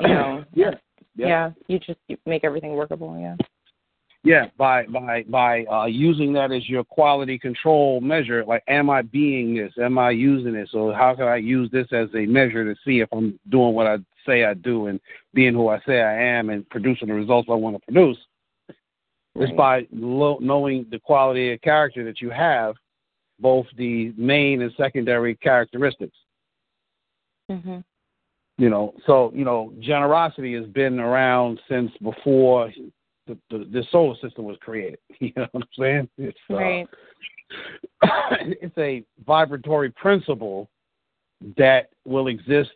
You 0.00 0.08
know. 0.08 0.44
yeah. 0.54 0.70
Yeah. 1.14 1.50
You 1.68 1.78
just 1.78 1.98
you 2.08 2.18
make 2.26 2.44
everything 2.44 2.72
workable. 2.72 3.18
Yeah. 3.18 3.36
Yeah, 4.26 4.46
by 4.58 4.86
by 4.86 5.22
by 5.28 5.64
uh, 5.66 5.84
using 5.84 6.32
that 6.32 6.50
as 6.50 6.68
your 6.68 6.82
quality 6.82 7.38
control 7.38 8.00
measure. 8.00 8.44
Like, 8.44 8.64
am 8.66 8.90
I 8.90 9.02
being 9.02 9.54
this? 9.54 9.72
Am 9.80 9.98
I 9.98 10.10
using 10.10 10.52
this? 10.52 10.68
So 10.72 10.92
how 10.92 11.14
can 11.14 11.28
I 11.28 11.36
use 11.36 11.70
this 11.70 11.86
as 11.92 12.08
a 12.12 12.26
measure 12.26 12.64
to 12.64 12.74
see 12.84 12.98
if 12.98 13.08
I'm 13.12 13.38
doing 13.50 13.72
what 13.72 13.86
I 13.86 13.98
say 14.26 14.44
I 14.44 14.54
do 14.54 14.88
and 14.88 14.98
being 15.32 15.54
who 15.54 15.68
I 15.68 15.78
say 15.86 16.02
I 16.02 16.20
am 16.20 16.50
and 16.50 16.68
producing 16.70 17.06
the 17.06 17.14
results 17.14 17.48
I 17.48 17.54
want 17.54 17.76
to 17.76 17.92
produce? 17.92 18.18
It's 19.36 19.52
by 19.52 19.86
lo- 19.92 20.38
knowing 20.40 20.86
the 20.90 20.98
quality 20.98 21.52
of 21.52 21.60
character 21.60 22.04
that 22.04 22.20
you 22.20 22.30
have, 22.30 22.74
both 23.38 23.66
the 23.76 24.12
main 24.16 24.60
and 24.60 24.72
secondary 24.76 25.36
characteristics. 25.36 26.16
Mhm. 27.48 27.84
You 28.58 28.70
know, 28.70 28.92
so 29.06 29.30
you 29.36 29.44
know, 29.44 29.72
generosity 29.78 30.54
has 30.54 30.66
been 30.66 30.98
around 30.98 31.60
since 31.68 31.92
before 31.98 32.72
the, 33.26 33.36
the, 33.50 33.64
the 33.64 33.84
solar 33.90 34.14
system 34.22 34.44
was 34.44 34.56
created. 34.60 34.98
You 35.20 35.32
know 35.36 35.46
what 35.52 35.62
I'm 35.62 35.68
saying? 35.78 36.08
It's 36.18 36.38
uh, 36.50 36.54
Right. 36.54 36.88
it's 38.60 38.76
a 38.78 39.04
vibratory 39.26 39.90
principle 39.90 40.68
that 41.56 41.90
will 42.04 42.28
exist 42.28 42.70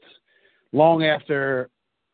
long 0.72 1.04
after 1.04 1.70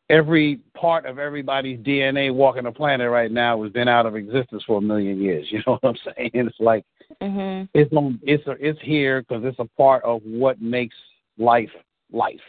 every 0.09 0.59
part 0.75 1.05
of 1.05 1.19
everybody's 1.19 1.79
DNA 1.79 2.33
walking 2.33 2.63
the 2.63 2.71
planet 2.71 3.09
right 3.09 3.31
now 3.31 3.61
has 3.63 3.71
been 3.71 3.87
out 3.87 4.05
of 4.05 4.15
existence 4.15 4.63
for 4.65 4.77
a 4.77 4.81
million 4.81 5.21
years. 5.21 5.47
You 5.51 5.61
know 5.65 5.77
what 5.79 5.89
I'm 5.89 6.13
saying? 6.15 6.31
It's 6.33 6.59
like 6.59 6.85
Mhm. 7.21 7.67
it's 7.73 7.91
on, 7.93 8.19
it's 8.23 8.43
it's 8.59 8.79
here 8.81 9.21
because 9.21 9.43
it's 9.43 9.59
a 9.59 9.69
part 9.77 10.03
of 10.03 10.21
what 10.23 10.61
makes 10.61 10.95
life 11.37 11.71
life 12.11 12.41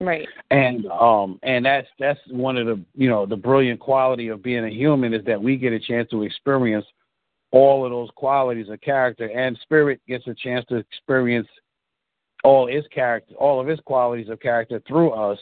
Right. 0.00 0.28
and 0.50 0.86
um 0.86 1.40
and 1.42 1.64
that's 1.64 1.88
that's 1.98 2.20
one 2.30 2.56
of 2.56 2.66
the 2.66 2.80
you 2.94 3.08
know 3.08 3.26
the 3.26 3.36
brilliant 3.36 3.80
quality 3.80 4.28
of 4.28 4.44
being 4.44 4.64
a 4.64 4.70
human 4.70 5.12
is 5.12 5.24
that 5.24 5.42
we 5.42 5.56
get 5.56 5.72
a 5.72 5.80
chance 5.80 6.08
to 6.10 6.22
experience 6.22 6.86
all 7.50 7.84
of 7.84 7.90
those 7.90 8.08
qualities 8.14 8.68
of 8.68 8.80
character 8.80 9.26
and 9.26 9.58
spirit 9.62 10.00
gets 10.06 10.24
a 10.28 10.34
chance 10.34 10.64
to 10.66 10.76
experience 10.76 11.48
all 12.44 12.68
his 12.68 12.84
character 12.94 13.34
all 13.34 13.60
of 13.60 13.68
its 13.68 13.82
qualities 13.86 14.28
of 14.28 14.38
character 14.38 14.80
through 14.86 15.10
us 15.10 15.38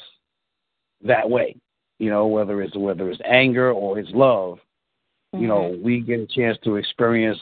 that 1.05 1.29
way. 1.29 1.55
You 1.99 2.09
know 2.09 2.27
whether 2.27 2.63
it's 2.63 2.77
whether 2.77 3.11
it's 3.11 3.21
anger 3.27 3.73
or 3.73 3.99
it's 3.99 4.11
love 4.13 4.59
you 5.35 5.49
know 5.49 5.79
we 5.83 6.01
get 6.01 6.21
a 6.21 6.27
chance 6.27 6.57
to 6.65 6.77
experience 6.77 7.39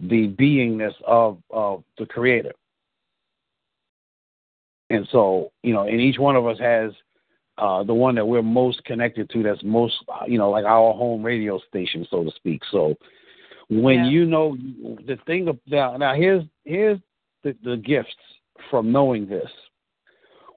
the 0.00 0.28
beingness 0.38 0.92
of 1.06 1.38
of 1.50 1.82
the 1.98 2.04
creator 2.04 2.52
and 4.90 5.06
so, 5.10 5.50
you 5.62 5.72
know, 5.72 5.82
and 5.82 6.00
each 6.00 6.18
one 6.18 6.36
of 6.36 6.46
us 6.46 6.58
has 6.58 6.92
uh, 7.58 7.82
the 7.82 7.94
one 7.94 8.14
that 8.14 8.26
we're 8.26 8.42
most 8.42 8.84
connected 8.84 9.28
to 9.30 9.42
that's 9.42 9.62
most, 9.64 9.94
uh, 10.08 10.24
you 10.26 10.38
know, 10.38 10.50
like 10.50 10.64
our 10.64 10.92
home 10.92 11.22
radio 11.22 11.58
station, 11.68 12.06
so 12.10 12.22
to 12.22 12.30
speak. 12.32 12.62
So 12.70 12.94
when 13.68 14.04
Yeah. 14.04 14.10
you 14.10 14.26
know 14.26 14.56
the 15.06 15.18
thing 15.26 15.48
of 15.48 15.58
now, 15.66 15.96
now 15.96 16.14
here's 16.14 16.44
here's 16.64 17.00
the, 17.42 17.56
the 17.64 17.76
gifts 17.76 18.14
from 18.70 18.92
knowing 18.92 19.26
this. 19.26 19.50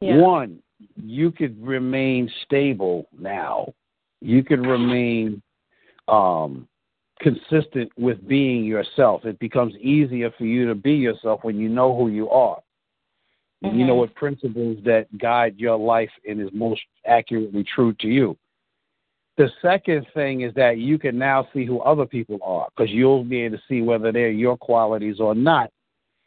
Yeah. 0.01 0.17
One, 0.17 0.59
you 0.95 1.31
could 1.31 1.61
remain 1.65 2.29
stable 2.43 3.07
now. 3.17 3.73
You 4.21 4.43
could 4.43 4.65
remain 4.65 5.41
um, 6.07 6.67
consistent 7.19 7.91
with 7.97 8.25
being 8.27 8.63
yourself. 8.63 9.25
It 9.25 9.39
becomes 9.39 9.75
easier 9.75 10.31
for 10.37 10.45
you 10.45 10.67
to 10.67 10.75
be 10.75 10.93
yourself 10.93 11.43
when 11.43 11.57
you 11.57 11.69
know 11.69 11.95
who 11.95 12.09
you 12.09 12.29
are. 12.29 12.59
And 13.61 13.77
You 13.77 13.85
know 13.85 13.95
Mhm. 13.95 13.99
what 13.99 14.15
principles 14.15 14.77
that 14.83 15.17
guide 15.17 15.59
your 15.59 15.77
life 15.77 16.11
and 16.27 16.39
is 16.39 16.51
most 16.53 16.81
accurately 17.05 17.63
true 17.63 17.93
to 17.93 18.07
you. 18.07 18.37
The 19.35 19.51
second 19.61 20.05
thing 20.13 20.41
is 20.41 20.53
that 20.55 20.77
you 20.79 20.97
can 20.97 21.17
now 21.17 21.47
see 21.53 21.65
who 21.65 21.79
other 21.79 22.05
people 22.05 22.39
are 22.43 22.67
because 22.75 22.91
you'll 22.91 23.23
be 23.23 23.41
able 23.41 23.57
to 23.57 23.63
see 23.67 23.81
whether 23.81 24.11
they're 24.11 24.31
your 24.31 24.57
qualities 24.57 25.19
or 25.19 25.33
not. 25.35 25.71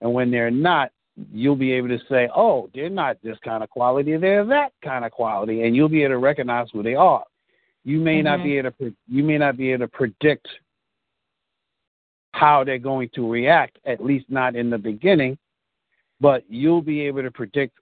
And 0.01 0.13
when 0.13 0.31
they're 0.31 0.51
not, 0.51 0.93
you'll 1.33 1.57
be 1.57 1.73
able 1.73 1.89
to 1.89 1.99
say, 2.07 2.29
oh, 2.35 2.71
they're 2.75 2.89
not 2.89 3.19
this 3.23 3.39
kind 3.41 3.63
of 3.63 3.71
quality, 3.71 4.17
they're 4.17 4.45
that 4.47 4.73
kind 4.83 5.05
of 5.05 5.13
quality, 5.13 5.63
and 5.63 5.77
you'll 5.77 5.89
be 5.89 6.03
able 6.03 6.15
to 6.15 6.19
recognize 6.19 6.69
who 6.73 6.83
they 6.83 6.95
are. 6.95 7.25
You 7.85 7.99
may 8.01 8.23
not 8.23 8.41
Mhm. 8.41 8.45
be 8.45 8.59
able 8.59 8.71
to 8.71 8.77
pre- 8.77 8.97
you 9.09 9.25
may 9.25 9.39
not 9.39 9.57
be 9.57 9.73
able 9.73 9.87
to 9.87 9.89
predict 9.89 10.49
how 12.33 12.65
they're 12.65 12.79
going 12.79 13.11
to 13.11 13.31
react, 13.31 13.79
at 13.85 14.03
least 14.03 14.31
not 14.31 14.57
in 14.57 14.71
the 14.71 14.79
beginning, 14.79 15.37
but 16.23 16.45
you'll 16.49 16.81
be 16.81 17.01
able 17.03 17.23
to 17.23 17.31
predict 17.33 17.77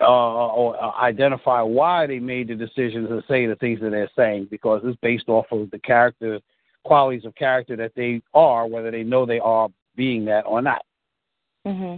uh, 0.00 0.04
or 0.06 0.80
uh, 0.80 0.92
identify 1.00 1.60
why 1.60 2.06
they 2.06 2.20
made 2.20 2.46
the 2.46 2.54
decisions 2.54 3.10
and 3.10 3.22
say 3.26 3.46
the 3.46 3.56
things 3.56 3.80
that 3.80 3.90
they're 3.90 4.10
saying 4.14 4.46
because 4.48 4.80
it's 4.84 4.98
based 5.02 5.28
off 5.28 5.46
of 5.50 5.68
the 5.72 5.78
character 5.80 6.38
qualities 6.84 7.24
of 7.24 7.34
character 7.34 7.74
that 7.76 7.90
they 7.96 8.22
are, 8.32 8.68
whether 8.68 8.92
they 8.92 9.02
know 9.02 9.26
they 9.26 9.40
are 9.40 9.68
being 9.96 10.24
that 10.24 10.42
or 10.46 10.62
not. 10.62 10.82
hmm 11.66 11.96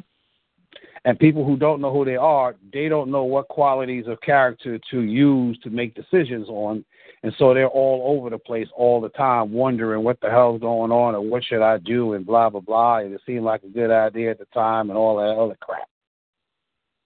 And 1.05 1.19
people 1.19 1.45
who 1.45 1.57
don't 1.57 1.81
know 1.81 1.93
who 1.93 2.05
they 2.05 2.17
are, 2.17 2.57
they 2.73 2.89
don't 2.89 3.11
know 3.11 3.25
what 3.25 3.49
qualities 3.49 4.05
of 4.07 4.21
character 4.21 4.79
to 4.91 5.01
use 5.01 5.59
to 5.63 5.71
make 5.71 5.95
decisions 5.95 6.47
on. 6.49 6.85
And 7.23 7.35
so 7.39 7.55
they're 7.55 7.69
all 7.69 8.17
over 8.17 8.31
the 8.31 8.39
place 8.39 8.69
all 8.75 9.01
the 9.01 9.09
time, 9.11 9.53
wondering 9.53 10.05
what 10.05 10.21
the 10.21 10.31
hell's 10.31 10.61
going 10.61 10.91
on 10.91 11.15
or 11.15 11.21
what 11.21 11.45
should 11.45 11.63
I 11.63 11.79
do 11.79 12.15
and 12.15 12.25
blah, 12.25 12.51
blah, 12.51 12.61
blah. 12.61 12.99
And 12.99 13.15
it 13.15 13.21
seemed 13.27 13.45
like 13.45 13.63
a 13.63 13.69
good 13.69 13.91
idea 13.91 14.31
at 14.31 14.39
the 14.39 14.47
time 14.47 14.91
and 14.91 14.99
all 14.99 15.17
that 15.17 15.43
other 15.43 15.57
crap. 15.61 15.89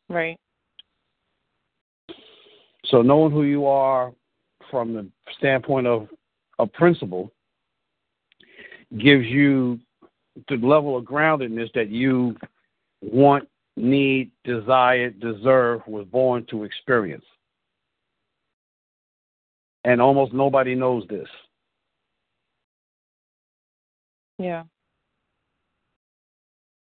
Right. 0.08 0.38
So 2.86 3.02
knowing 3.02 3.32
who 3.32 3.44
you 3.44 3.66
are 3.66 4.12
from 4.70 4.92
the 4.92 5.08
standpoint 5.38 5.86
of 5.86 6.08
a 6.58 6.66
principle 6.66 7.32
gives 8.98 9.24
you 9.26 9.80
the 10.48 10.56
level 10.56 10.96
of 10.96 11.04
groundedness 11.04 11.72
that 11.74 11.88
you 11.88 12.36
want, 13.00 13.48
need, 13.76 14.30
desire, 14.44 15.10
deserve, 15.10 15.82
was 15.86 16.06
born 16.06 16.46
to 16.50 16.64
experience. 16.64 17.24
And 19.84 20.00
almost 20.00 20.32
nobody 20.32 20.74
knows 20.74 21.04
this. 21.08 21.28
Yeah. 24.38 24.64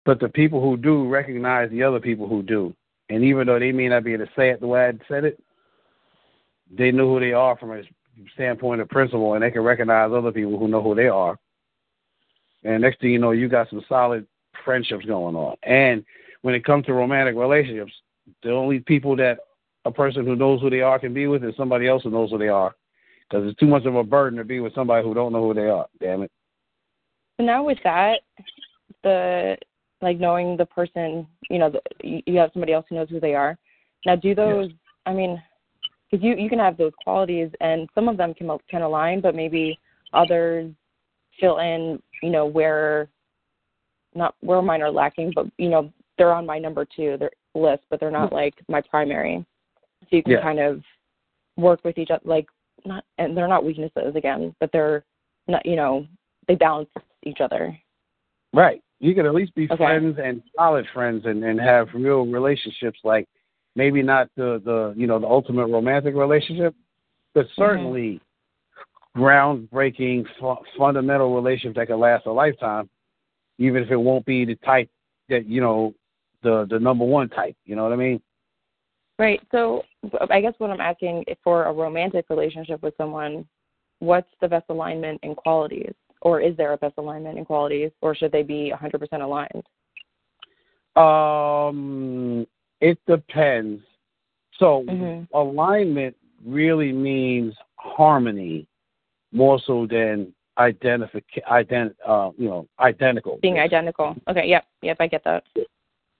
But 0.04 0.20
the 0.20 0.28
people 0.28 0.60
who 0.60 0.76
do 0.76 1.08
recognize 1.08 1.70
the 1.70 1.82
other 1.82 2.00
people 2.00 2.28
who 2.28 2.42
do. 2.42 2.74
And 3.08 3.24
even 3.24 3.46
though 3.46 3.58
they 3.58 3.72
may 3.72 3.88
not 3.88 4.04
be 4.04 4.14
able 4.14 4.26
to 4.26 4.32
say 4.36 4.50
it 4.50 4.60
the 4.60 4.66
way 4.66 4.86
I 4.86 4.92
said 5.08 5.24
it, 5.24 5.42
they 6.70 6.90
know 6.90 7.08
who 7.08 7.20
they 7.20 7.32
are 7.32 7.56
from 7.56 7.72
a 7.72 7.82
standpoint 8.34 8.80
of 8.80 8.88
principle, 8.88 9.34
and 9.34 9.42
they 9.42 9.50
can 9.50 9.62
recognize 9.62 10.10
other 10.12 10.32
people 10.32 10.58
who 10.58 10.68
know 10.68 10.82
who 10.82 10.94
they 10.94 11.08
are. 11.08 11.38
And 12.64 12.82
next 12.82 13.00
thing 13.00 13.10
you 13.10 13.18
know, 13.18 13.30
you 13.32 13.48
got 13.48 13.70
some 13.70 13.84
solid 13.88 14.26
friendships 14.64 15.04
going 15.04 15.36
on. 15.36 15.56
And 15.62 16.04
when 16.42 16.54
it 16.54 16.64
comes 16.64 16.86
to 16.86 16.94
romantic 16.94 17.36
relationships, 17.36 17.92
the 18.42 18.50
only 18.50 18.80
people 18.80 19.16
that 19.16 19.38
a 19.84 19.90
person 19.90 20.24
who 20.24 20.36
knows 20.36 20.60
who 20.60 20.70
they 20.70 20.80
are 20.80 20.98
can 20.98 21.14
be 21.14 21.26
with 21.26 21.44
is 21.44 21.54
somebody 21.56 21.88
else 21.88 22.02
who 22.02 22.10
knows 22.10 22.30
who 22.30 22.38
they 22.38 22.48
are. 22.48 22.74
Because 23.28 23.48
it's 23.48 23.58
too 23.58 23.66
much 23.66 23.84
of 23.84 23.94
a 23.94 24.04
burden 24.04 24.38
to 24.38 24.44
be 24.44 24.60
with 24.60 24.74
somebody 24.74 25.04
who 25.04 25.14
don't 25.14 25.32
know 25.32 25.42
who 25.42 25.54
they 25.54 25.68
are. 25.68 25.86
Damn 26.00 26.22
it. 26.22 26.30
So 27.38 27.44
now 27.44 27.64
with 27.64 27.78
that, 27.84 28.20
the 29.02 29.56
like 30.02 30.18
knowing 30.18 30.56
the 30.56 30.66
person, 30.66 31.26
you 31.50 31.58
know, 31.58 31.70
the, 31.70 31.80
you 32.02 32.22
you 32.26 32.38
have 32.38 32.50
somebody 32.52 32.72
else 32.72 32.86
who 32.88 32.96
knows 32.96 33.10
who 33.10 33.20
they 33.20 33.34
are. 33.34 33.58
Now, 34.04 34.16
do 34.16 34.34
those? 34.34 34.70
I 35.06 35.12
mean, 35.12 35.42
because 36.10 36.24
you 36.24 36.34
you 36.36 36.48
can 36.48 36.58
have 36.58 36.76
those 36.76 36.92
qualities, 37.02 37.50
and 37.60 37.88
some 37.94 38.08
of 38.08 38.16
them 38.16 38.34
can 38.34 38.50
can 38.70 38.82
align, 38.82 39.20
but 39.20 39.34
maybe 39.34 39.78
others 40.12 40.70
fill 41.40 41.58
in, 41.58 42.00
you 42.22 42.30
know, 42.30 42.46
where 42.46 43.08
not 44.14 44.34
where 44.40 44.62
mine 44.62 44.82
are 44.82 44.90
lacking, 44.90 45.32
but 45.34 45.46
you 45.58 45.68
know, 45.68 45.92
they're 46.18 46.32
on 46.32 46.46
my 46.46 46.58
number 46.58 46.84
two 46.84 47.16
their 47.18 47.30
list, 47.54 47.84
but 47.90 48.00
they're 48.00 48.10
not 48.10 48.26
mm-hmm. 48.26 48.36
like 48.36 48.54
my 48.68 48.80
primary. 48.80 49.44
So 50.02 50.16
you 50.16 50.22
can 50.22 50.32
Yeah. 50.32 50.42
kind 50.42 50.60
of 50.60 50.82
work 51.56 51.84
with 51.84 51.98
each 51.98 52.10
other, 52.10 52.22
like 52.24 52.46
not, 52.84 53.04
and 53.18 53.36
they're 53.36 53.48
not 53.48 53.64
weaknesses 53.64 54.14
again, 54.14 54.54
but 54.60 54.70
they're 54.72 55.04
not, 55.48 55.64
you 55.64 55.76
know, 55.76 56.06
they 56.46 56.54
balance 56.54 56.90
each 57.22 57.40
other. 57.40 57.76
Right. 58.52 58.82
You 59.00 59.14
can 59.14 59.26
at 59.26 59.34
least 59.34 59.54
be 59.54 59.64
Okay. 59.64 59.76
friends 59.76 60.18
and 60.22 60.42
solid 60.56 60.86
friends 60.94 61.26
and, 61.26 61.44
and 61.44 61.60
have 61.60 61.88
real 61.94 62.26
relationships 62.26 62.98
like 63.04 63.28
maybe 63.74 64.02
not 64.02 64.28
the, 64.36 64.60
the 64.64 64.94
you 64.96 65.06
know, 65.06 65.18
the 65.18 65.26
ultimate 65.26 65.66
romantic 65.66 66.14
relationship, 66.14 66.74
but 67.34 67.46
mm-hmm. 67.46 67.62
certainly 67.62 68.20
groundbreaking 69.16 70.26
fu- 70.38 70.64
fundamental 70.78 71.34
relationship 71.34 71.74
that 71.76 71.86
can 71.86 71.98
last 71.98 72.26
a 72.26 72.32
lifetime, 72.32 72.88
even 73.58 73.82
if 73.82 73.90
it 73.90 73.96
won't 73.96 74.26
be 74.26 74.44
the 74.44 74.56
type 74.56 74.90
that, 75.28 75.46
you 75.46 75.60
know, 75.60 75.94
the 76.42 76.66
the 76.70 76.78
number 76.78 77.04
one 77.04 77.28
type. 77.28 77.56
You 77.64 77.76
know 77.76 77.82
what 77.82 77.92
I 77.92 77.96
mean? 77.96 78.20
Right. 79.18 79.40
So 79.50 79.82
I 80.30 80.40
guess 80.40 80.54
what 80.58 80.70
I'm 80.70 80.80
asking 80.80 81.24
for 81.42 81.64
a 81.64 81.72
romantic 81.72 82.26
relationship 82.28 82.82
with 82.82 82.94
someone, 82.98 83.46
what's 84.00 84.30
the 84.40 84.48
best 84.48 84.66
alignment 84.68 85.20
in 85.22 85.34
qualities? 85.34 85.94
Or 86.20 86.40
is 86.40 86.56
there 86.56 86.72
a 86.72 86.76
best 86.76 86.94
alignment 86.98 87.38
in 87.38 87.44
qualities? 87.44 87.90
Or 88.02 88.14
should 88.14 88.32
they 88.32 88.42
be 88.42 88.72
100% 88.74 89.22
aligned? 89.22 89.66
Um, 90.96 92.46
it 92.80 92.98
depends. 93.06 93.82
So 94.58 94.82
Mhm. 94.84 95.28
alignment 95.32 96.16
really 96.44 96.92
means 96.92 97.54
harmony 97.76 98.66
more 99.32 99.58
so 99.58 99.86
than 99.86 100.34
identific 100.58 101.24
ident 101.46 101.94
uh 102.04 102.30
you 102.38 102.48
know 102.48 102.66
identical. 102.78 103.36
Being 103.42 103.58
identical. 103.58 104.16
Okay. 104.28 104.46
Yep. 104.46 104.66
Yep. 104.82 104.96
I 105.00 105.06
get 105.06 105.24
that. 105.24 105.44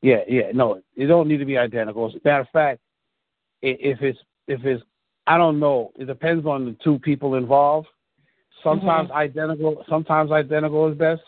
Yeah, 0.02 0.20
yeah. 0.28 0.52
No, 0.52 0.80
it 0.94 1.06
don't 1.06 1.28
need 1.28 1.38
to 1.38 1.44
be 1.44 1.56
identical. 1.56 2.06
As 2.06 2.14
a 2.14 2.20
matter 2.24 2.42
of 2.42 2.48
fact, 2.52 2.80
if 3.62 4.00
it's 4.02 4.18
if 4.46 4.64
it's 4.64 4.82
I 5.26 5.38
don't 5.38 5.58
know. 5.58 5.92
It 5.96 6.06
depends 6.06 6.46
on 6.46 6.64
the 6.64 6.76
two 6.84 6.98
people 7.00 7.34
involved. 7.34 7.88
Sometimes 8.62 9.10
identical. 9.10 9.84
Sometimes 9.88 10.30
identical 10.30 10.90
is 10.90 10.96
best. 10.96 11.22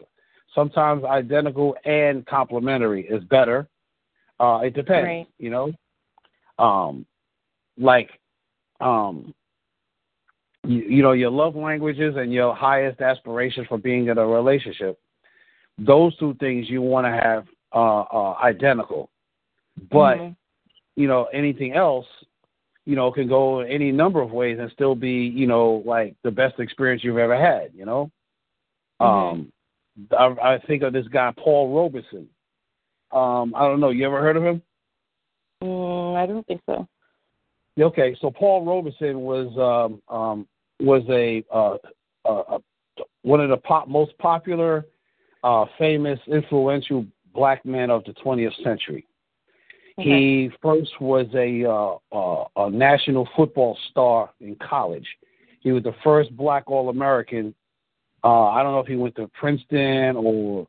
Sometimes 0.54 1.04
identical 1.04 1.76
and 1.84 2.24
complementary 2.26 3.06
is 3.06 3.22
better. 3.24 3.68
Uh, 4.40 4.60
it 4.64 4.74
depends. 4.74 5.06
Right. 5.06 5.26
You 5.38 5.50
know, 5.50 6.64
um, 6.64 7.06
like, 7.76 8.10
um, 8.80 9.34
you, 10.64 10.82
you 10.82 11.02
know, 11.02 11.12
your 11.12 11.30
love 11.30 11.54
languages 11.54 12.14
and 12.16 12.32
your 12.32 12.54
highest 12.54 13.00
aspirations 13.00 13.66
for 13.68 13.78
being 13.78 14.08
in 14.08 14.18
a 14.18 14.26
relationship. 14.26 14.98
Those 15.78 16.16
two 16.18 16.34
things 16.40 16.68
you 16.68 16.82
want 16.82 17.06
to 17.06 17.10
have 17.10 17.46
uh, 17.72 18.00
uh, 18.02 18.34
identical, 18.42 19.10
but 19.90 20.16
Mhm. 20.18 20.36
you 20.96 21.06
know 21.06 21.24
anything 21.32 21.72
else 21.74 22.06
you 22.84 22.96
know 22.96 23.12
can 23.12 23.28
go 23.28 23.60
any 23.60 23.92
number 23.92 24.20
of 24.20 24.32
ways 24.32 24.58
and 24.58 24.70
still 24.72 24.94
be 24.94 25.26
you 25.26 25.46
know 25.46 25.82
like 25.84 26.14
the 26.24 26.30
best 26.30 26.58
experience 26.58 27.04
you've 27.04 27.18
ever 27.18 27.36
had 27.38 27.70
you 27.74 27.84
know? 27.84 28.10
Um 28.98 29.52
I, 30.10 30.54
I 30.54 30.58
think 30.66 30.82
of 30.82 30.92
this 30.92 31.06
guy 31.08 31.32
paul 31.36 31.74
robeson. 31.74 32.28
Um 33.12 33.54
i 33.54 33.66
don't 33.66 33.80
know 33.80 33.90
you 33.90 34.06
ever 34.06 34.20
heard 34.22 34.36
of 34.36 34.42
him? 34.42 34.62
Mm, 35.62 36.16
I 36.16 36.26
don't 36.26 36.46
think 36.46 36.62
so. 36.66 36.88
okay 37.78 38.16
so 38.20 38.30
paul 38.30 38.64
robeson 38.64 39.20
was 39.20 39.48
um 39.58 40.02
um 40.16 40.48
was 40.80 41.02
a 41.10 41.44
uh, 41.52 41.76
uh, 42.24 42.56
uh 42.56 42.58
one 43.22 43.40
of 43.40 43.50
the 43.50 43.56
pop, 43.58 43.86
most 43.86 44.16
popular 44.18 44.86
uh 45.44 45.66
famous 45.78 46.18
influential 46.26 47.04
black 47.39 47.64
men 47.64 47.89
of 47.91 48.03
the 48.05 48.12
20th 48.24 48.57
century 48.64 49.05
He 49.97 50.51
first 50.62 50.93
was 51.01 51.26
a, 51.34 51.64
uh, 51.64 51.97
uh, 52.16 52.45
a 52.66 52.70
national 52.70 53.28
football 53.36 53.76
star 53.91 54.30
in 54.41 54.55
college. 54.57 55.07
He 55.61 55.72
was 55.72 55.82
the 55.82 55.95
first 56.05 56.36
black 56.36 56.64
All 56.70 56.89
American. 56.89 57.55
Uh, 58.22 58.47
I 58.57 58.62
don't 58.62 58.72
know 58.72 58.80
if 58.80 58.86
he 58.86 58.97
went 58.97 59.16
to 59.16 59.28
Princeton 59.41 60.16
or 60.16 60.66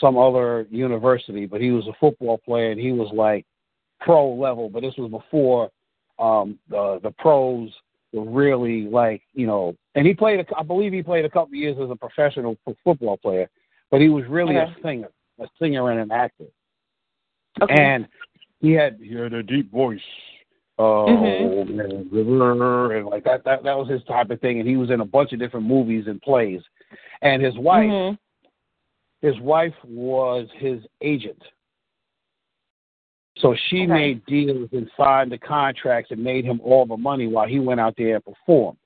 some 0.00 0.16
other 0.16 0.66
university, 0.70 1.44
but 1.46 1.60
he 1.60 1.70
was 1.70 1.86
a 1.88 1.96
football 1.98 2.38
player 2.38 2.70
and 2.70 2.80
he 2.80 2.92
was 2.92 3.10
like 3.12 3.44
pro 4.00 4.32
level. 4.34 4.68
But 4.68 4.82
this 4.82 4.94
was 4.96 5.10
before 5.10 5.70
um, 6.18 6.58
the 6.68 7.00
the 7.02 7.12
pros 7.18 7.70
were 8.12 8.28
really 8.30 8.82
like 9.00 9.22
you 9.34 9.46
know. 9.46 9.74
And 9.96 10.06
he 10.06 10.14
played. 10.14 10.38
a- 10.40 10.58
I 10.58 10.62
believe 10.62 10.92
he 10.92 11.02
played 11.02 11.24
a 11.24 11.30
couple 11.30 11.52
of 11.54 11.54
years 11.64 11.76
as 11.82 11.90
a 11.90 11.96
professional 11.96 12.56
football 12.84 13.16
player, 13.16 13.48
but 13.90 14.00
he 14.00 14.08
was 14.08 14.24
really 14.28 14.56
Okay. 14.56 14.72
a 14.72 14.82
singer, 14.82 15.10
a 15.40 15.46
singer 15.58 15.90
and 15.90 16.00
an 16.00 16.10
actor 16.10 16.46
Okay. 17.62 17.74
and 17.74 18.08
he 18.60 18.72
had 18.72 18.98
he 19.02 19.14
had 19.14 19.32
a 19.32 19.42
deep 19.42 19.70
voice. 19.70 20.00
Oh, 20.80 21.06
Mhm. 21.08 21.70
and, 21.70 21.80
and 21.80 23.06
like 23.06 23.24
that, 23.24 23.42
that 23.44 23.64
that 23.64 23.76
was 23.76 23.88
his 23.88 24.02
type 24.04 24.30
of 24.30 24.40
thing. 24.40 24.60
And 24.60 24.68
he 24.68 24.76
was 24.76 24.90
in 24.90 25.00
a 25.00 25.04
bunch 25.04 25.32
of 25.32 25.40
different 25.40 25.66
movies 25.66 26.06
and 26.06 26.22
plays. 26.22 26.62
And 27.20 27.42
his 27.42 27.56
wife, 27.58 27.90
Mhm. 27.90 28.18
his 29.22 29.38
wife 29.40 29.74
was 29.84 30.48
his 30.52 30.86
agent. 31.00 31.42
So 33.38 33.54
she 33.68 33.82
Okay. 33.82 33.86
made 33.86 34.26
deals 34.26 34.72
and 34.72 34.90
signed 34.96 35.32
the 35.32 35.38
contracts 35.38 36.12
and 36.12 36.22
made 36.22 36.44
him 36.44 36.60
all 36.62 36.86
the 36.86 36.96
money 36.96 37.26
while 37.26 37.46
he 37.48 37.58
went 37.58 37.80
out 37.80 37.96
there 37.96 38.16
and 38.16 38.24
performed. 38.24 38.78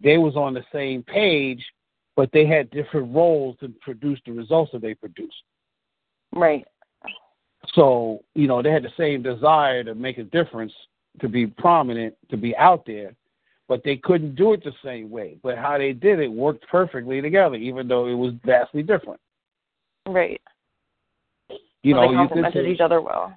They 0.00 0.16
was 0.16 0.36
on 0.36 0.54
the 0.54 0.64
same 0.72 1.02
page, 1.02 1.66
but 2.18 2.32
they 2.32 2.44
had 2.44 2.68
different 2.72 3.14
roles 3.14 3.56
to 3.60 3.68
produce 3.80 4.18
the 4.26 4.32
results 4.32 4.72
that 4.72 4.82
they 4.82 4.92
produced. 4.92 5.36
Right. 6.34 6.66
So, 7.74 8.24
you 8.34 8.48
know, 8.48 8.60
they 8.60 8.72
had 8.72 8.82
the 8.82 8.90
same 8.96 9.22
desire 9.22 9.84
to 9.84 9.94
make 9.94 10.18
a 10.18 10.24
difference, 10.24 10.72
to 11.20 11.28
be 11.28 11.46
prominent, 11.46 12.16
to 12.30 12.36
be 12.36 12.56
out 12.56 12.84
there, 12.84 13.14
but 13.68 13.84
they 13.84 13.98
couldn't 13.98 14.34
do 14.34 14.52
it 14.52 14.64
the 14.64 14.72
same 14.84 15.10
way. 15.10 15.36
But 15.44 15.58
how 15.58 15.78
they 15.78 15.92
did 15.92 16.18
it 16.18 16.26
worked 16.26 16.66
perfectly 16.68 17.20
together, 17.20 17.54
even 17.54 17.86
though 17.86 18.08
it 18.08 18.14
was 18.14 18.34
vastly 18.44 18.82
different. 18.82 19.20
Right. 20.08 20.40
You 21.84 21.94
so 21.94 22.00
know, 22.00 22.08
they 22.08 22.14
complemented 22.16 22.66
each 22.66 22.80
other 22.80 23.00
well. 23.00 23.32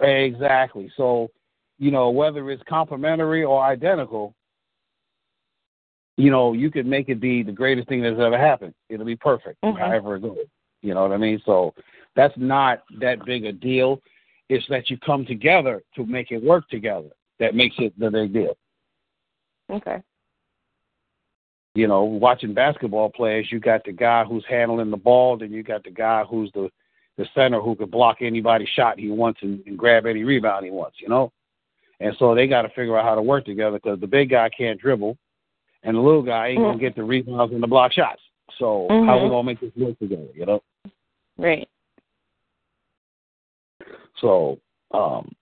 Exactly. 0.00 0.92
So, 0.98 1.30
you 1.78 1.90
know, 1.90 2.10
whether 2.10 2.50
it's 2.50 2.62
complementary 2.68 3.44
or 3.44 3.64
identical, 3.64 4.34
you 6.16 6.30
know, 6.30 6.52
you 6.52 6.70
could 6.70 6.86
make 6.86 7.08
it 7.08 7.20
be 7.20 7.42
the 7.42 7.52
greatest 7.52 7.88
thing 7.88 8.02
that's 8.02 8.20
ever 8.20 8.38
happened. 8.38 8.74
It'll 8.88 9.06
be 9.06 9.16
perfect, 9.16 9.60
Mhm. 9.62 9.78
however 9.78 10.16
it 10.16 10.22
goes. 10.22 10.46
You 10.82 10.94
know 10.94 11.02
what 11.02 11.12
I 11.12 11.16
mean? 11.16 11.40
So 11.44 11.74
that's 12.14 12.36
not 12.36 12.84
that 12.98 13.24
big 13.24 13.44
a 13.44 13.52
deal. 13.52 14.00
It's 14.48 14.66
that 14.68 14.90
you 14.90 14.98
come 14.98 15.24
together 15.24 15.82
to 15.96 16.06
make 16.06 16.30
it 16.30 16.42
work 16.42 16.68
together. 16.68 17.08
That 17.38 17.54
makes 17.54 17.76
it 17.78 17.98
the 17.98 18.10
big 18.10 18.32
deal. 18.32 18.56
Okay. 19.70 20.02
You 21.74 21.88
know, 21.88 22.04
watching 22.04 22.54
basketball 22.54 23.10
players, 23.10 23.50
you 23.50 23.58
got 23.58 23.82
the 23.84 23.92
guy 23.92 24.22
who's 24.24 24.44
handling 24.46 24.90
the 24.90 24.96
ball, 24.96 25.36
then 25.36 25.52
you 25.52 25.64
got 25.64 25.82
the 25.82 25.90
guy 25.90 26.24
who's 26.24 26.52
the 26.52 26.70
the 27.16 27.26
center 27.32 27.60
who 27.60 27.76
could 27.76 27.92
block 27.92 28.22
anybody's 28.22 28.68
shot 28.70 28.98
he 28.98 29.08
wants 29.08 29.40
and, 29.42 29.62
and 29.66 29.78
grab 29.78 30.04
any 30.04 30.24
rebound 30.24 30.64
he 30.64 30.70
wants. 30.70 31.00
You 31.00 31.08
know, 31.08 31.32
and 32.00 32.14
so 32.18 32.34
they 32.34 32.46
got 32.46 32.62
to 32.62 32.68
figure 32.70 32.98
out 32.98 33.04
how 33.04 33.14
to 33.14 33.22
work 33.22 33.44
together 33.44 33.78
because 33.78 34.00
the 34.00 34.06
big 34.06 34.30
guy 34.30 34.48
can't 34.48 34.80
dribble, 34.80 35.16
and 35.84 35.96
the 35.96 36.00
little 36.00 36.22
guy 36.22 36.48
ain't 36.48 36.60
gonna 36.60 36.76
Mhm. 36.76 36.80
get 36.80 36.96
the 36.96 37.04
rebounds 37.04 37.52
and 37.52 37.62
the 37.62 37.66
block 37.66 37.92
shots. 37.92 38.22
So 38.58 38.88
how 38.88 39.18
Mhm. 39.18 39.22
we 39.22 39.28
gonna 39.28 39.42
make 39.44 39.60
this 39.60 39.74
work 39.76 39.98
together? 39.98 40.28
You 40.34 40.46
know. 40.46 40.62
Right. 41.36 41.68
So, 44.16 44.58
um, 44.92 45.34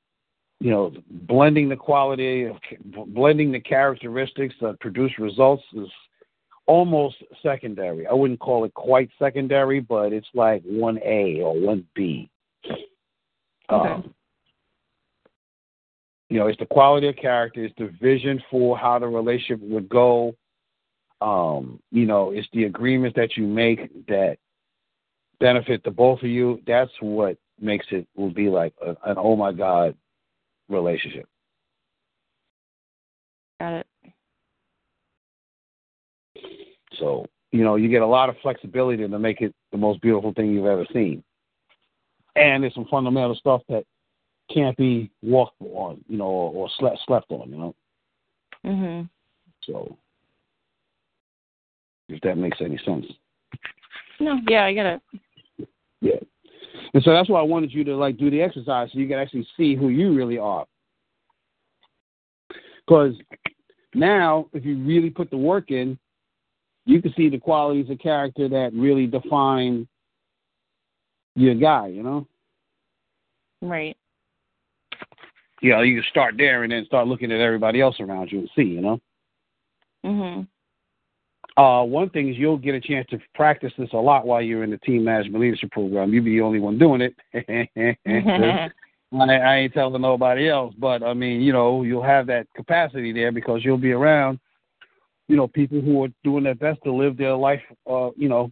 you 0.60 0.70
know, 0.70 0.92
blending 1.08 1.68
the 1.68 1.76
quality 1.76 2.44
of 2.44 2.60
blending 2.84 3.52
the 3.52 3.60
characteristics 3.60 4.54
that 4.60 4.80
produce 4.80 5.18
results 5.18 5.64
is 5.74 5.90
almost 6.66 7.22
secondary. 7.42 8.06
I 8.06 8.12
wouldn't 8.12 8.40
call 8.40 8.64
it 8.64 8.74
quite 8.74 9.10
secondary, 9.18 9.80
but 9.80 10.12
it's 10.12 10.32
like 10.34 10.62
one 10.64 10.98
A 11.04 11.40
or 11.40 11.54
one 11.58 11.86
B. 11.94 12.30
Okay. 12.64 13.88
Um, 13.90 14.14
you 16.32 16.38
know, 16.38 16.46
it's 16.46 16.58
the 16.58 16.64
quality 16.64 17.08
of 17.08 17.16
character, 17.16 17.62
it's 17.62 17.74
the 17.76 17.92
vision 18.00 18.42
for 18.50 18.78
how 18.78 18.98
the 18.98 19.06
relationship 19.06 19.60
would 19.60 19.86
go. 19.86 20.34
Um, 21.20 21.78
you 21.90 22.06
know, 22.06 22.30
it's 22.30 22.48
the 22.54 22.64
agreements 22.64 23.16
that 23.16 23.36
you 23.36 23.46
make 23.46 24.06
that 24.06 24.38
benefit 25.40 25.84
the 25.84 25.90
both 25.90 26.20
of 26.20 26.30
you. 26.30 26.62
That's 26.66 26.90
what 27.00 27.36
makes 27.60 27.84
it 27.90 28.08
will 28.16 28.30
be 28.30 28.48
like 28.48 28.72
a, 28.80 28.96
an 29.04 29.16
oh 29.18 29.36
my 29.36 29.52
god 29.52 29.94
relationship. 30.70 31.28
Got 33.60 33.74
it. 33.74 33.86
So 36.98 37.26
you 37.50 37.62
know 37.62 37.76
you 37.76 37.90
get 37.90 38.00
a 38.00 38.06
lot 38.06 38.30
of 38.30 38.36
flexibility 38.40 39.06
to 39.06 39.18
make 39.18 39.42
it 39.42 39.54
the 39.70 39.76
most 39.76 40.00
beautiful 40.00 40.32
thing 40.32 40.50
you've 40.50 40.64
ever 40.64 40.86
seen. 40.94 41.22
And 42.36 42.62
there's 42.62 42.74
some 42.74 42.86
fundamental 42.90 43.34
stuff 43.34 43.60
that 43.68 43.84
can't 44.52 44.76
be 44.76 45.10
walked 45.22 45.60
on, 45.60 46.02
you 46.08 46.18
know, 46.18 46.26
or, 46.26 46.52
or 46.52 46.70
slept 46.78 46.98
slept 47.06 47.30
on, 47.30 47.50
you 47.50 47.56
know. 47.56 47.74
Mhm. 48.64 49.08
So 49.64 49.96
if 52.08 52.20
that 52.22 52.36
makes 52.36 52.58
any 52.60 52.78
sense. 52.84 53.06
No, 54.20 54.38
yeah, 54.48 54.64
I 54.64 54.72
get 54.72 54.86
it. 54.86 55.02
Yeah. 56.00 56.20
And 56.94 57.02
so 57.02 57.12
that's 57.12 57.28
why 57.28 57.40
I 57.40 57.44
wanted 57.44 57.72
you 57.72 57.84
to 57.84 57.96
like 57.96 58.18
do 58.18 58.30
the 58.30 58.42
exercise 58.42 58.90
so 58.92 58.98
you 58.98 59.08
can 59.08 59.18
actually 59.18 59.46
see 59.56 59.74
who 59.74 59.88
you 59.88 60.14
really 60.14 60.38
are. 60.38 60.66
Because 62.86 63.14
now, 63.94 64.48
if 64.52 64.64
you 64.64 64.78
really 64.78 65.10
put 65.10 65.30
the 65.30 65.36
work 65.36 65.70
in, 65.70 65.98
you 66.84 67.00
can 67.00 67.14
see 67.14 67.28
the 67.28 67.38
qualities 67.38 67.88
of 67.90 67.98
character 67.98 68.48
that 68.48 68.72
really 68.74 69.06
define 69.06 69.86
your 71.34 71.54
guy, 71.54 71.86
you 71.86 72.02
know? 72.02 72.26
Right. 73.60 73.96
You 75.62 75.70
know, 75.70 75.82
you 75.82 76.00
can 76.00 76.10
start 76.10 76.34
there 76.36 76.64
and 76.64 76.72
then 76.72 76.84
start 76.84 77.06
looking 77.06 77.30
at 77.30 77.40
everybody 77.40 77.80
else 77.80 77.98
around 78.00 78.32
you 78.32 78.40
and 78.40 78.50
see, 78.54 78.64
you 78.64 78.80
know? 78.80 79.00
Mhm. 80.04 80.48
Uh, 81.56 81.84
one 81.84 82.10
thing 82.10 82.28
is 82.28 82.36
you'll 82.36 82.56
get 82.56 82.74
a 82.74 82.80
chance 82.80 83.06
to 83.10 83.18
practice 83.34 83.72
this 83.78 83.92
a 83.92 83.96
lot 83.96 84.26
while 84.26 84.42
you're 84.42 84.64
in 84.64 84.70
the 84.70 84.78
team 84.78 85.04
management 85.04 85.40
leadership 85.40 85.70
program. 85.70 86.12
You'll 86.12 86.24
be 86.24 86.36
the 86.36 86.40
only 86.40 86.58
one 86.58 86.78
doing 86.78 87.00
it. 87.00 87.14
I, 89.12 89.34
I 89.36 89.56
ain't 89.56 89.74
telling 89.74 90.00
nobody 90.02 90.48
else, 90.48 90.74
but 90.78 91.02
I 91.02 91.14
mean, 91.14 91.42
you 91.42 91.52
know, 91.52 91.82
you'll 91.82 92.02
have 92.02 92.26
that 92.28 92.46
capacity 92.56 93.12
there 93.12 93.30
because 93.30 93.64
you'll 93.64 93.76
be 93.78 93.92
around, 93.92 94.40
you 95.28 95.36
know, 95.36 95.46
people 95.46 95.80
who 95.80 96.02
are 96.04 96.08
doing 96.24 96.44
their 96.44 96.54
best 96.54 96.80
to 96.84 96.92
live 96.92 97.16
their 97.16 97.36
life, 97.36 97.62
uh, 97.88 98.10
you 98.16 98.28
know, 98.28 98.50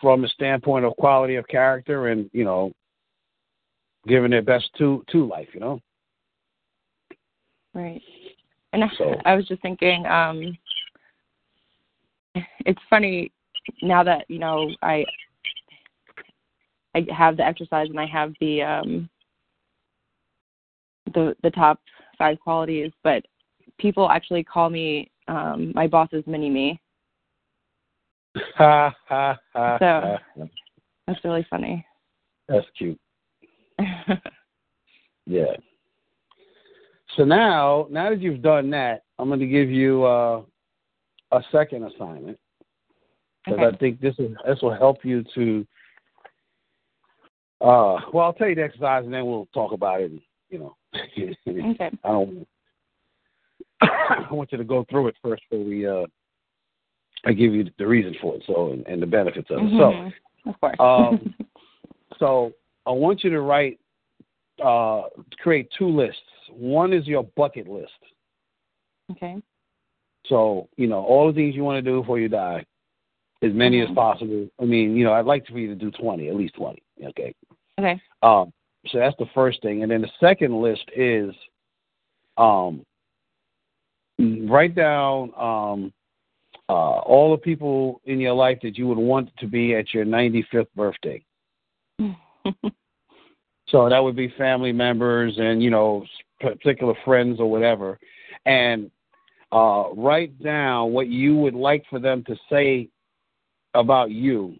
from 0.00 0.22
the 0.22 0.28
standpoint 0.28 0.84
of 0.84 0.96
quality 0.96 1.36
of 1.36 1.46
character 1.48 2.08
and 2.08 2.28
you 2.32 2.44
know, 2.44 2.72
giving 4.06 4.32
their 4.32 4.42
best 4.42 4.68
to 4.78 5.04
to 5.12 5.26
life, 5.26 5.48
you 5.54 5.60
know. 5.60 5.80
Right. 7.74 8.02
And 8.72 8.84
I- 8.84 8.88
So- 8.96 9.14
I 9.24 9.34
was 9.34 9.46
just 9.46 9.62
thinking, 9.62 10.06
um, 10.06 10.56
it's 12.66 12.80
funny 12.88 13.32
now 13.82 14.02
that 14.04 14.24
you 14.28 14.38
know 14.38 14.70
I 14.82 15.04
I 16.94 17.06
have 17.16 17.36
the 17.36 17.44
exercise 17.44 17.88
and 17.90 18.00
I 18.00 18.06
have 18.06 18.32
the 18.40 18.62
um 18.62 19.08
the 21.14 21.34
the 21.42 21.50
top 21.50 21.80
five 22.18 22.38
qualities, 22.40 22.92
but 23.02 23.24
people 23.78 24.08
actually 24.10 24.44
call 24.44 24.70
me 24.70 25.10
um 25.28 25.72
my 25.74 25.86
boss's 25.86 26.24
mini 26.26 26.50
me. 26.50 26.80
Ha 28.56 28.94
ha 29.08 29.38
ha. 29.52 29.78
So- 29.78 30.48
That's 31.06 31.24
really 31.24 31.46
funny. 31.50 31.84
That's 32.48 32.66
cute. 32.76 33.00
Yeah. 35.26 35.54
So 37.16 37.24
now, 37.24 37.86
now 37.90 38.10
that 38.10 38.20
you've 38.20 38.42
done 38.42 38.70
that, 38.70 39.02
I'm 39.18 39.28
going 39.28 39.40
to 39.40 39.46
give 39.46 39.70
you 39.70 40.04
uh, 40.04 40.42
a 41.32 41.42
second 41.52 41.84
assignment 41.84 42.38
because 43.44 43.60
Okay. 43.60 43.76
I 43.76 43.78
think 43.78 44.00
this 44.00 44.14
is 44.18 44.30
this 44.46 44.58
will 44.62 44.74
help 44.74 45.04
you 45.04 45.24
to. 45.34 45.66
Uh, 47.60 48.00
well, 48.12 48.26
I'll 48.26 48.32
tell 48.32 48.48
you 48.48 48.54
the 48.54 48.62
exercise 48.62 49.04
and 49.04 49.12
then 49.12 49.26
we'll 49.26 49.48
talk 49.52 49.72
about 49.72 50.00
it. 50.00 50.12
You 50.48 50.58
know, 50.58 50.76
okay. 50.94 51.90
I 52.04 52.08
don't. 52.08 52.46
I 53.82 54.28
want 54.30 54.52
you 54.52 54.58
to 54.58 54.64
go 54.64 54.84
through 54.90 55.08
it 55.08 55.16
first 55.22 55.42
before 55.50 55.64
we. 55.64 55.86
Uh, 55.86 56.06
I 57.26 57.32
give 57.32 57.52
you 57.54 57.70
the 57.78 57.86
reason 57.86 58.14
for 58.20 58.36
it, 58.36 58.42
so 58.46 58.72
and, 58.72 58.86
and 58.86 59.02
the 59.02 59.06
benefits 59.06 59.50
of 59.50 59.58
it. 59.58 59.70
So. 59.70 59.76
Mhm. 59.76 60.12
Of 60.46 60.60
course. 60.60 60.76
Um, 60.78 61.34
so 62.18 62.52
I 62.86 62.90
want 62.90 63.22
you 63.24 63.30
to 63.30 63.40
write, 63.40 63.78
uh, 64.62 65.02
create 65.38 65.68
two 65.78 65.88
lists. 65.88 66.20
One 66.50 66.92
is 66.92 67.06
your 67.06 67.24
bucket 67.36 67.68
list. 67.68 67.92
okay. 69.12 69.36
So 70.26 70.68
you 70.76 70.86
know 70.86 71.02
all 71.02 71.26
the 71.28 71.32
things 71.32 71.54
you 71.54 71.64
want 71.64 71.82
to 71.82 71.90
do 71.90 72.00
before 72.00 72.18
you 72.18 72.28
die, 72.28 72.64
as 73.42 73.52
many 73.52 73.80
as 73.80 73.88
Mhm. 73.88 73.94
possible. 73.94 74.48
I 74.60 74.64
mean, 74.64 74.94
you 74.96 75.04
know, 75.04 75.12
I'd 75.12 75.24
like 75.24 75.46
for 75.46 75.58
you 75.58 75.68
to 75.68 75.74
do 75.74 75.90
twenty, 75.90 76.28
at 76.28 76.36
least 76.36 76.54
twenty. 76.54 76.82
Okay. 77.02 77.34
Okay. 77.78 78.00
Um, 78.22 78.52
so 78.88 78.98
that's 78.98 79.16
the 79.18 79.26
first 79.34 79.62
thing, 79.62 79.82
and 79.82 79.90
then 79.90 80.02
the 80.02 80.10
second 80.20 80.60
list 80.60 80.84
is, 80.94 81.34
um, 82.36 82.84
write 84.18 84.74
down 84.74 85.32
um, 85.36 85.92
uh, 86.68 87.00
all 87.00 87.30
the 87.32 87.38
people 87.38 88.00
in 88.04 88.20
your 88.20 88.34
life 88.34 88.58
that 88.62 88.76
you 88.78 88.86
would 88.86 88.98
want 88.98 89.34
to 89.38 89.46
be 89.46 89.74
at 89.74 89.92
your 89.92 90.04
95th 90.04 90.68
birthday. 90.76 91.22
So 93.70 93.88
that 93.88 94.02
would 94.02 94.16
be 94.16 94.32
family 94.36 94.72
members 94.72 95.34
and 95.38 95.62
you 95.62 95.70
know 95.70 96.04
particular 96.40 96.94
friends 97.04 97.38
or 97.40 97.50
whatever, 97.50 97.98
and 98.46 98.90
uh, 99.52 99.84
write 99.96 100.42
down 100.42 100.92
what 100.92 101.08
you 101.08 101.36
would 101.36 101.54
like 101.54 101.84
for 101.90 101.98
them 101.98 102.24
to 102.24 102.36
say 102.48 102.88
about 103.74 104.10
you 104.10 104.54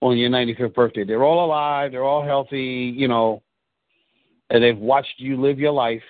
on 0.00 0.18
your 0.18 0.30
95th 0.30 0.74
birthday. 0.74 1.04
They're 1.04 1.24
all 1.24 1.44
alive. 1.44 1.92
They're 1.92 2.04
all 2.04 2.24
healthy. 2.24 2.92
You 2.94 3.08
know, 3.08 3.42
and 4.50 4.62
they've 4.62 4.76
watched 4.76 5.14
you 5.18 5.40
live 5.40 5.58
your 5.58 5.72
life. 5.72 6.02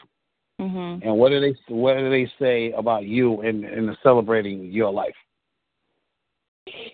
mhm. 0.61 1.01
And 1.05 1.17
what 1.17 1.31
do 1.31 1.41
they 1.41 1.57
what 1.69 1.97
do 1.97 2.11
they 2.11 2.31
say 2.39 2.73
about 2.73 3.05
you 3.05 3.43
in 3.43 3.65
in 3.65 3.97
celebrating 4.03 4.73
your 4.73 4.93
life? 4.93 5.15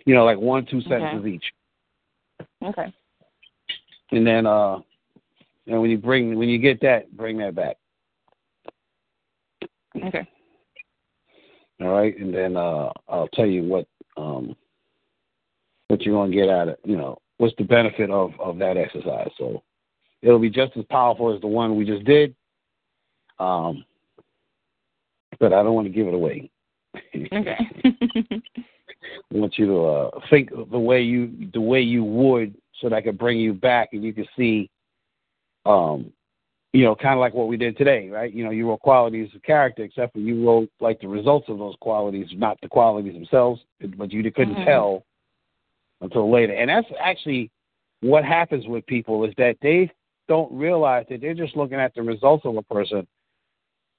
You 0.04 0.14
know, 0.14 0.24
like 0.24 0.38
one 0.38 0.66
two 0.66 0.80
sentences 0.82 1.26
each. 1.26 1.44
Okay. 2.62 2.92
and 4.12 4.26
then 4.26 4.46
uh 4.46 4.78
and 5.66 5.80
when 5.80 5.90
you 5.90 5.98
bring 5.98 6.36
when 6.36 6.48
you 6.48 6.58
get 6.58 6.80
that 6.80 7.10
bring 7.16 7.38
that 7.38 7.54
back 7.54 7.76
Okay. 10.04 10.26
all 11.80 11.88
right 11.88 12.18
and 12.18 12.32
then 12.32 12.56
uh 12.56 12.90
i'll 13.08 13.28
tell 13.34 13.46
you 13.46 13.64
what 13.64 13.86
um 14.16 14.54
what 15.88 16.02
you're 16.02 16.14
going 16.14 16.30
to 16.30 16.36
get 16.36 16.48
out 16.48 16.68
of 16.68 16.76
you 16.84 16.96
know 16.96 17.18
what's 17.38 17.54
the 17.58 17.64
benefit 17.64 18.10
of 18.10 18.32
of 18.38 18.58
that 18.58 18.76
exercise 18.76 19.30
so 19.38 19.62
it'll 20.22 20.38
be 20.38 20.50
just 20.50 20.76
as 20.76 20.84
powerful 20.90 21.34
as 21.34 21.40
the 21.40 21.46
one 21.46 21.76
we 21.76 21.84
just 21.84 22.04
did 22.04 22.34
um 23.38 23.84
but 25.40 25.52
I 25.52 25.62
don't 25.62 25.74
want 25.74 25.86
to 25.86 25.92
give 25.92 26.06
it 26.06 26.14
away. 26.14 26.50
Okay. 27.16 27.56
I 27.84 28.40
want 29.30 29.58
you 29.58 29.66
to 29.66 29.84
uh, 29.84 30.10
think 30.28 30.50
the 30.50 30.78
way 30.78 31.02
you 31.02 31.48
the 31.52 31.60
way 31.60 31.80
you 31.80 32.04
would, 32.04 32.54
so 32.80 32.88
that 32.88 32.96
I 32.96 33.00
could 33.00 33.18
bring 33.18 33.38
you 33.38 33.54
back 33.54 33.90
and 33.92 34.04
you 34.04 34.12
can 34.12 34.26
see, 34.36 34.68
um, 35.66 36.12
you 36.72 36.84
know, 36.84 36.94
kind 36.94 37.14
of 37.14 37.20
like 37.20 37.34
what 37.34 37.48
we 37.48 37.56
did 37.56 37.76
today, 37.76 38.08
right? 38.08 38.32
You 38.32 38.44
know, 38.44 38.50
you 38.50 38.68
wrote 38.68 38.80
qualities 38.80 39.30
of 39.34 39.42
character, 39.42 39.82
except 39.82 40.12
for 40.12 40.20
you 40.20 40.46
wrote 40.46 40.70
like 40.80 41.00
the 41.00 41.08
results 41.08 41.48
of 41.48 41.58
those 41.58 41.74
qualities, 41.80 42.28
not 42.32 42.58
the 42.62 42.68
qualities 42.68 43.14
themselves, 43.14 43.60
but 43.96 44.12
you 44.12 44.22
couldn't 44.30 44.56
Mhm. 44.56 44.64
tell 44.64 45.04
until 46.00 46.30
later. 46.30 46.54
And 46.54 46.70
that's 46.70 46.90
actually 46.98 47.50
what 48.00 48.24
happens 48.24 48.66
with 48.66 48.86
people 48.86 49.24
is 49.24 49.34
that 49.36 49.58
they 49.60 49.90
don't 50.28 50.50
realize 50.52 51.06
that 51.08 51.20
they're 51.20 51.34
just 51.34 51.56
looking 51.56 51.78
at 51.78 51.92
the 51.94 52.02
results 52.02 52.44
of 52.46 52.56
a 52.56 52.62
person, 52.62 53.06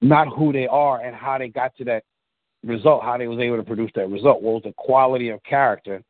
not 0.00 0.28
who 0.28 0.52
they 0.52 0.66
are 0.66 1.00
and 1.00 1.14
how 1.14 1.36
they 1.38 1.48
got 1.48 1.76
to 1.76 1.84
that 1.84 2.04
result, 2.64 3.02
how 3.02 3.18
they 3.18 3.28
was 3.28 3.38
able 3.38 3.58
to 3.58 3.62
produce 3.62 3.92
that 3.94 4.08
result. 4.08 4.42
What 4.42 4.54
was 4.54 4.62
the 4.62 4.72
quality 4.72 5.28
of 5.28 5.42
character? 5.42 6.02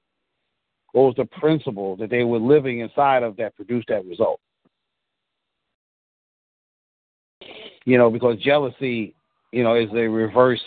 What 0.92 1.02
was 1.02 1.14
the 1.16 1.24
principle 1.24 1.96
that 1.96 2.10
they 2.10 2.22
were 2.22 2.38
living 2.38 2.80
inside 2.80 3.22
of 3.22 3.36
that 3.36 3.56
produced 3.56 3.88
that 3.88 4.04
result? 4.04 4.38
You 7.84 7.98
know, 7.98 8.10
because 8.10 8.38
jealousy, 8.38 9.14
you 9.50 9.62
know, 9.62 9.74
is 9.74 9.90
a 9.92 10.08
reverse 10.08 10.62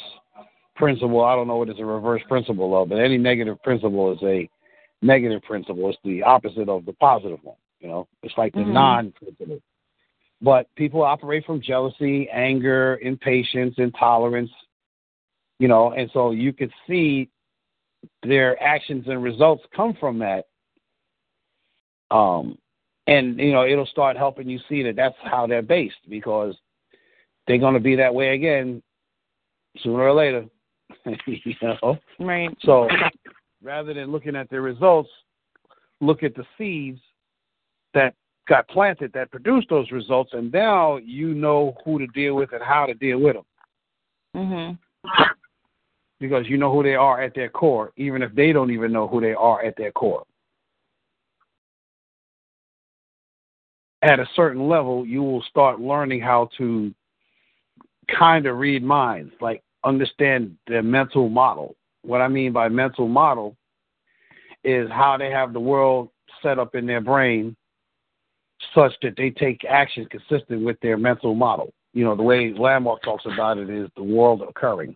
principle. 0.75 1.23
I 1.23 1.35
don't 1.35 1.47
know 1.47 1.57
what 1.57 1.69
is 1.69 1.79
a 1.79 1.85
reverse 1.85 2.21
principle 2.27 2.81
of, 2.81 2.89
but 2.89 2.99
any 2.99 3.17
negative 3.17 3.61
principle 3.63 4.11
is 4.13 4.19
a 4.23 4.49
negative 5.01 5.41
principle. 5.43 5.89
It's 5.89 5.99
the 6.03 6.23
opposite 6.23 6.69
of 6.69 6.85
the 6.85 6.93
positive 6.93 7.39
one. 7.43 7.55
You 7.79 7.87
know, 7.87 8.07
it's 8.23 8.37
like 8.37 8.53
the 8.53 8.61
Mhm. 8.61 8.73
non-principle. 8.73 9.61
But 10.41 10.73
people 10.75 11.01
operate 11.03 11.45
from 11.45 11.61
jealousy, 11.61 12.29
anger, 12.29 12.99
impatience, 13.01 13.77
intolerance. 13.77 14.51
You 15.59 15.69
know, 15.69 15.91
and 15.93 16.11
so 16.11 16.31
you 16.31 16.51
could 16.51 16.73
see 16.85 17.29
their 18.23 18.61
actions 18.61 19.07
and 19.07 19.23
results 19.23 19.65
come 19.71 19.93
from 19.93 20.19
that. 20.19 20.47
Um, 22.11 22.57
and 23.07 23.39
you 23.39 23.53
know, 23.53 23.65
it'll 23.65 23.85
start 23.85 24.17
helping 24.17 24.49
you 24.49 24.59
see 24.67 24.83
that 24.83 24.95
that's 24.95 25.17
how 25.19 25.47
they're 25.47 25.61
based 25.61 26.09
because 26.09 26.59
they're 27.47 27.57
going 27.57 27.73
to 27.73 27.79
be 27.79 27.95
that 27.95 28.13
way 28.13 28.33
again 28.33 28.81
sooner 29.77 30.03
or 30.03 30.13
later. 30.13 30.45
you 31.25 31.53
know. 31.61 31.97
right. 32.19 32.55
So 32.61 32.87
rather 33.63 33.93
than 33.93 34.11
looking 34.11 34.35
at 34.35 34.49
the 34.49 34.61
results, 34.61 35.09
look 36.01 36.23
at 36.23 36.35
the 36.35 36.45
seeds 36.57 36.99
that 37.93 38.13
got 38.47 38.67
planted 38.67 39.11
that 39.13 39.31
produced 39.31 39.69
those 39.69 39.89
results, 39.91 40.31
and 40.33 40.51
now 40.51 40.97
you 40.97 41.33
know 41.33 41.75
who 41.83 41.97
to 41.99 42.07
deal 42.07 42.35
with 42.35 42.51
and 42.53 42.61
how 42.63 42.85
to 42.85 42.93
deal 42.93 43.19
with 43.19 43.35
them 43.35 43.45
Mhm. 44.35 44.77
because 46.19 46.47
you 46.47 46.57
know 46.57 46.71
who 46.71 46.83
they 46.83 46.95
are 46.95 47.21
at 47.21 47.33
their 47.33 47.49
core, 47.49 47.91
even 47.95 48.21
if 48.21 48.33
they 48.35 48.51
don't 48.51 48.71
even 48.71 48.91
know 48.91 49.07
who 49.07 49.19
they 49.21 49.33
are 49.33 49.63
at 49.63 49.75
their 49.77 49.91
core. 49.91 50.25
At 54.01 54.19
a 54.19 54.27
certain 54.35 54.67
level, 54.67 55.05
you 55.05 55.23
will 55.23 55.41
start 55.43 55.79
learning 55.79 56.21
how 56.21 56.49
to 56.57 56.93
kind 58.07 58.45
of 58.45 58.57
read 58.57 58.83
minds, 58.83 59.33
like 59.41 59.61
understand 59.83 60.55
their 60.67 60.83
mental 60.83 61.29
model. 61.29 61.75
What 62.03 62.21
I 62.21 62.27
mean 62.27 62.51
by 62.51 62.69
mental 62.69 63.07
model 63.07 63.55
is 64.63 64.89
how 64.89 65.17
they 65.17 65.29
have 65.29 65.53
the 65.53 65.59
world 65.59 66.09
set 66.41 66.59
up 66.59 66.75
in 66.75 66.85
their 66.85 67.01
brain 67.01 67.55
such 68.73 68.93
that 69.01 69.15
they 69.17 69.29
take 69.29 69.63
action 69.65 70.07
consistent 70.09 70.63
with 70.63 70.79
their 70.81 70.97
mental 70.97 71.35
model. 71.35 71.73
You 71.93 72.03
know, 72.03 72.15
the 72.15 72.23
way 72.23 72.53
Landmark 72.53 73.03
talks 73.03 73.25
about 73.25 73.57
it 73.57 73.69
is 73.69 73.89
the 73.95 74.03
world 74.03 74.41
occurring. 74.41 74.95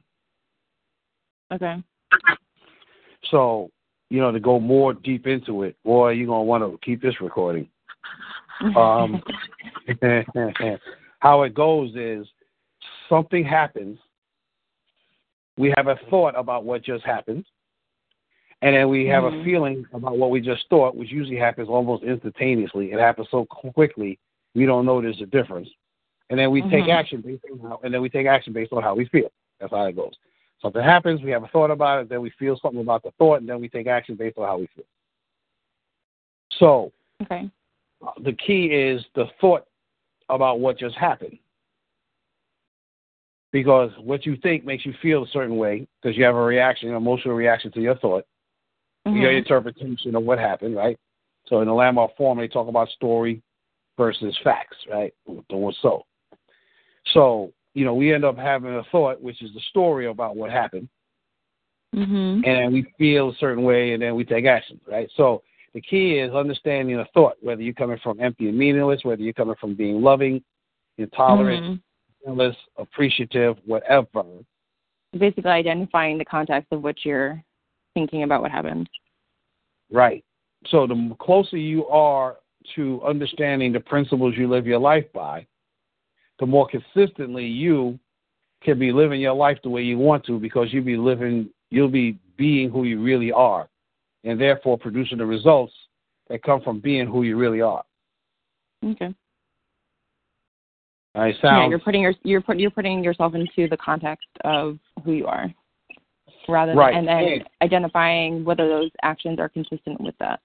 Okay. 1.51 1.81
So, 3.31 3.69
you 4.09 4.19
know, 4.19 4.31
to 4.31 4.39
go 4.39 4.59
more 4.59 4.93
deep 4.93 5.27
into 5.27 5.63
it, 5.63 5.75
boy, 5.83 6.11
you're 6.11 6.27
going 6.27 6.41
to 6.41 6.43
want 6.43 6.63
to 6.63 6.77
keep 6.83 7.01
this 7.01 7.21
recording. 7.21 7.69
Um, 8.75 9.23
how 11.19 11.43
it 11.43 11.53
goes 11.53 11.95
is 11.95 12.27
something 13.09 13.43
happens. 13.43 13.97
We 15.57 15.73
have 15.75 15.87
a 15.87 15.99
thought 16.09 16.35
about 16.37 16.63
what 16.63 16.83
just 16.83 17.03
happened. 17.03 17.45
And 18.61 18.75
then 18.75 18.89
we 18.89 19.05
have 19.07 19.23
Mhm. 19.23 19.41
a 19.41 19.43
feeling 19.43 19.87
about 19.93 20.17
what 20.17 20.31
we 20.31 20.41
just 20.41 20.67
thought, 20.69 20.95
which 20.95 21.11
usually 21.11 21.37
happens 21.37 21.69
almost 21.69 22.03
instantaneously. 22.03 22.91
It 22.91 22.99
happens 22.99 23.29
so 23.29 23.45
quickly, 23.45 24.19
we 24.53 24.65
don't 24.65 24.85
know 24.85 25.01
there's 25.01 25.21
a 25.21 25.25
difference. 25.25 25.69
And 26.29 26.37
then 26.37 26.51
we 26.51 26.61
take 26.63 26.85
Mhm. 26.85 26.93
action 26.93 27.21
based 27.21 27.43
on 27.51 27.59
how, 27.59 27.79
and 27.83 27.93
then 27.93 28.01
we 28.01 28.09
take 28.09 28.27
action 28.27 28.53
based 28.53 28.73
on 28.73 28.83
how 28.83 28.95
we 28.95 29.05
feel. 29.05 29.31
That's 29.59 29.71
how 29.71 29.85
it 29.85 29.95
goes. 29.95 30.13
Something 30.61 30.83
happens, 30.83 31.21
we 31.21 31.31
have 31.31 31.43
a 31.43 31.47
thought 31.47 31.71
about 31.71 32.01
it, 32.01 32.09
then 32.09 32.21
we 32.21 32.29
feel 32.31 32.57
something 32.57 32.81
about 32.81 33.03
the 33.03 33.11
thought, 33.11 33.39
and 33.39 33.47
then 33.49 33.61
we 33.61 33.69
take 33.69 33.87
action 33.87 34.15
based 34.15 34.37
on 34.37 34.45
how 34.45 34.57
we 34.57 34.67
feel. 34.67 34.85
So 36.51 36.91
okay. 37.21 37.49
uh, 38.05 38.11
the 38.19 38.33
key 38.33 38.65
is 38.67 39.05
the 39.15 39.27
thought 39.39 39.65
about 40.27 40.59
what 40.59 40.77
just 40.77 40.95
happened. 40.95 41.39
Because 43.51 43.91
what 43.97 44.25
you 44.25 44.37
think 44.37 44.63
makes 44.63 44.85
you 44.85 44.93
feel 45.01 45.23
a 45.23 45.27
certain 45.27 45.57
way 45.57 45.87
because 46.01 46.15
you 46.17 46.23
have 46.23 46.35
a 46.35 46.41
reaction, 46.41 46.89
an 46.89 46.95
emotional 46.95 47.33
reaction 47.33 47.71
to 47.71 47.81
your 47.81 47.95
thought, 47.95 48.25
your 49.05 49.31
Mhm. 49.31 49.37
interpretation 49.39 50.15
of 50.15 50.23
what 50.23 50.37
happened, 50.37 50.75
right? 50.75 50.97
So 51.45 51.61
in 51.61 51.67
the 51.67 51.73
Landmark 51.73 52.15
Forum, 52.15 52.37
they 52.37 52.47
talk 52.47 52.67
about 52.67 52.89
story 52.89 53.41
versus 53.97 54.37
facts, 54.43 54.77
right? 54.87 55.13
The 55.49 55.57
was 55.57 55.77
so. 55.81 56.05
So, 57.07 57.51
you 57.73 57.85
know, 57.85 57.95
we 57.95 58.13
end 58.13 58.23
up 58.23 58.37
having 58.37 58.75
a 58.75 58.83
thought, 58.91 59.21
which 59.21 59.41
is 59.41 59.53
the 59.53 59.61
story 59.61 60.07
about 60.07 60.35
what 60.35 60.51
happened, 60.51 60.89
Mhm. 61.95 62.45
and 62.45 62.71
we 62.71 62.83
feel 62.97 63.29
a 63.29 63.35
certain 63.35 63.63
way, 63.63 63.93
and 63.93 64.03
then 64.03 64.15
we 64.15 64.23
take 64.23 64.45
action, 64.45 64.79
right? 64.85 65.09
So 65.15 65.41
the 65.73 65.81
key 65.81 66.19
is 66.19 66.33
understanding 66.33 66.97
the 66.97 67.05
thought, 67.13 67.37
whether 67.41 67.61
you're 67.61 67.73
coming 67.73 67.97
from 67.99 68.19
empty 68.19 68.47
and 68.47 68.57
meaningless, 68.57 69.03
whether 69.03 69.21
you're 69.23 69.33
coming 69.33 69.55
from 69.55 69.73
being 69.73 70.01
loving, 70.01 70.43
intolerant, 70.97 71.63
Mhm. 71.63 71.81
Jealous, 72.25 72.55
appreciative, 72.77 73.57
whatever. 73.65 74.23
Basically, 75.17 75.51
identifying 75.51 76.17
the 76.17 76.25
context 76.25 76.67
of 76.71 76.81
which 76.81 76.99
you're 77.03 77.43
thinking 77.93 78.23
about 78.23 78.41
what 78.41 78.51
happened. 78.51 78.89
Right. 79.91 80.23
So 80.67 80.85
the 80.85 81.15
closer 81.19 81.57
you 81.57 81.87
are 81.87 82.37
to 82.75 83.01
understanding 83.03 83.73
the 83.73 83.79
principles 83.79 84.35
you 84.37 84.47
live 84.47 84.67
your 84.67 84.79
life 84.79 85.05
by, 85.13 85.47
the 86.39 86.45
more 86.45 86.67
consistently 86.67 87.45
you 87.45 87.99
can 88.63 88.77
be 88.77 88.91
living 88.91 89.21
your 89.21 89.33
life 89.33 89.57
the 89.63 89.69
way 89.69 89.81
you 89.81 89.97
want 89.97 90.25
to 90.25 90.39
because 90.39 90.67
you'll 90.71 90.83
be 90.83 90.97
living 90.97 91.49
you'll 91.71 91.87
be 91.87 92.17
being 92.37 92.69
who 92.69 92.83
you 92.83 93.01
really 93.01 93.31
are 93.31 93.69
and 94.23 94.39
therefore 94.39 94.77
producing 94.77 95.17
the 95.17 95.25
results 95.25 95.73
that 96.29 96.43
come 96.43 96.61
from 96.61 96.79
being 96.79 97.07
who 97.07 97.23
you 97.23 97.37
really 97.37 97.61
are. 97.61 97.83
Okay. 98.83 99.13
All 101.19 101.25
right, 101.25 101.35
yeah, 101.43 101.67
you're 101.67 101.79
putting 101.79 102.01
your 102.01 102.13
you're 102.23 102.39
put, 102.39 102.59
you're 102.59 102.71
putting 102.71 103.03
yourself 103.03 103.35
into 103.35 103.67
the 103.67 103.75
context 103.75 104.25
of 104.45 104.79
who 105.03 105.11
you 105.11 105.27
are, 105.27 105.53
rather 106.47 106.73
Right. 106.73 106.95
and 106.95 107.05
then 107.05 107.23
And- 107.25 107.49
identifying 107.61 108.45
whether 108.45 108.69
those 108.69 108.89
actions 109.03 109.37
are 109.37 109.49
consistent 109.49 109.99
with 109.99 110.17
that. 110.19 110.39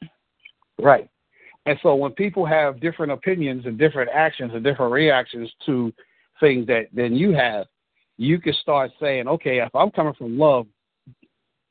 Right. 0.77 1.09
And 1.67 1.79
so 1.81 1.95
when 1.95 2.11
people 2.11 2.45
have 2.45 2.81
different 2.81 3.13
opinions 3.13 3.67
and 3.67 3.79
different 3.79 4.11
actions 4.13 4.53
and 4.53 4.65
different 4.65 4.91
reactions 4.93 5.55
to 5.65 5.93
things 6.41 6.67
that 6.67 6.89
than 6.93 7.15
you 7.15 7.31
have, 7.35 7.69
you 8.17 8.41
can 8.41 8.53
start 8.55 8.91
saying, 8.99 9.29
okay, 9.29 9.61
if 9.61 9.73
I'm 9.77 9.93
coming 9.93 10.15
from 10.15 10.37
love, 10.37 10.67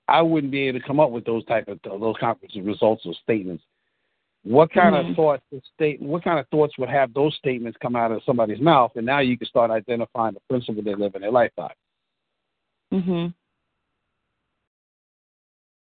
I 0.08 0.22
wouldn't 0.22 0.52
be 0.54 0.70
able 0.70 0.80
to 0.80 0.86
come 0.88 1.02
up 1.02 1.12
with 1.12 1.26
those 1.26 1.44
type 1.44 1.68
of 1.68 1.82
those 1.84 2.16
kinds 2.22 2.40
of 2.56 2.66
results 2.66 3.06
or 3.06 3.14
statements. 3.16 3.66
What 4.44 4.72
kind 4.72 4.94
Mhm. 4.94 5.10
of 5.12 5.16
thoughts 5.16 5.44
state 5.74 6.02
what 6.02 6.24
kind 6.24 6.38
of 6.38 6.48
thoughts 6.50 6.78
would 6.78 6.90
have 6.90 7.14
those 7.14 7.34
statements 7.36 7.78
come 7.82 7.96
out 7.96 8.12
of 8.12 8.22
somebody's 8.24 8.60
mouth 8.60 8.92
and 8.98 9.06
now 9.06 9.20
you 9.20 9.38
can 9.38 9.48
start 9.48 9.72
identifying 9.72 10.34
the 10.34 10.42
principle 10.50 10.84
they 10.84 10.96
live 10.96 11.16
in 11.16 11.22
their 11.22 11.32
life 11.32 11.52
by. 11.56 11.74
Mhm. 12.92 13.34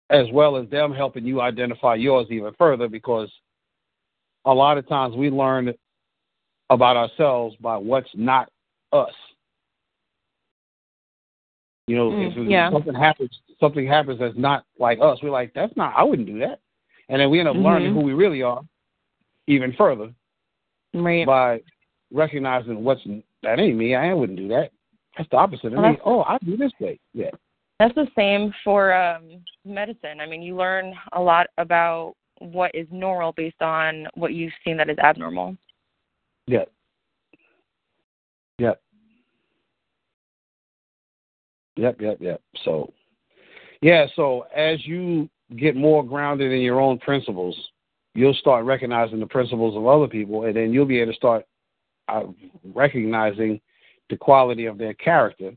as 0.09 0.31
well 0.31 0.55
as 0.55 0.69
them 0.69 0.93
helping 0.93 1.25
you 1.25 1.41
identify 1.41 1.93
yours 1.93 2.31
even 2.31 2.53
further 2.53 2.87
because 2.87 3.29
a 4.45 4.53
lot 4.53 4.77
of 4.77 4.87
times 4.87 5.15
we 5.17 5.29
learn 5.29 5.73
about 6.69 6.95
ourselves 6.95 7.55
by 7.57 7.75
what's 7.75 8.09
not 8.15 8.49
us. 8.93 9.13
You 11.87 11.97
know, 11.97 12.11
Mm, 12.11 12.37
if 12.37 12.49
yeah. 12.49 12.69
something 12.71 12.93
happens, 12.93 13.41
something 13.59 13.85
happens 13.85 14.19
that's 14.19 14.37
not 14.37 14.65
like 14.79 14.99
us. 15.01 15.21
We're 15.21 15.29
like, 15.29 15.53
that's 15.53 15.75
not. 15.75 15.93
I 15.95 16.03
wouldn't 16.03 16.27
do 16.27 16.39
that, 16.39 16.61
and 17.09 17.21
then 17.21 17.29
we 17.29 17.39
end 17.39 17.47
up 17.47 17.55
learning 17.55 17.91
Mhm. 17.91 17.95
who 17.95 18.01
we 18.01 18.13
really 18.13 18.41
are, 18.41 18.61
even 19.47 19.73
further 19.73 20.13
Right. 20.93 21.25
by 21.25 21.61
recognizing 22.11 22.83
what's 22.83 23.03
that 23.43 23.59
ain't 23.59 23.77
me. 23.77 23.95
I 23.95 24.13
wouldn't 24.13 24.37
do 24.37 24.47
that. 24.49 24.71
That's 25.17 25.29
the 25.29 25.37
opposite 25.37 25.73
of 25.73 25.79
Well, 25.79 25.91
me. 25.91 25.99
Oh, 26.03 26.23
I 26.23 26.37
do 26.39 26.57
this 26.57 26.71
way. 26.79 26.99
Yeah. 27.13 27.31
That's 27.79 27.93
the 27.95 28.07
same 28.15 28.53
for 28.63 28.93
um, 28.93 29.43
medicine. 29.63 30.19
I 30.19 30.25
mean, 30.25 30.41
you 30.41 30.55
learn 30.55 30.95
a 31.13 31.21
lot 31.21 31.47
about 31.57 32.15
what 32.39 32.73
is 32.73 32.87
normal 32.91 33.33
based 33.33 33.61
on 33.61 34.07
what 34.15 34.33
you've 34.33 34.53
seen 34.63 34.77
that 34.77 34.89
is 34.89 34.97
abnormal. 34.99 35.55
Yeah. 36.47 36.65
Yeah. 38.57 38.73
Yep, 41.75 42.01
yep, 42.01 42.17
yep. 42.19 42.41
So, 42.63 42.91
yeah, 43.81 44.07
so 44.15 44.47
as 44.55 44.85
you 44.85 45.29
get 45.55 45.75
more 45.75 46.03
grounded 46.03 46.51
in 46.51 46.61
your 46.61 46.81
own 46.81 46.99
principles, 46.99 47.57
you'll 48.13 48.33
start 48.33 48.65
recognizing 48.65 49.19
the 49.19 49.27
principles 49.27 49.75
of 49.77 49.87
other 49.87 50.07
people, 50.07 50.43
and 50.43 50.55
then 50.55 50.73
you'll 50.73 50.85
be 50.85 50.99
able 50.99 51.13
to 51.13 51.17
start 51.17 51.45
uh, 52.09 52.23
recognizing 52.73 53.59
the 54.09 54.17
quality 54.17 54.65
of 54.65 54.77
their 54.77 54.93
character, 54.93 55.51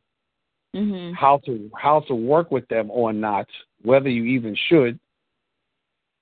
Mhm. 0.74 1.14
how 1.14 1.38
to 1.38 1.70
how 1.76 2.01
to 2.01 2.14
work 2.14 2.51
with 2.51 2.66
them 2.68 2.91
or 2.91 3.12
not, 3.12 3.49
whether 3.82 4.09
you 4.09 4.24
even 4.24 4.55
should, 4.68 4.99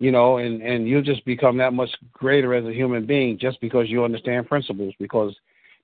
you 0.00 0.10
know, 0.10 0.38
and 0.38 0.62
and 0.62 0.88
you'll 0.88 1.02
just 1.02 1.24
become 1.24 1.56
that 1.58 1.72
much 1.72 1.90
greater 2.12 2.54
as 2.54 2.64
a 2.64 2.72
human 2.72 3.04
being 3.04 3.38
just 3.38 3.60
because 3.60 3.90
you 3.90 4.04
understand 4.04 4.48
principles, 4.48 4.94
because 4.98 5.34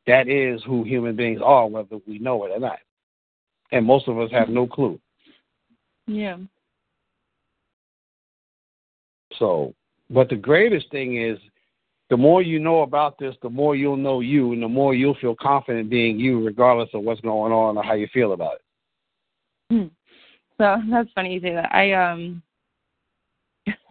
that 0.07 0.29
is 0.29 0.63
who 0.65 0.83
human 0.85 1.17
beings 1.17 1.41
are, 1.43 1.67
whether 1.67 1.99
we 2.07 2.19
know 2.19 2.45
it 2.45 2.53
or 2.53 2.61
not. 2.61 2.79
And 3.73 3.85
most 3.85 4.09
of 4.09 4.19
us 4.19 4.31
have 4.31 4.49
no 4.49 4.67
clue. 4.67 5.01
Yeah. 6.07 6.37
So, 9.39 9.75
but 10.11 10.29
the 10.29 10.37
greatest 10.37 10.91
thing 10.91 11.21
is 11.21 11.39
the 12.11 12.17
more 12.17 12.43
you 12.43 12.59
know 12.59 12.83
about 12.83 13.19
this, 13.19 13.35
the 13.43 13.51
more 13.51 13.75
you'll 13.75 13.97
know 13.97 14.21
you, 14.21 14.53
and 14.53 14.63
the 14.63 14.69
more 14.69 14.95
you'll 14.95 15.17
feel 15.17 15.35
confident 15.35 15.91
being 15.91 16.19
you, 16.19 16.45
regardless 16.45 16.91
of 16.95 17.03
what's 17.03 17.21
going 17.21 17.53
on 17.53 17.77
or 17.77 17.83
how 17.83 17.95
you 17.95 18.09
feel 18.13 18.33
about 18.33 18.57
it. 18.57 18.61
So 20.59 20.77
that's 20.91 21.09
funny 21.15 21.35
you 21.35 21.41
say 21.41 21.55
that. 21.55 21.75
I 21.75 21.93
um 21.93 22.43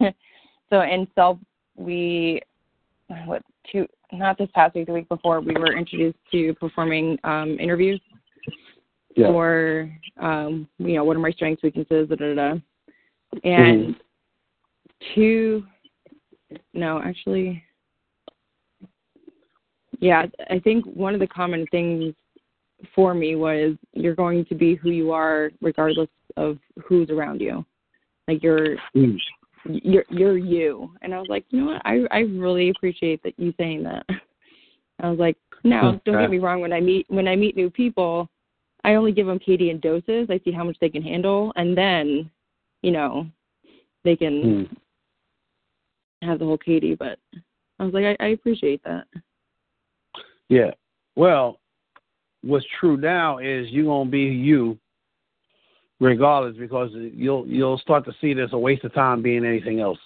so 0.70 0.80
in 0.80 1.06
self 1.14 1.38
we 1.76 2.40
what 3.26 3.42
two 3.70 3.86
not 4.12 4.38
this 4.38 4.48
past 4.54 4.74
week, 4.74 4.86
the 4.86 4.92
week 4.92 5.08
before, 5.08 5.40
we 5.40 5.54
were 5.54 5.76
introduced 5.76 6.18
to 6.32 6.54
performing 6.54 7.18
um 7.24 7.58
interviews 7.60 8.00
Yeah. 9.16 9.28
for 9.28 9.90
um 10.20 10.68
you 10.78 10.94
know, 10.94 11.04
what 11.04 11.16
are 11.16 11.20
my 11.20 11.32
strengths, 11.32 11.62
weaknesses, 11.62 12.08
da 12.08 12.16
da 12.16 12.34
da. 12.34 12.54
And 13.42 13.96
two 15.14 15.64
no, 16.72 17.00
actually 17.04 17.62
yeah, 20.00 20.26
I 20.50 20.58
think 20.58 20.84
one 20.86 21.14
of 21.14 21.20
the 21.20 21.26
common 21.26 21.66
things 21.70 22.14
for 22.94 23.14
me 23.14 23.36
was 23.36 23.76
you're 23.92 24.14
going 24.14 24.44
to 24.46 24.54
be 24.54 24.74
who 24.74 24.90
you 24.90 25.12
are 25.12 25.50
regardless 25.60 26.08
of 26.36 26.58
who's 26.84 27.10
around 27.10 27.40
you. 27.40 27.64
Like 28.28 28.42
you're 28.42 28.76
Mm. 28.94 29.18
you're 29.64 30.04
you're 30.10 30.36
you. 30.36 30.92
And 31.02 31.14
I 31.14 31.18
was 31.18 31.28
like, 31.28 31.44
you 31.50 31.60
know 31.60 31.72
what? 31.72 31.82
I 31.84 32.06
I 32.10 32.20
really 32.20 32.70
appreciate 32.70 33.22
that 33.22 33.38
you 33.38 33.54
saying 33.56 33.82
that. 33.84 34.04
I 35.00 35.10
was 35.10 35.18
like, 35.18 35.36
now 35.64 36.00
don't 36.04 36.20
get 36.20 36.30
me 36.30 36.38
wrong. 36.38 36.60
When 36.60 36.72
I 36.72 36.80
meet 36.80 37.06
when 37.08 37.28
I 37.28 37.36
meet 37.36 37.56
new 37.56 37.70
people, 37.70 38.28
I 38.84 38.94
only 38.94 39.12
give 39.12 39.26
them 39.26 39.38
Kati 39.38 39.70
in 39.70 39.80
doses. 39.80 40.28
I 40.30 40.40
see 40.44 40.52
how 40.52 40.64
much 40.64 40.76
they 40.80 40.90
can 40.90 41.02
handle, 41.02 41.52
and 41.56 41.76
then, 41.76 42.30
you 42.82 42.90
know, 42.90 43.26
they 44.04 44.16
can 44.16 44.42
Mm. 44.42 44.76
Have 46.24 46.38
the 46.38 46.44
whole 46.44 46.58
Kati. 46.58 46.96
But 46.98 47.18
I 47.78 47.84
was 47.84 47.94
like, 47.94 48.04
I, 48.04 48.24
I 48.24 48.28
appreciate 48.28 48.82
that. 48.84 49.04
Yeah. 50.48 50.70
Well, 51.16 51.60
what's 52.42 52.66
true 52.80 52.96
now 52.96 53.38
is 53.38 53.68
you're 53.70 53.84
gonna 53.84 54.10
be 54.10 54.20
you, 54.20 54.78
regardless, 56.00 56.56
because 56.56 56.90
you'll 56.94 57.46
you'll 57.46 57.78
start 57.78 58.04
to 58.06 58.12
see 58.20 58.34
there's 58.34 58.52
a 58.52 58.58
waste 58.58 58.84
of 58.84 58.94
time 58.94 59.22
being 59.22 59.44
anything 59.44 59.80
else. 59.80 59.98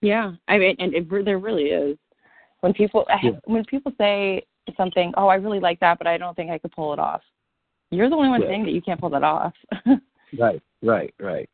Yeah, 0.00 0.32
I 0.48 0.58
mean, 0.58 0.76
and 0.80 0.94
it, 0.94 1.24
there 1.24 1.38
really 1.38 1.66
is. 1.66 1.96
When 2.60 2.72
people 2.72 3.04
Yeah. 3.22 3.32
when 3.44 3.64
people 3.64 3.92
say 3.98 4.44
something, 4.76 5.12
oh, 5.16 5.28
I 5.28 5.36
really 5.36 5.60
like 5.60 5.80
that, 5.80 5.98
but 5.98 6.06
I 6.06 6.18
don't 6.18 6.34
think 6.36 6.50
I 6.50 6.58
could 6.58 6.72
pull 6.72 6.92
it 6.92 6.98
off. 6.98 7.22
You're 7.90 8.08
the 8.08 8.16
only 8.16 8.28
one 8.28 8.42
Yeah. 8.42 8.48
saying 8.48 8.64
that 8.64 8.72
you 8.72 8.82
can't 8.82 9.00
pull 9.00 9.10
that 9.10 9.24
off. 9.24 9.54
Right. 10.38 10.62
Right. 10.80 11.12
Right. 11.20 11.46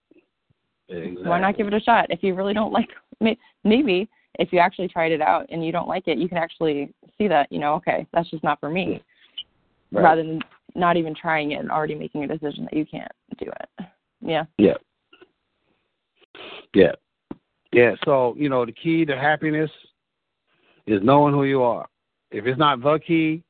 Exactly. 0.89 1.29
Why 1.29 1.41
not 1.41 1.57
give 1.57 1.67
it 1.67 1.75
a 1.75 1.81
shot? 1.81 2.07
If 2.11 2.23
you 2.23 2.35
really 2.35 2.55
don't 2.55 2.73
like, 2.73 2.89
maybe 3.65 4.09
if 4.39 4.53
you 4.53 4.59
actually 4.59 4.89
tried 4.89 5.13
it 5.13 5.21
out 5.21 5.47
and 5.51 5.65
you 5.65 5.73
don't 5.73 5.89
like 5.89 6.07
it, 6.07 6.19
you 6.19 6.29
can 6.29 6.39
actually 6.39 6.93
see 7.17 7.29
that. 7.29 7.51
You 7.51 7.59
know, 7.59 7.75
okay, 7.75 8.07
that's 8.13 8.31
just 8.31 8.45
not 8.45 8.61
for 8.61 8.71
me. 8.71 9.03
Right. 9.91 10.03
Rather 10.03 10.23
than 10.23 10.41
not 10.75 10.97
even 10.97 11.15
trying 11.15 11.53
it 11.53 11.61
and 11.61 11.71
already 11.71 11.95
making 11.95 12.25
a 12.25 12.29
decision 12.29 12.65
that 12.65 12.75
you 12.75 12.87
can't 12.87 13.11
do 13.39 13.47
it. 13.47 13.87
Yeah. 14.21 14.45
Yeah. 14.59 14.75
Yeah. 16.75 16.93
Yeah. 17.73 17.95
So, 18.05 18.35
you 18.37 18.49
know, 18.49 18.67
the 18.67 18.73
key 18.73 19.05
to 19.07 19.17
happiness 19.17 19.71
is 20.87 21.01
knowing 21.03 21.35
who 21.35 21.45
you 21.45 21.63
are. 21.63 21.89
If 22.31 22.47
it's 22.47 22.59
not 22.59 22.83
the 22.83 22.99
key, 22.99 23.43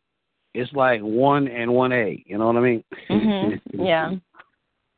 it's 0.54 0.72
like 0.72 1.00
one 1.00 1.48
and 1.48 1.72
one 1.72 1.92
A. 1.92 2.22
You 2.26 2.38
know 2.38 2.46
what 2.46 2.56
I 2.56 2.60
mean? 2.60 2.84
Mhm. 3.10 3.60
Yeah. 3.72 4.12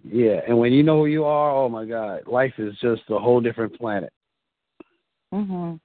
Yeah. 0.02 0.40
And 0.48 0.58
when 0.58 0.72
you 0.72 0.82
know 0.82 1.00
who 1.00 1.06
you 1.06 1.24
are, 1.24 1.50
oh 1.50 1.68
my 1.68 1.84
God, 1.84 2.22
life 2.26 2.54
is 2.56 2.74
just 2.80 3.02
a 3.10 3.18
whole 3.18 3.38
different 3.38 3.78
planet. 3.78 4.10
Mhm. 5.32 5.80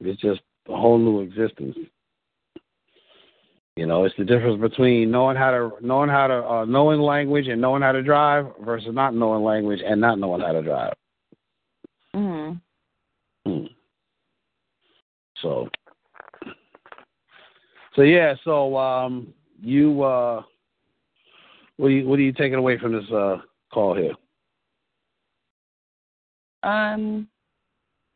It's 0.00 0.20
just 0.20 0.40
a 0.68 0.76
whole 0.76 0.98
new 0.98 1.20
existence. 1.20 1.76
You 3.76 3.86
know, 3.86 4.04
it's 4.04 4.16
the 4.16 4.24
difference 4.24 4.60
between 4.60 5.10
knowing 5.10 5.36
how 5.36 5.50
to 5.50 5.72
knowing 5.80 6.08
how 6.08 6.26
to 6.26 6.48
uh, 6.48 6.64
knowing 6.64 7.00
language 7.00 7.46
and 7.48 7.60
knowing 7.60 7.82
how 7.82 7.92
to 7.92 8.02
drive 8.02 8.46
versus 8.60 8.88
not 8.92 9.14
knowing 9.14 9.44
language 9.44 9.80
and 9.84 10.00
not 10.00 10.18
knowing 10.18 10.40
how 10.40 10.52
to 10.52 10.62
drive. 10.62 10.94
Mhm. 12.14 12.60
Hmm. 13.46 13.66
So, 15.42 15.68
so 17.94 18.02
yeah. 18.02 18.34
So, 18.44 18.76
um, 18.76 19.34
you, 19.60 20.02
uh, 20.02 20.42
what 21.76 21.88
are 21.88 21.90
you, 21.90 22.08
what 22.08 22.18
are 22.18 22.22
you 22.22 22.32
taking 22.32 22.58
away 22.58 22.78
from 22.78 22.92
this 22.92 23.10
uh, 23.12 23.38
call 23.70 23.94
here? 23.94 24.14
Um, 26.62 27.28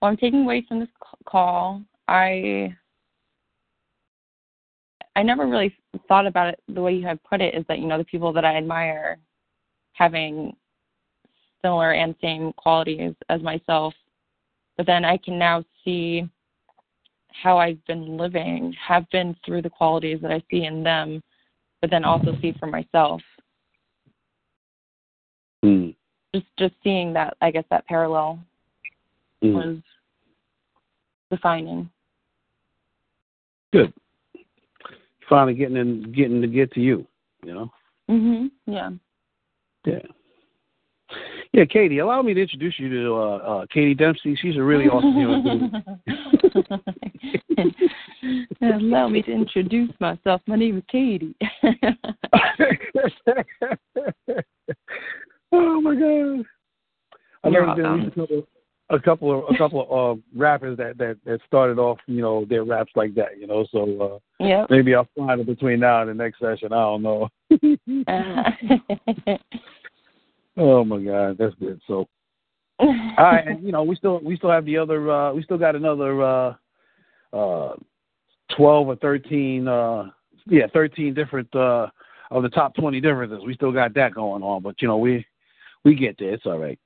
well, 0.00 0.10
I'm 0.10 0.16
taking 0.16 0.42
away 0.42 0.64
from 0.66 0.80
this 0.80 0.88
call. 1.26 1.82
I 2.08 2.74
I 5.16 5.22
never 5.22 5.46
really 5.46 5.76
thought 6.08 6.26
about 6.26 6.48
it 6.48 6.60
the 6.68 6.80
way 6.80 6.94
you 6.94 7.06
have 7.06 7.22
put 7.24 7.40
it. 7.40 7.54
Is 7.54 7.64
that 7.68 7.78
you 7.78 7.86
know 7.86 7.98
the 7.98 8.04
people 8.04 8.32
that 8.32 8.44
I 8.44 8.56
admire 8.56 9.18
having 9.92 10.56
similar 11.62 11.92
and 11.92 12.14
same 12.22 12.52
qualities 12.54 13.14
as 13.28 13.42
myself, 13.42 13.92
but 14.76 14.86
then 14.86 15.04
I 15.04 15.18
can 15.18 15.38
now 15.38 15.62
see 15.84 16.28
how 17.28 17.58
I've 17.58 17.84
been 17.86 18.16
living, 18.16 18.74
have 18.86 19.08
been 19.10 19.36
through 19.44 19.62
the 19.62 19.70
qualities 19.70 20.20
that 20.22 20.32
I 20.32 20.42
see 20.50 20.64
in 20.64 20.82
them, 20.82 21.22
but 21.80 21.90
then 21.90 22.04
also 22.04 22.36
see 22.40 22.54
for 22.58 22.66
myself. 22.66 23.20
Hmm. 25.62 25.90
Just 26.34 26.46
just 26.58 26.74
seeing 26.82 27.12
that, 27.12 27.36
I 27.42 27.50
guess 27.50 27.64
that 27.70 27.86
parallel 27.86 28.38
Hmm. 29.42 29.54
was 29.54 29.76
defining. 31.30 31.88
Good. 33.72 33.92
Finally 35.28 35.54
getting 35.54 35.76
in, 35.76 36.12
getting 36.12 36.40
to 36.40 36.48
get 36.48 36.72
to 36.72 36.80
you. 36.80 37.06
You 37.44 37.54
know. 37.54 37.70
Mhm. 38.08 38.50
Yeah. 38.66 38.90
Yeah. 39.84 40.00
Yeah, 41.52 41.64
Kati. 41.64 42.00
Allow 42.00 42.22
me 42.22 42.32
to 42.34 42.42
introduce 42.42 42.78
you 42.78 42.88
to 42.88 43.14
uh, 43.14 43.36
uh, 43.36 43.66
Kati 43.74 43.98
Dempsey. 43.98 44.36
She's 44.40 44.56
a 44.56 44.62
really 44.62 44.86
awesome 44.86 45.14
human 45.14 45.42
being. 45.42 45.72
Allow 48.62 49.08
me 49.08 49.22
to 49.22 49.32
introduce 49.32 49.90
myself. 49.98 50.40
My 50.46 50.54
name 50.56 50.76
is 50.78 50.84
Kati. 50.92 51.34
oh 55.52 55.80
my 55.80 55.94
god! 55.94 56.44
I 57.42 57.48
You're 57.48 57.66
welcome. 57.66 58.12
A 58.90 58.98
couple, 58.98 59.38
of 59.38 59.44
a 59.54 59.58
couple 59.58 59.86
of 59.88 60.18
uh, 60.18 60.20
rappers 60.34 60.76
that, 60.78 60.98
that 60.98 61.18
that 61.24 61.40
started 61.46 61.78
off, 61.78 61.98
you 62.06 62.20
know, 62.20 62.44
their 62.44 62.64
raps 62.64 62.92
like 62.96 63.14
that, 63.14 63.38
you 63.38 63.46
know. 63.46 63.64
So 63.70 64.20
uh, 64.40 64.44
yep. 64.44 64.66
maybe 64.68 64.94
I'll 64.94 65.08
find 65.16 65.40
it 65.40 65.46
between 65.46 65.80
now 65.80 66.02
and 66.02 66.10
the 66.10 66.14
next 66.14 66.40
session. 66.40 66.72
I 66.72 66.76
don't 66.76 67.02
know. 67.02 67.28
oh 70.56 70.84
my 70.84 71.02
god, 71.02 71.38
that's 71.38 71.54
good. 71.56 71.80
So 71.86 72.08
all 72.80 72.94
right, 73.18 73.46
and 73.46 73.64
you 73.64 73.72
know, 73.72 73.82
we 73.82 73.96
still 73.96 74.20
we 74.20 74.36
still 74.36 74.50
have 74.50 74.64
the 74.64 74.78
other 74.78 75.10
uh 75.10 75.32
we 75.32 75.42
still 75.42 75.58
got 75.58 75.76
another 75.76 76.22
uh 76.22 76.54
uh 77.32 77.74
twelve 78.56 78.88
or 78.88 78.96
thirteen 78.96 79.68
uh 79.68 80.04
yeah, 80.46 80.66
thirteen 80.72 81.14
different 81.14 81.54
uh 81.54 81.88
of 82.30 82.42
the 82.42 82.48
top 82.48 82.74
twenty 82.74 83.00
differences. 83.00 83.42
We 83.44 83.54
still 83.54 83.72
got 83.72 83.94
that 83.94 84.14
going 84.14 84.42
on, 84.42 84.62
but 84.62 84.80
you 84.80 84.88
know, 84.88 84.96
we 84.96 85.26
we 85.84 85.94
get 85.94 86.16
there. 86.18 86.32
It's 86.32 86.46
all 86.46 86.58
right. 86.58 86.78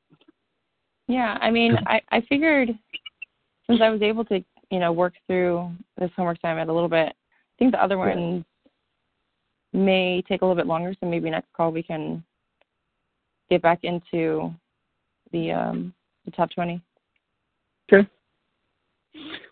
Yeah, 1.08 1.38
I 1.40 1.50
mean, 1.50 1.76
I 1.86 2.00
I 2.10 2.20
figured 2.22 2.70
since 3.66 3.80
I 3.82 3.90
was 3.90 4.02
able 4.02 4.24
to, 4.26 4.44
you 4.70 4.78
know, 4.78 4.92
work 4.92 5.14
through 5.26 5.70
this 5.98 6.10
homework 6.16 6.38
assignment 6.38 6.70
a 6.70 6.72
little 6.72 6.88
bit, 6.88 7.08
I 7.08 7.54
think 7.58 7.72
the 7.72 7.82
other 7.82 7.98
ones 7.98 8.44
may 9.72 10.22
take 10.28 10.42
a 10.42 10.44
little 10.44 10.56
bit 10.56 10.66
longer. 10.66 10.94
So 11.00 11.06
maybe 11.06 11.30
next 11.30 11.52
call 11.52 11.72
we 11.72 11.82
can 11.82 12.22
get 13.50 13.62
back 13.62 13.80
into 13.82 14.52
the 15.32 15.52
um 15.52 15.94
the 16.24 16.30
top 16.30 16.50
twenty. 16.50 16.80
Okay. 17.92 18.08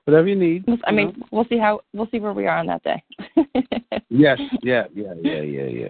Whatever 0.04 0.28
you 0.28 0.36
need. 0.36 0.64
I 0.84 0.90
you 0.90 0.96
mean, 0.96 1.06
know. 1.16 1.26
we'll 1.30 1.46
see 1.46 1.58
how 1.58 1.80
we'll 1.92 2.08
see 2.10 2.18
where 2.18 2.32
we 2.32 2.46
are 2.46 2.58
on 2.58 2.66
that 2.66 2.82
day. 2.82 3.02
Yes, 4.14 4.38
yeah, 4.62 4.84
yeah, 4.94 5.14
yeah, 5.22 5.40
yeah, 5.40 5.64
yeah. 5.64 5.88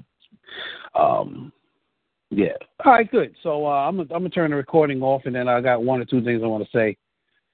Um 0.95 1.53
Yeah. 2.35 2.53
All 2.85 2.93
right, 2.93 3.11
good. 3.11 3.35
So 3.43 3.67
uh, 3.67 3.71
I'm 3.71 3.97
gonna, 3.99 4.09
I'm 4.15 4.21
gonna 4.23 4.31
turn 4.31 4.51
the 4.53 4.57
recording 4.57 5.03
off, 5.03 5.23
and 5.27 5.35
then 5.35 5.49
I 5.49 5.61
got 5.61 5.83
one 5.85 6.01
or 6.01 6.07
two 6.07 6.23
things 6.23 6.43
I 6.43 6.47
want 6.47 6.65
to 6.65 6.71
say. 6.71 6.97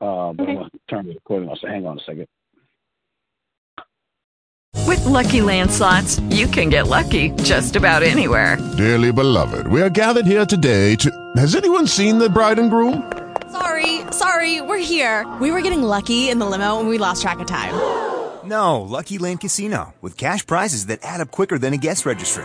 Uh, 0.01 0.33
but 0.33 0.43
Okay. 0.45 0.53
I'm 0.53 0.57
gonna 0.59 0.71
turn 0.89 1.07
the 1.09 1.15
recording 1.15 1.49
off. 1.49 1.59
So 1.61 1.67
hang 1.69 1.85
on 1.85 1.99
a 1.99 2.03
second. 2.03 2.27
With 4.87 5.05
Lucky 5.05 5.43
Land 5.43 5.71
slots, 5.71 6.21
you 6.31 6.47
can 6.47 6.69
get 6.71 6.87
lucky 6.87 7.31
just 7.43 7.75
about 7.77 8.03
anywhere. 8.03 8.57
Dearly 8.77 9.13
beloved, 9.13 9.67
we 9.67 9.83
are 9.83 9.91
gathered 9.91 10.27
here 10.27 10.47
today 10.47 10.95
to. 10.97 11.11
Has 11.37 11.57
anyone 11.57 11.87
seen 11.87 12.19
the 12.19 12.31
bride 12.31 12.59
and 12.61 12.71
groom? 12.71 13.13
Sorry, 13.51 14.01
sorry, 14.13 14.61
we're 14.61 14.79
here. 14.79 15.27
We 15.41 15.51
were 15.51 15.61
getting 15.61 15.83
lucky 15.83 16.29
in 16.31 16.39
the 16.39 16.47
limo 16.47 16.79
and 16.79 16.89
we 16.89 16.99
lost 16.99 17.23
track 17.23 17.41
of 17.41 17.47
time. 17.47 17.75
No, 18.47 18.81
Lucky 18.81 19.19
Land 19.19 19.41
Casino, 19.41 19.95
with 20.01 20.17
cash 20.17 20.47
prizes 20.47 20.87
that 20.87 21.01
add 21.03 21.21
up 21.21 21.31
quicker 21.33 21.59
than 21.59 21.75
a 21.75 21.77
guest 21.77 22.07
registry. 22.07 22.45